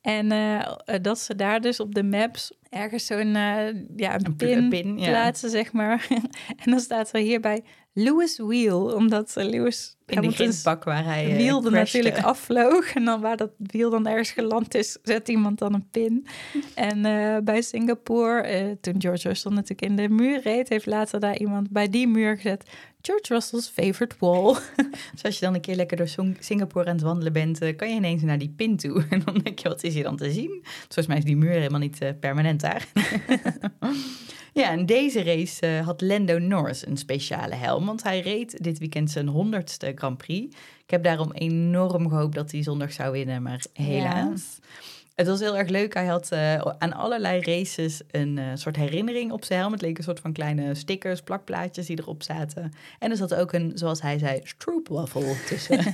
En 0.02 0.32
eh, 0.32 0.60
eh, 0.60 1.02
dat 1.02 1.20
ze 1.20 1.36
daar 1.36 1.62
dus 1.62 1.80
op 1.80 1.96
de 1.96 2.04
maps 2.04 2.52
ergens 2.70 3.06
zo'n 3.06 3.36
eh, 3.36 3.68
ja, 3.96 4.16
een 4.16 4.36
pin, 4.36 4.58
een 4.58 4.70
pin, 4.70 4.98
ja. 4.98 5.10
plaatsen, 5.10 5.50
zeg 5.50 5.74
maar. 5.74 6.08
en 6.64 6.72
dan 6.72 6.80
staat 6.80 7.14
er 7.14 7.20
hierbij 7.20 7.64
Lewis 7.94 8.38
Wheel. 8.38 8.94
Omdat 8.94 9.36
eh, 9.36 9.46
Lewis 9.46 9.98
In 10.10 10.22
de 10.22 10.32
grindbak 10.32 10.84
waar 10.84 11.04
hij 11.04 11.32
eh, 11.32 11.36
wiel 11.36 11.66
er 11.66 11.72
crashte. 11.72 11.98
natuurlijk 11.98 12.26
afvloog. 12.26 12.94
En 12.94 13.06
dan 13.06 13.22
waar 13.22 13.38
dat 13.38 13.52
wiel 13.58 13.90
dan 13.90 14.08
ergens 14.08 14.32
geland 14.32 14.76
is, 14.76 14.98
zet 15.04 15.30
iemand 15.30 15.60
dan 15.60 15.74
een 15.74 15.88
pin. 15.92 16.28
En 16.76 17.06
eh, 17.06 17.38
bij 17.44 17.62
Singapore, 17.62 18.42
eh, 18.42 18.72
toen 18.82 18.96
George 18.98 19.28
Russell 19.28 19.52
natuurlijk 19.52 19.82
in 19.82 19.96
de 19.96 20.10
muur 20.10 20.42
reed, 20.42 20.70
heeft 20.70 20.86
later 20.86 21.20
daar 21.20 21.38
iemand 21.38 21.70
bij 21.70 21.90
die 21.90 22.08
muur 22.08 22.36
gezet. 22.36 22.64
George 23.02 23.34
Russell's 23.34 23.68
favorite 23.68 24.16
wall. 24.20 24.56
Dus 25.14 25.24
als 25.24 25.40
je 25.40 25.46
dan 25.46 25.54
een 25.54 25.62
keer 25.62 25.76
lekker 25.76 25.98
door 25.98 26.34
Singapore 26.40 26.86
aan 26.86 26.96
het 26.96 27.02
wandelen 27.02 27.34
bent, 27.34 27.62
eh, 27.62 27.76
kan 27.76 27.90
je 27.90 27.96
ineens 27.96 28.22
naar 28.22 28.38
die 28.38 28.54
pin 28.56 28.78
toe. 28.78 29.06
En 29.10 29.22
dan 29.26 29.38
denk 29.38 29.60
je, 29.60 29.70
wat 29.70 29.84
is 29.84 29.94
hier 29.94 30.04
dan 30.04 30.18
te 30.18 30.32
zien? 30.32 30.60
Volgens 30.64 31.08
mij 31.08 31.18
is 31.18 31.24
die 31.24 31.38
muur 31.38 31.52
helemaal 31.52 31.80
niet 31.80 32.02
eh, 32.02 32.10
permanent 32.20 32.62
daar. 32.62 32.88
ja, 34.54 34.72
en 34.72 34.86
deze 34.86 35.24
race 35.24 35.68
eh, 35.68 35.86
had 35.86 36.02
Lando 36.02 36.40
Norris 36.40 36.86
een 36.86 36.98
speciale 36.98 37.56
helm, 37.56 37.86
want 37.86 38.04
hij 38.04 38.20
reed 38.20 38.64
dit 38.64 38.80
weekend 38.80 39.12
zijn 39.12 39.28
honderdste 39.28 39.94
Grand 40.00 40.18
Prix. 40.18 40.56
Ik 40.84 40.90
heb 40.90 41.04
daarom 41.04 41.32
enorm 41.32 42.10
gehoopt 42.10 42.36
dat 42.36 42.52
hij 42.52 42.64
zondag 42.64 42.92
zou 42.92 43.12
winnen, 43.12 43.42
maar 43.42 43.66
helaas. 43.74 44.60
Het 45.20 45.28
was 45.28 45.40
heel 45.40 45.58
erg 45.58 45.70
leuk. 45.70 45.94
Hij 45.94 46.06
had 46.06 46.32
eh, 46.32 46.56
aan 46.56 46.94
allerlei 46.94 47.42
races 47.42 48.02
een 48.12 48.38
eh, 48.38 48.46
soort 48.54 48.76
herinnering 48.76 49.32
op 49.32 49.46
zijn 49.46 49.60
helm. 49.60 49.72
Het 49.72 49.82
leek 49.82 49.98
een 49.98 50.04
soort 50.04 50.20
van 50.20 50.34
kleine 50.34 50.76
stickers, 50.76 51.22
plakplaatjes 51.22 51.86
die 51.86 52.00
erop 52.00 52.24
zaten. 52.24 52.72
En 53.00 53.12
er 53.12 53.18
zat 53.18 53.36
ook 53.36 53.54
een, 53.54 53.72
zoals 53.76 54.02
hij 54.02 54.18
zei, 54.18 54.40
stroopwafel 54.44 55.36
tussen. 55.48 55.80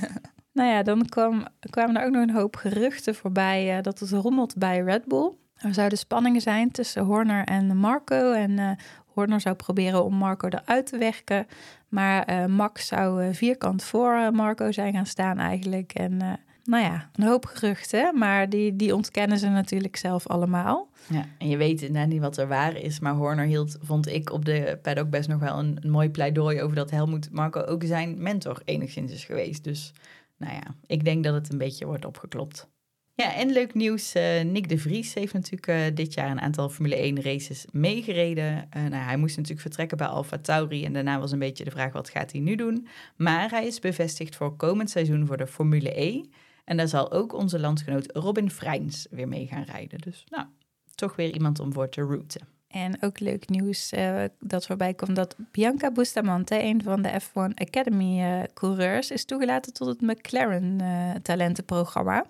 Nou 0.52 0.70
ja, 0.70 0.82
dan 0.82 1.06
kwam, 1.06 1.46
kwamen 1.70 1.96
er 1.96 2.06
ook 2.06 2.12
nog 2.12 2.22
een 2.22 2.34
hoop 2.34 2.56
geruchten 2.56 3.14
voorbij 3.14 3.76
eh, 3.76 3.82
dat 3.82 3.98
het 3.98 4.10
rommelt 4.10 4.56
bij 4.56 4.80
Red 4.80 5.04
Bull. 5.04 5.32
Er 5.56 5.74
zouden 5.74 5.98
spanningen 5.98 6.40
zijn 6.40 6.70
tussen 6.70 7.04
Horner 7.04 7.44
en 7.44 7.76
Marco. 7.76 8.32
En 8.32 8.78
Horner 9.16 9.40
zou 9.40 9.54
proberen 9.54 10.04
om 10.04 10.14
Marco 10.14 10.48
eruit 10.48 10.86
te 10.86 10.98
werken. 10.98 11.46
Maar 11.88 12.24
eh, 12.24 12.46
Max 12.46 12.86
zou 12.86 13.22
eh, 13.22 13.34
vierkant 13.34 13.84
voor 13.84 14.12
eh, 14.12 14.30
Marco 14.30 14.72
zijn 14.72 14.92
gaan 14.92 15.06
staan 15.06 15.38
eigenlijk. 15.38 15.92
En 15.92 16.16
nou 16.64 16.82
ja, 16.84 17.10
een 17.14 17.26
hoop 17.26 17.44
geruchten. 17.44 18.18
Maar 18.18 18.48
die, 18.48 18.76
die 18.76 18.94
ontkennen 18.94 19.38
ze 19.38 19.48
natuurlijk 19.48 19.96
zelf 19.96 20.26
allemaal. 20.26 20.88
ja, 21.08 21.24
en 21.38 21.48
je 21.48 21.56
weet 21.56 21.82
inderdaad 21.82 22.10
niet 22.10 22.20
wat 22.20 22.36
er 22.36 22.48
waar 22.48 22.76
is. 22.76 23.00
Maar 23.00 23.14
Horner 23.14 23.46
hield, 23.46 23.78
vond 23.80 24.08
ik, 24.08 24.32
op 24.32 24.44
de 24.44 24.78
paddock 24.82 25.10
best 25.10 25.28
nog 25.28 25.40
wel 25.40 25.58
een, 25.58 25.78
een 25.80 25.90
mooi 25.90 26.10
pleidooi 26.10 26.62
over 26.62 26.76
dat 26.76 26.90
Helmoet 26.90 27.30
Marco 27.30 27.60
ook 27.60 27.84
zijn 27.84 28.22
mentor 28.22 28.62
enigszins 28.64 29.12
is 29.12 29.24
geweest. 29.24 29.64
Dus 29.64 29.92
nou 30.36 30.52
ja, 30.52 30.74
ik 30.86 31.04
denk 31.04 31.24
dat 31.24 31.34
het 31.34 31.52
een 31.52 31.58
beetje 31.58 31.86
wordt 31.86 32.04
opgeklopt. 32.04 32.68
Ja, 33.16 33.34
en 33.34 33.52
leuk 33.52 33.74
nieuws. 33.74 34.12
eh, 34.12 34.44
Nick 34.44 34.68
de 34.68 34.78
Vries 34.78 35.14
heeft 35.14 35.32
natuurlijk 35.32 35.66
eh, 35.66 35.94
dit 35.94 36.14
jaar 36.14 36.30
een 36.30 36.40
aantal 36.40 36.68
Formule 36.68 36.96
1 36.96 37.22
races 37.22 37.64
meegereden. 37.72 38.66
Eh, 38.70 38.82
nou, 38.82 39.04
hij 39.04 39.16
moest 39.16 39.36
natuurlijk 39.36 39.62
vertrekken 39.62 39.96
bij 39.96 40.06
Alfa 40.06 40.38
Tauri. 40.38 40.84
En 40.84 40.92
daarna 40.92 41.18
was 41.18 41.32
een 41.32 41.38
beetje 41.38 41.64
de 41.64 41.70
vraag, 41.70 41.92
wat 41.92 42.10
gaat 42.10 42.32
hij 42.32 42.40
nu 42.40 42.54
doen? 42.54 42.86
Maar 43.16 43.50
hij 43.50 43.66
is 43.66 43.78
bevestigd 43.78 44.36
voor 44.36 44.56
komend 44.56 44.90
seizoen 44.90 45.26
voor 45.26 45.36
de 45.36 45.46
Formule 45.46 46.00
E. 46.00 46.22
En 46.64 46.76
daar 46.76 46.88
zal 46.88 47.12
ook 47.12 47.32
onze 47.32 47.58
landgenoot 47.58 48.12
Robin 48.12 48.50
Freins 48.50 49.06
weer 49.10 49.28
mee 49.28 49.46
gaan 49.46 49.64
rijden. 49.64 49.98
Dus 49.98 50.24
nou, 50.28 50.46
toch 50.94 51.16
weer 51.16 51.34
iemand 51.34 51.60
om 51.60 51.72
voor 51.72 51.88
te 51.88 52.00
rooten. 52.00 52.48
En 52.68 53.02
ook 53.02 53.20
leuk 53.20 53.48
nieuws 53.48 53.92
eh, 53.92 54.24
dat 54.40 54.66
voorbij 54.66 54.94
komt 54.94 55.16
dat 55.16 55.36
Bianca 55.50 55.90
Bustamante, 55.90 56.62
een 56.62 56.82
van 56.82 57.02
de 57.02 57.20
F1 57.20 57.54
Academy 57.54 58.46
coureurs, 58.54 59.10
is 59.10 59.24
toegelaten 59.24 59.72
tot 59.72 59.88
het 59.88 60.00
McLaren 60.00 60.80
eh, 60.80 61.14
talentenprogramma. 61.22 62.26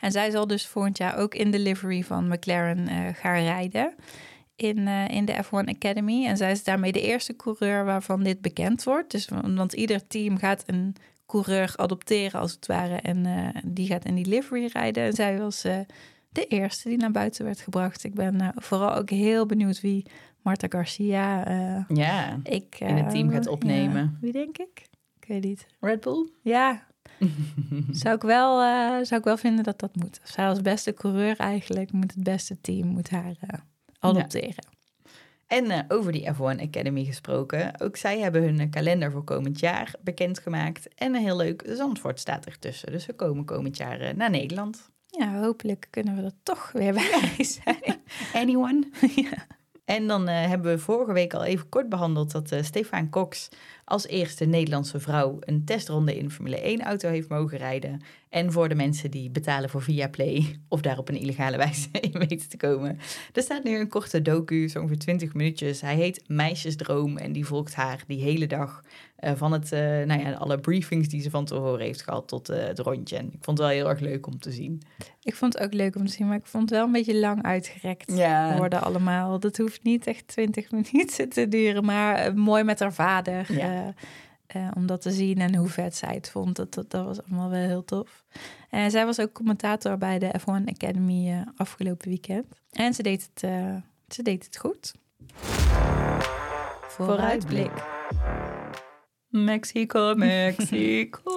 En 0.00 0.12
zij 0.12 0.30
zal 0.30 0.46
dus 0.46 0.66
volgend 0.66 0.98
jaar 0.98 1.16
ook 1.16 1.34
in 1.34 1.50
de 1.50 1.58
livery 1.58 2.02
van 2.02 2.28
McLaren 2.28 2.88
eh, 2.88 2.96
gaan 3.14 3.42
rijden 3.42 3.94
in, 4.56 4.88
eh, 4.88 5.08
in 5.08 5.24
de 5.24 5.32
F1 5.44 5.68
Academy. 5.68 6.26
En 6.26 6.36
zij 6.36 6.50
is 6.50 6.64
daarmee 6.64 6.92
de 6.92 7.00
eerste 7.00 7.36
coureur 7.36 7.84
waarvan 7.84 8.22
dit 8.22 8.40
bekend 8.40 8.84
wordt. 8.84 9.10
Dus, 9.10 9.28
want 9.42 9.72
ieder 9.72 10.06
team 10.06 10.38
gaat 10.38 10.62
een 10.66 10.96
coureur 11.26 11.72
adopteren 11.76 12.40
als 12.40 12.52
het 12.52 12.66
ware 12.66 12.96
en 12.96 13.26
eh, 13.26 13.62
die 13.64 13.86
gaat 13.86 14.04
in 14.04 14.14
die 14.14 14.26
livery 14.26 14.66
rijden. 14.72 15.04
En 15.04 15.12
zij 15.12 15.38
was 15.38 15.62
de 16.28 16.46
eerste 16.48 16.88
die 16.88 16.98
naar 16.98 17.10
buiten 17.10 17.44
werd 17.44 17.60
gebracht. 17.60 18.04
Ik 18.04 18.14
ben 18.14 18.52
vooral 18.56 18.94
ook 18.94 19.10
heel 19.10 19.46
benieuwd 19.46 19.80
wie 19.80 20.06
Marta 20.42 20.66
Garcia 20.70 21.38
Ja, 21.88 22.38
ik, 22.42 22.76
In 22.78 22.96
het 22.96 23.10
team 23.10 23.30
gaat 23.30 23.46
opnemen. 23.46 24.02
ja, 24.02 24.18
wie 24.20 24.32
denk 24.32 24.58
ik? 24.58 24.86
Ik 25.20 25.28
weet 25.28 25.44
niet. 25.44 25.66
Red 25.80 26.00
Bull? 26.00 26.28
Ja, 26.42 26.86
zou, 28.02 28.14
ik 28.14 28.22
wel, 28.22 28.62
eh, 28.62 29.04
zou 29.04 29.20
ik 29.20 29.24
wel 29.24 29.36
vinden 29.36 29.64
dat 29.64 29.78
dat 29.78 29.96
moet. 29.96 30.20
Zij 30.22 30.48
als 30.48 30.60
beste 30.60 30.94
coureur 30.94 31.36
eigenlijk 31.36 31.92
moet 31.92 32.14
het 32.14 32.24
beste 32.24 32.60
team 32.60 32.86
moet 32.86 33.10
haar 33.10 33.34
eh, 33.40 33.58
adopteren. 33.98 34.66
En 35.46 35.70
eh, 35.70 35.78
over 35.88 36.12
die 36.12 36.28
F1 36.32 36.60
Academy 36.60 37.04
gesproken, 37.04 37.80
ook 37.80 37.96
zij 37.96 38.18
hebben 38.18 38.42
hun 38.42 38.70
kalender 38.70 39.10
voor 39.10 39.24
komend 39.24 39.60
jaar 39.60 39.94
bekendgemaakt. 40.00 40.94
En 40.94 41.14
een 41.14 41.22
heel 41.22 41.36
leuk 41.36 41.64
Zandvoort 41.66 42.20
staat 42.20 42.46
ertussen. 42.46 42.92
Dus 42.92 43.06
we 43.06 43.12
komen 43.12 43.44
komend 43.44 43.76
jaar 43.76 44.16
naar 44.16 44.30
Nederland. 44.30 44.90
Ja, 45.06 45.40
hopelijk 45.40 45.86
kunnen 45.90 46.16
we 46.16 46.22
er 46.22 46.32
toch 46.42 46.72
weer 46.72 46.92
bij 46.92 47.44
zijn. 47.62 48.00
Anyone? 48.42 48.88
ja. 49.14 49.46
En 49.84 50.06
dan 50.06 50.28
hebben 50.28 50.72
we 50.72 50.78
vorige 50.78 51.12
week 51.12 51.34
al 51.34 51.44
even 51.44 51.68
kort 51.68 51.88
behandeld 51.88 52.32
dat 52.32 52.52
eh 52.52 52.62
Stefan 52.62 53.10
Cox 53.10 53.48
als 53.84 54.06
eerste 54.06 54.44
Nederlandse 54.44 55.00
vrouw 55.00 55.36
een 55.40 55.64
testronde 55.64 56.18
in 56.18 56.30
Formule 56.30 56.60
1 56.60 56.82
auto 56.82 57.08
heeft 57.08 57.28
mogen 57.28 57.58
rijden. 57.58 58.02
En 58.28 58.52
voor 58.52 58.68
de 58.68 58.74
mensen 58.74 59.10
die 59.10 59.30
betalen 59.30 59.70
voor 59.70 59.82
Viaplay 59.82 60.56
of 60.68 60.80
daar 60.80 60.98
op 60.98 61.08
een 61.08 61.20
illegale 61.20 61.56
wijze 61.56 61.88
in 62.12 62.12
weten 62.12 62.48
te 62.48 62.56
komen. 62.56 62.98
Er 63.32 63.42
staat 63.42 63.64
nu 63.64 63.78
een 63.78 63.88
korte 63.88 64.22
docu, 64.22 64.68
zo 64.68 64.78
ongeveer 64.78 64.98
20 64.98 65.34
minuutjes. 65.34 65.80
Hij 65.80 65.94
heet 65.94 66.22
Meisjesdroom 66.26 67.16
en 67.16 67.32
die 67.32 67.46
volgt 67.46 67.74
haar 67.74 68.04
die 68.06 68.22
hele 68.22 68.46
dag 68.46 68.82
eh, 69.16 69.32
van 69.34 69.52
het, 69.52 69.72
eh, 69.72 69.80
nou 69.80 70.20
ja, 70.20 70.32
alle 70.32 70.58
briefings 70.58 71.08
die 71.08 71.20
ze 71.20 71.30
van 71.30 71.44
tevoren 71.44 71.84
heeft 71.84 72.02
gehad 72.02 72.28
tot 72.28 72.48
eh, 72.48 72.66
het 72.66 72.78
rondje. 72.78 73.16
En 73.16 73.26
ik 73.26 73.38
vond 73.40 73.58
het 73.58 73.66
wel 73.66 73.76
heel 73.76 73.88
erg 73.88 74.00
leuk 74.00 74.26
om 74.26 74.38
te 74.38 74.52
zien. 74.52 74.82
Ik 75.22 75.34
vond 75.34 75.52
het 75.52 75.62
ook 75.62 75.72
leuk 75.72 75.96
om 75.96 76.06
te 76.06 76.12
zien, 76.12 76.26
maar 76.26 76.36
ik 76.36 76.46
vond 76.46 76.62
het 76.62 76.78
wel 76.78 76.86
een 76.86 76.92
beetje 76.92 77.18
lang 77.18 77.42
uitgerekt 77.42 78.12
Ja. 78.16 78.56
worden 78.56 78.82
allemaal. 78.82 79.38
Dat 79.38 79.56
hoeft 79.56 79.82
niet 79.82 80.06
echt 80.06 80.28
20 80.28 80.70
minuten 80.92 81.28
te 81.28 81.48
duren, 81.48 81.84
maar 81.84 82.34
mooi 82.34 82.62
met 82.64 82.78
haar 82.80 82.92
vader. 82.92 83.52
Ja. 83.52 83.73
Eh, 83.74 83.88
eh, 84.46 84.70
om 84.76 84.86
dat 84.86 85.02
te 85.02 85.10
zien 85.10 85.38
en 85.38 85.54
hoe 85.54 85.68
vet 85.68 85.96
zij 85.96 86.14
het 86.14 86.30
vond. 86.30 86.56
Dat, 86.56 86.74
dat, 86.74 86.90
dat 86.90 87.04
was 87.04 87.22
allemaal 87.22 87.50
wel 87.50 87.60
heel 87.66 87.84
tof. 87.84 88.24
En 88.70 88.90
zij 88.90 89.06
was 89.06 89.20
ook 89.20 89.32
commentator 89.32 89.98
bij 89.98 90.18
de 90.18 90.34
F1 90.40 90.64
Academy 90.72 91.30
eh, 91.30 91.40
afgelopen 91.56 92.08
weekend. 92.08 92.46
En 92.70 92.94
ze 92.94 93.02
deed 93.02 93.28
het, 93.34 93.40
ze 94.08 94.22
deed 94.22 94.44
het 94.44 94.56
goed. 94.56 94.94
Vooruitblik. 96.88 97.72
Mexico, 99.28 100.14
Mexico. 100.16 101.32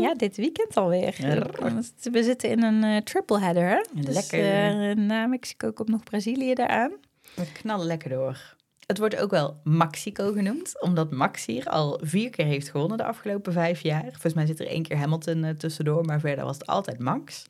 Ja, 0.00 0.14
dit 0.14 0.36
weekend 0.36 0.76
alweer. 0.76 1.16
We 2.02 2.22
zitten 2.22 2.50
in 2.50 2.62
een 2.62 3.04
triple 3.04 3.40
header. 3.40 3.68
Hè? 3.68 4.02
Dus, 4.02 4.14
Lekker. 4.14 4.90
eh, 4.90 4.96
na 4.96 5.26
Mexico 5.26 5.72
komt 5.72 5.88
nog 5.88 6.02
Brazilië 6.04 6.52
eraan. 6.52 6.92
We 7.34 7.52
knallen 7.52 7.86
lekker 7.86 8.10
door. 8.10 8.56
Het 8.90 8.98
wordt 8.98 9.16
ook 9.16 9.30
wel 9.30 9.60
Maxico 9.64 10.32
genoemd, 10.32 10.80
omdat 10.82 11.10
Max 11.10 11.46
hier 11.46 11.66
al 11.66 12.00
vier 12.02 12.30
keer 12.30 12.44
heeft 12.46 12.68
gewonnen 12.70 12.96
de 12.98 13.04
afgelopen 13.04 13.52
vijf 13.52 13.80
jaar. 13.80 14.04
Volgens 14.10 14.34
mij 14.34 14.46
zit 14.46 14.60
er 14.60 14.66
één 14.66 14.82
keer 14.82 14.96
Hamilton 14.96 15.44
eh, 15.44 15.54
tussendoor, 15.54 16.04
maar 16.04 16.20
verder 16.20 16.44
was 16.44 16.58
het 16.58 16.66
altijd 16.66 16.98
Max. 16.98 17.46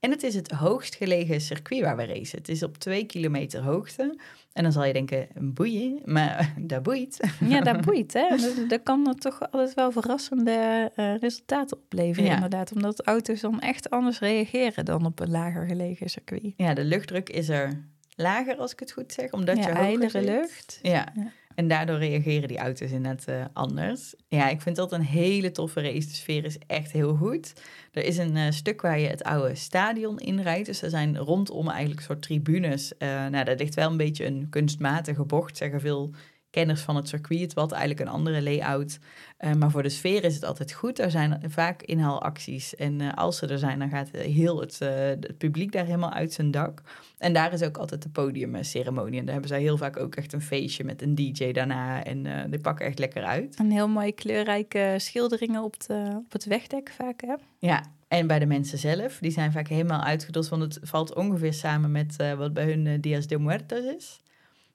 En 0.00 0.10
het 0.10 0.22
is 0.22 0.34
het 0.34 0.50
hoogst 0.50 0.94
gelegen 0.94 1.40
circuit 1.40 1.80
waar 1.82 1.96
we 1.96 2.04
racen. 2.04 2.38
Het 2.38 2.48
is 2.48 2.62
op 2.62 2.76
twee 2.78 3.04
kilometer 3.04 3.62
hoogte. 3.62 4.18
En 4.52 4.62
dan 4.62 4.72
zal 4.72 4.84
je 4.84 4.92
denken, 4.92 5.28
boeien, 5.34 6.00
maar 6.04 6.54
dat 6.60 6.82
boeit. 6.82 7.30
Ja, 7.44 7.60
dat 7.60 7.80
boeit, 7.80 8.12
hè? 8.12 8.28
Dat, 8.36 8.68
dat 8.68 8.82
kan 8.82 9.08
er 9.08 9.14
toch 9.14 9.40
altijd 9.50 9.74
wel 9.74 9.92
verrassende 9.92 10.90
eh, 10.94 11.16
resultaten 11.16 11.76
opleveren, 11.76 12.28
Ja. 12.28 12.34
inderdaad. 12.34 12.72
Omdat 12.72 13.06
auto's 13.06 13.40
dan 13.40 13.60
echt 13.60 13.90
anders 13.90 14.18
reageren 14.18 14.84
dan 14.84 15.06
op 15.06 15.20
een 15.20 15.30
lager 15.30 15.66
gelegen 15.66 16.10
circuit. 16.10 16.52
Ja, 16.56 16.74
de 16.74 16.84
luchtdruk 16.84 17.28
is 17.28 17.48
er 17.48 17.84
lager, 18.16 18.56
als 18.56 18.72
ik 18.72 18.80
het 18.80 18.92
goed 18.92 19.12
zeg, 19.12 19.32
omdat 19.32 19.56
je 19.56 19.62
ja, 19.62 20.08
zit. 20.08 20.22
lucht. 20.22 20.78
Ja. 20.82 21.12
Ja. 21.14 21.32
en 21.54 21.68
daardoor 21.68 21.98
reageren 21.98 22.48
die 22.48 22.58
auto's 22.58 22.90
inderdaad 22.90 23.28
eh, 23.28 23.44
anders. 23.52 24.14
Ja, 24.28 24.48
ik 24.48 24.60
vind 24.60 24.76
dat 24.76 24.92
een 24.92 25.02
hele 25.02 25.50
toffe 25.50 25.80
race. 25.80 26.08
De 26.08 26.14
sfeer 26.14 26.44
is 26.44 26.58
echt 26.66 26.92
heel 26.92 27.14
goed. 27.14 27.52
Er 27.92 28.04
is 28.04 28.18
een 28.18 28.36
eh, 28.36 28.50
stuk 28.50 28.80
waar 28.80 28.98
je 28.98 29.08
het 29.08 29.24
oude 29.24 29.54
stadion 29.54 30.18
inrijdt. 30.18 30.66
Dus 30.66 30.82
er 30.82 30.90
zijn 30.90 31.16
rondom 31.16 31.68
eigenlijk 31.68 32.00
soort 32.00 32.22
tribunes. 32.22 32.96
Eh, 32.96 33.08
nou, 33.08 33.44
daar 33.44 33.56
ligt 33.56 33.74
wel 33.74 33.90
een 33.90 33.96
beetje 33.96 34.26
een 34.26 34.46
kunstmatige 34.50 35.24
bocht, 35.24 35.56
zeggen 35.56 35.80
veel 35.80 36.14
kenners 36.56 36.80
van 36.80 36.96
het 36.96 37.08
circuit. 37.08 37.54
Was 37.54 37.70
eigenlijk 37.70 38.00
een 38.00 38.14
andere 38.14 38.42
layout. 38.42 38.98
Eh, 39.36 39.52
maar 39.52 39.70
voor 39.70 39.82
de 39.82 39.88
sfeer 39.88 40.24
is 40.24 40.34
het 40.34 40.44
altijd 40.44 40.72
goed. 40.72 40.98
Er 40.98 41.10
zijn 41.10 41.42
vaak 41.46 41.82
inhaalacties. 41.82 42.74
En 42.74 43.00
eh, 43.00 43.14
als 43.14 43.36
ze 43.36 43.46
er 43.46 43.58
zijn, 43.58 43.78
dan 43.78 43.88
gaat 43.88 44.10
heel 44.10 44.60
het, 44.60 44.80
eh, 44.80 44.88
het 44.98 45.38
publiek 45.38 45.72
daar 45.72 45.84
helemaal 45.84 46.12
uit 46.12 46.32
zijn 46.32 46.50
dak. 46.50 46.82
En 47.18 47.32
daar 47.32 47.52
is 47.52 47.62
ook 47.62 47.76
altijd 47.76 48.02
de 48.02 48.08
podiumceremonie. 48.08 49.18
En 49.18 49.24
daar 49.24 49.32
hebben 49.32 49.50
zij 49.50 49.60
heel 49.60 49.76
vaak 49.76 49.96
ook 49.96 50.14
echt 50.14 50.32
een 50.32 50.42
feestje 50.42 50.84
met 50.84 51.02
een 51.02 51.14
DJ 51.14 51.52
daarna. 51.52 52.04
En 52.04 52.50
die 52.50 52.60
pakken 52.60 52.86
echt 52.86 52.98
lekker 52.98 53.24
uit. 53.24 53.58
Een 53.58 53.72
heel 53.72 53.88
mooie 53.88 54.12
kleurrijke 54.12 54.94
schilderingen 54.96 55.62
op, 55.62 55.86
de, 55.86 56.12
op 56.24 56.32
het 56.32 56.44
wegdek 56.44 56.90
vaak, 56.90 57.20
hè? 57.20 57.34
Ja, 57.58 57.82
en 58.08 58.26
bij 58.26 58.38
de 58.38 58.46
mensen 58.46 58.78
zelf, 58.78 59.18
die 59.18 59.30
zijn 59.30 59.52
vaak 59.52 59.68
helemaal 59.68 60.00
uitgedost. 60.00 60.48
Want 60.48 60.62
het 60.62 60.78
valt 60.82 61.14
ongeveer 61.14 61.52
samen 61.52 61.92
met 61.92 62.16
wat 62.36 62.52
bij 62.52 62.64
hun 62.64 62.86
eh, 62.86 63.00
Dias 63.00 63.26
de 63.26 63.38
Muertos 63.38 63.84
is. 63.84 64.20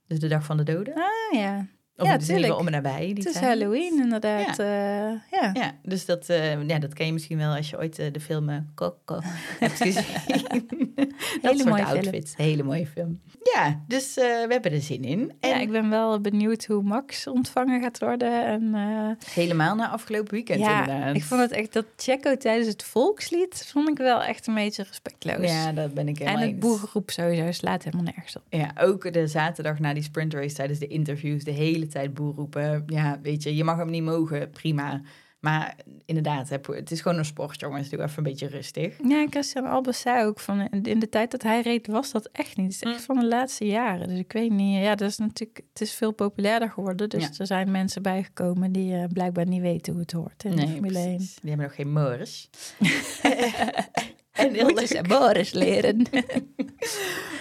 Dus 0.08 0.20
de 0.20 0.28
dag 0.28 0.46
van 0.46 0.58
de 0.58 0.64
doden. 0.64 0.94
Ah 0.96 1.40
ja, 1.40 1.68
Of 1.98 2.08
ja, 2.08 2.14
het 2.14 2.22
is 2.22 2.30
in 2.30 2.36
ieder 2.36 2.50
geval 2.50 2.64
tuurlijk. 2.66 2.84
om 2.84 2.90
en 2.90 2.98
nabij. 3.00 3.06
Die 3.14 3.24
het 3.24 3.26
is 3.26 3.34
tijd. 3.34 3.46
Halloween 3.46 4.00
inderdaad. 4.02 4.58
Ja, 4.58 5.22
ja. 5.32 5.50
Ja, 5.54 5.72
dus 5.84 6.06
dat, 6.06 6.30
eh, 6.30 6.68
ja, 6.68 6.80
dat 6.80 6.94
ken 6.94 7.06
je 7.06 7.14
misschien 7.14 7.38
wel 7.38 7.56
als 7.56 7.70
je 7.70 7.78
ooit 7.78 8.00
eh, 8.00 8.06
de 8.12 8.20
film 8.20 8.50
eh, 8.50 8.58
Coco 8.76 9.20
hebt 9.60 9.78
gezien. 9.82 10.04
dat 11.42 11.58
soort 11.58 11.70
mooie 11.70 11.86
film. 11.86 11.98
outfits. 11.98 12.34
Hele 12.36 12.64
mooie 12.64 12.88
film. 12.88 13.22
Ja, 13.54 13.84
dus 13.88 14.18
eh, 14.18 14.24
we 14.26 14.48
hebben 14.50 14.72
er 14.72 14.82
zin 14.82 15.04
in. 15.04 15.34
En 15.40 15.50
Ja, 15.50 15.60
ik 15.60 15.72
ben 15.72 15.90
wel 15.90 16.22
benieuwd 16.22 16.66
hoe 16.66 16.84
Max 16.84 17.28
ontvangen 17.28 17.82
gaat 17.82 18.00
worden. 18.00 18.46
En, 18.46 18.76
eh, 18.76 19.30
helemaal 19.34 19.76
na 19.76 19.90
afgelopen 19.90 20.34
weekend 20.34 20.60
ja, 20.60 20.80
inderdaad. 20.82 21.16
ik 21.16 21.24
vond 21.24 21.42
het 21.42 21.52
echt 21.52 21.74
dat 21.74 21.86
Checo 21.96 22.38
tijdens 22.38 22.68
het 22.68 22.84
volkslied 22.84 23.66
vond 23.68 23.90
ik 23.90 23.98
wel 23.98 24.24
echt 24.24 24.48
een 24.48 24.54
beetje 24.54 24.84
respectloos. 24.84 25.50
Ja, 25.52 25.72
dat 25.72 25.94
ben 25.94 26.08
ik 26.08 26.18
helemaal 26.18 26.40
en 26.42 26.46
het 26.48 26.56
eens. 26.56 26.66
boerengroep 26.66 27.10
sowieso 27.12 27.52
slaat 27.52 27.84
helemaal 27.84 28.06
nergens 28.06 28.36
op. 28.36 28.44
Ja, 28.50 28.72
ook 28.80 29.14
de 29.14 29.28
zaterdag 29.28 29.80
na 29.80 29.94
die 29.94 30.04
sprintrace 30.04 30.56
tijdens 30.56 30.80
de 30.80 30.88
interviews, 30.88 31.44
de 31.44 31.52
hele 31.52 31.81
tijd 31.88 32.14
boer 32.14 32.34
roepen. 32.36 32.84
Ja, 32.88 33.20
weet 33.22 33.44
je, 33.44 33.56
je 33.56 33.64
mag 33.64 33.78
hem 33.78 33.90
niet 33.90 34.04
mogen, 34.04 34.50
prima. 34.50 35.02
Maar 35.40 35.76
inderdaad, 36.06 36.50
het 36.50 36.92
is 36.92 37.02
gewoon 37.02 37.18
een 37.18 37.26
sport, 37.26 37.60
jongens. 37.60 37.90
Doe 37.90 38.02
even 38.04 38.18
een 38.18 38.24
beetje 38.24 38.48
rustig. 38.48 38.98
Ja, 39.08 39.26
Christian 39.30 39.66
Albers 39.66 40.00
zei 40.00 40.26
ook 40.26 40.40
van 40.40 40.68
in 40.70 41.00
de 41.00 41.10
tijd 41.10 41.32
dat 41.32 41.44
hij 41.44 41.62
reed 41.62 41.88
was 41.88 42.12
dat 42.12 42.30
echt 42.32 42.58
niet. 42.58 42.66
Het 42.66 42.76
is 42.76 42.82
echt 42.92 43.00
Mm. 43.00 43.06
van 43.06 43.20
de 43.20 43.26
laatste 43.28 43.66
jaren. 43.66 44.08
Dus 44.08 44.18
ik 44.18 44.32
weet 44.32 44.52
niet. 44.52 44.84
Ja, 44.84 44.96
dat 44.96 45.10
is 45.10 45.18
natuurlijk. 45.18 45.62
Het 45.74 45.82
is 45.82 45.94
veel 45.94 46.12
populairder 46.12 46.70
geworden. 46.70 47.10
Dus 47.10 47.24
Ja. 47.24 47.30
er 47.38 47.46
zijn 47.48 47.72
mensen 47.72 48.02
bijgekomen 48.02 48.72
die 48.72 48.96
eh, 48.96 49.04
blijkbaar 49.14 49.48
niet 49.48 49.62
weten 49.62 49.92
hoe 49.94 50.02
het 50.02 50.12
hoort 50.12 50.44
in 50.44 50.56
de 50.56 50.68
Formule 50.68 51.00
1. 51.00 51.16
precies. 51.16 51.36
Die 51.42 51.50
hebben 51.50 51.68
nog 51.68 51.76
geen 51.76 51.92
mores. 51.94 52.50
en 54.48 54.88
ze 54.88 54.94
leuk. 54.94 55.08
Boris 55.08 55.52
leren. 55.52 56.06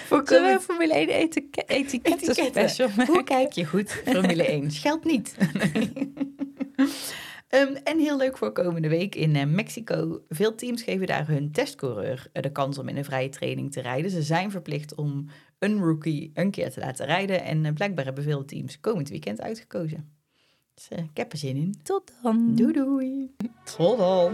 Voor 0.06 0.22
Zullen 0.24 0.52
we 0.54 0.60
Formule 0.60 0.94
1 0.94 1.08
etike- 1.08 1.62
etiketten 1.66 2.34
special 2.34 2.88
Hoe 3.06 3.24
kijk 3.24 3.52
je 3.52 3.64
goed? 3.64 3.90
Formule 4.04 4.44
1. 4.46 4.70
Geldt 4.70 5.04
niet. 5.12 5.34
Ehm, 7.48 7.74
en 7.84 7.98
heel 7.98 8.16
leuk 8.16 8.38
voor 8.38 8.52
komende 8.52 8.88
week 8.88 9.14
in 9.14 9.36
eh, 9.36 9.46
Mexico. 9.46 10.22
Veel 10.28 10.54
teams 10.54 10.82
geven 10.82 11.06
daar 11.06 11.26
hun 11.28 11.52
testcoureur 11.52 12.26
eh, 12.32 12.42
de 12.42 12.52
kans 12.52 12.78
om 12.78 12.88
in 12.88 12.96
een 12.96 13.04
vrije 13.04 13.28
training 13.28 13.72
te 13.72 13.80
rijden. 13.80 14.10
Ze 14.10 14.22
zijn 14.22 14.50
verplicht 14.50 14.94
om 14.94 15.26
een 15.58 15.78
rookie 15.78 16.30
een 16.34 16.50
keer 16.50 16.70
te 16.70 16.80
laten 16.80 17.06
rijden. 17.06 17.42
En 17.44 17.64
eh, 17.64 17.72
blijkbaar 17.72 18.04
hebben 18.04 18.24
veel 18.24 18.44
teams 18.44 18.80
komend 18.80 19.08
weekend 19.08 19.40
uitgekozen. 19.40 20.12
Dus 20.74 20.88
ik 20.98 21.16
heb 21.16 21.32
er 21.32 21.38
zin 21.38 21.56
in. 21.56 21.74
Tot 21.82 22.12
dan. 22.22 22.54
Doei 22.54 22.72
doei. 22.72 23.34
Tot 23.76 23.98
dan. 23.98 24.32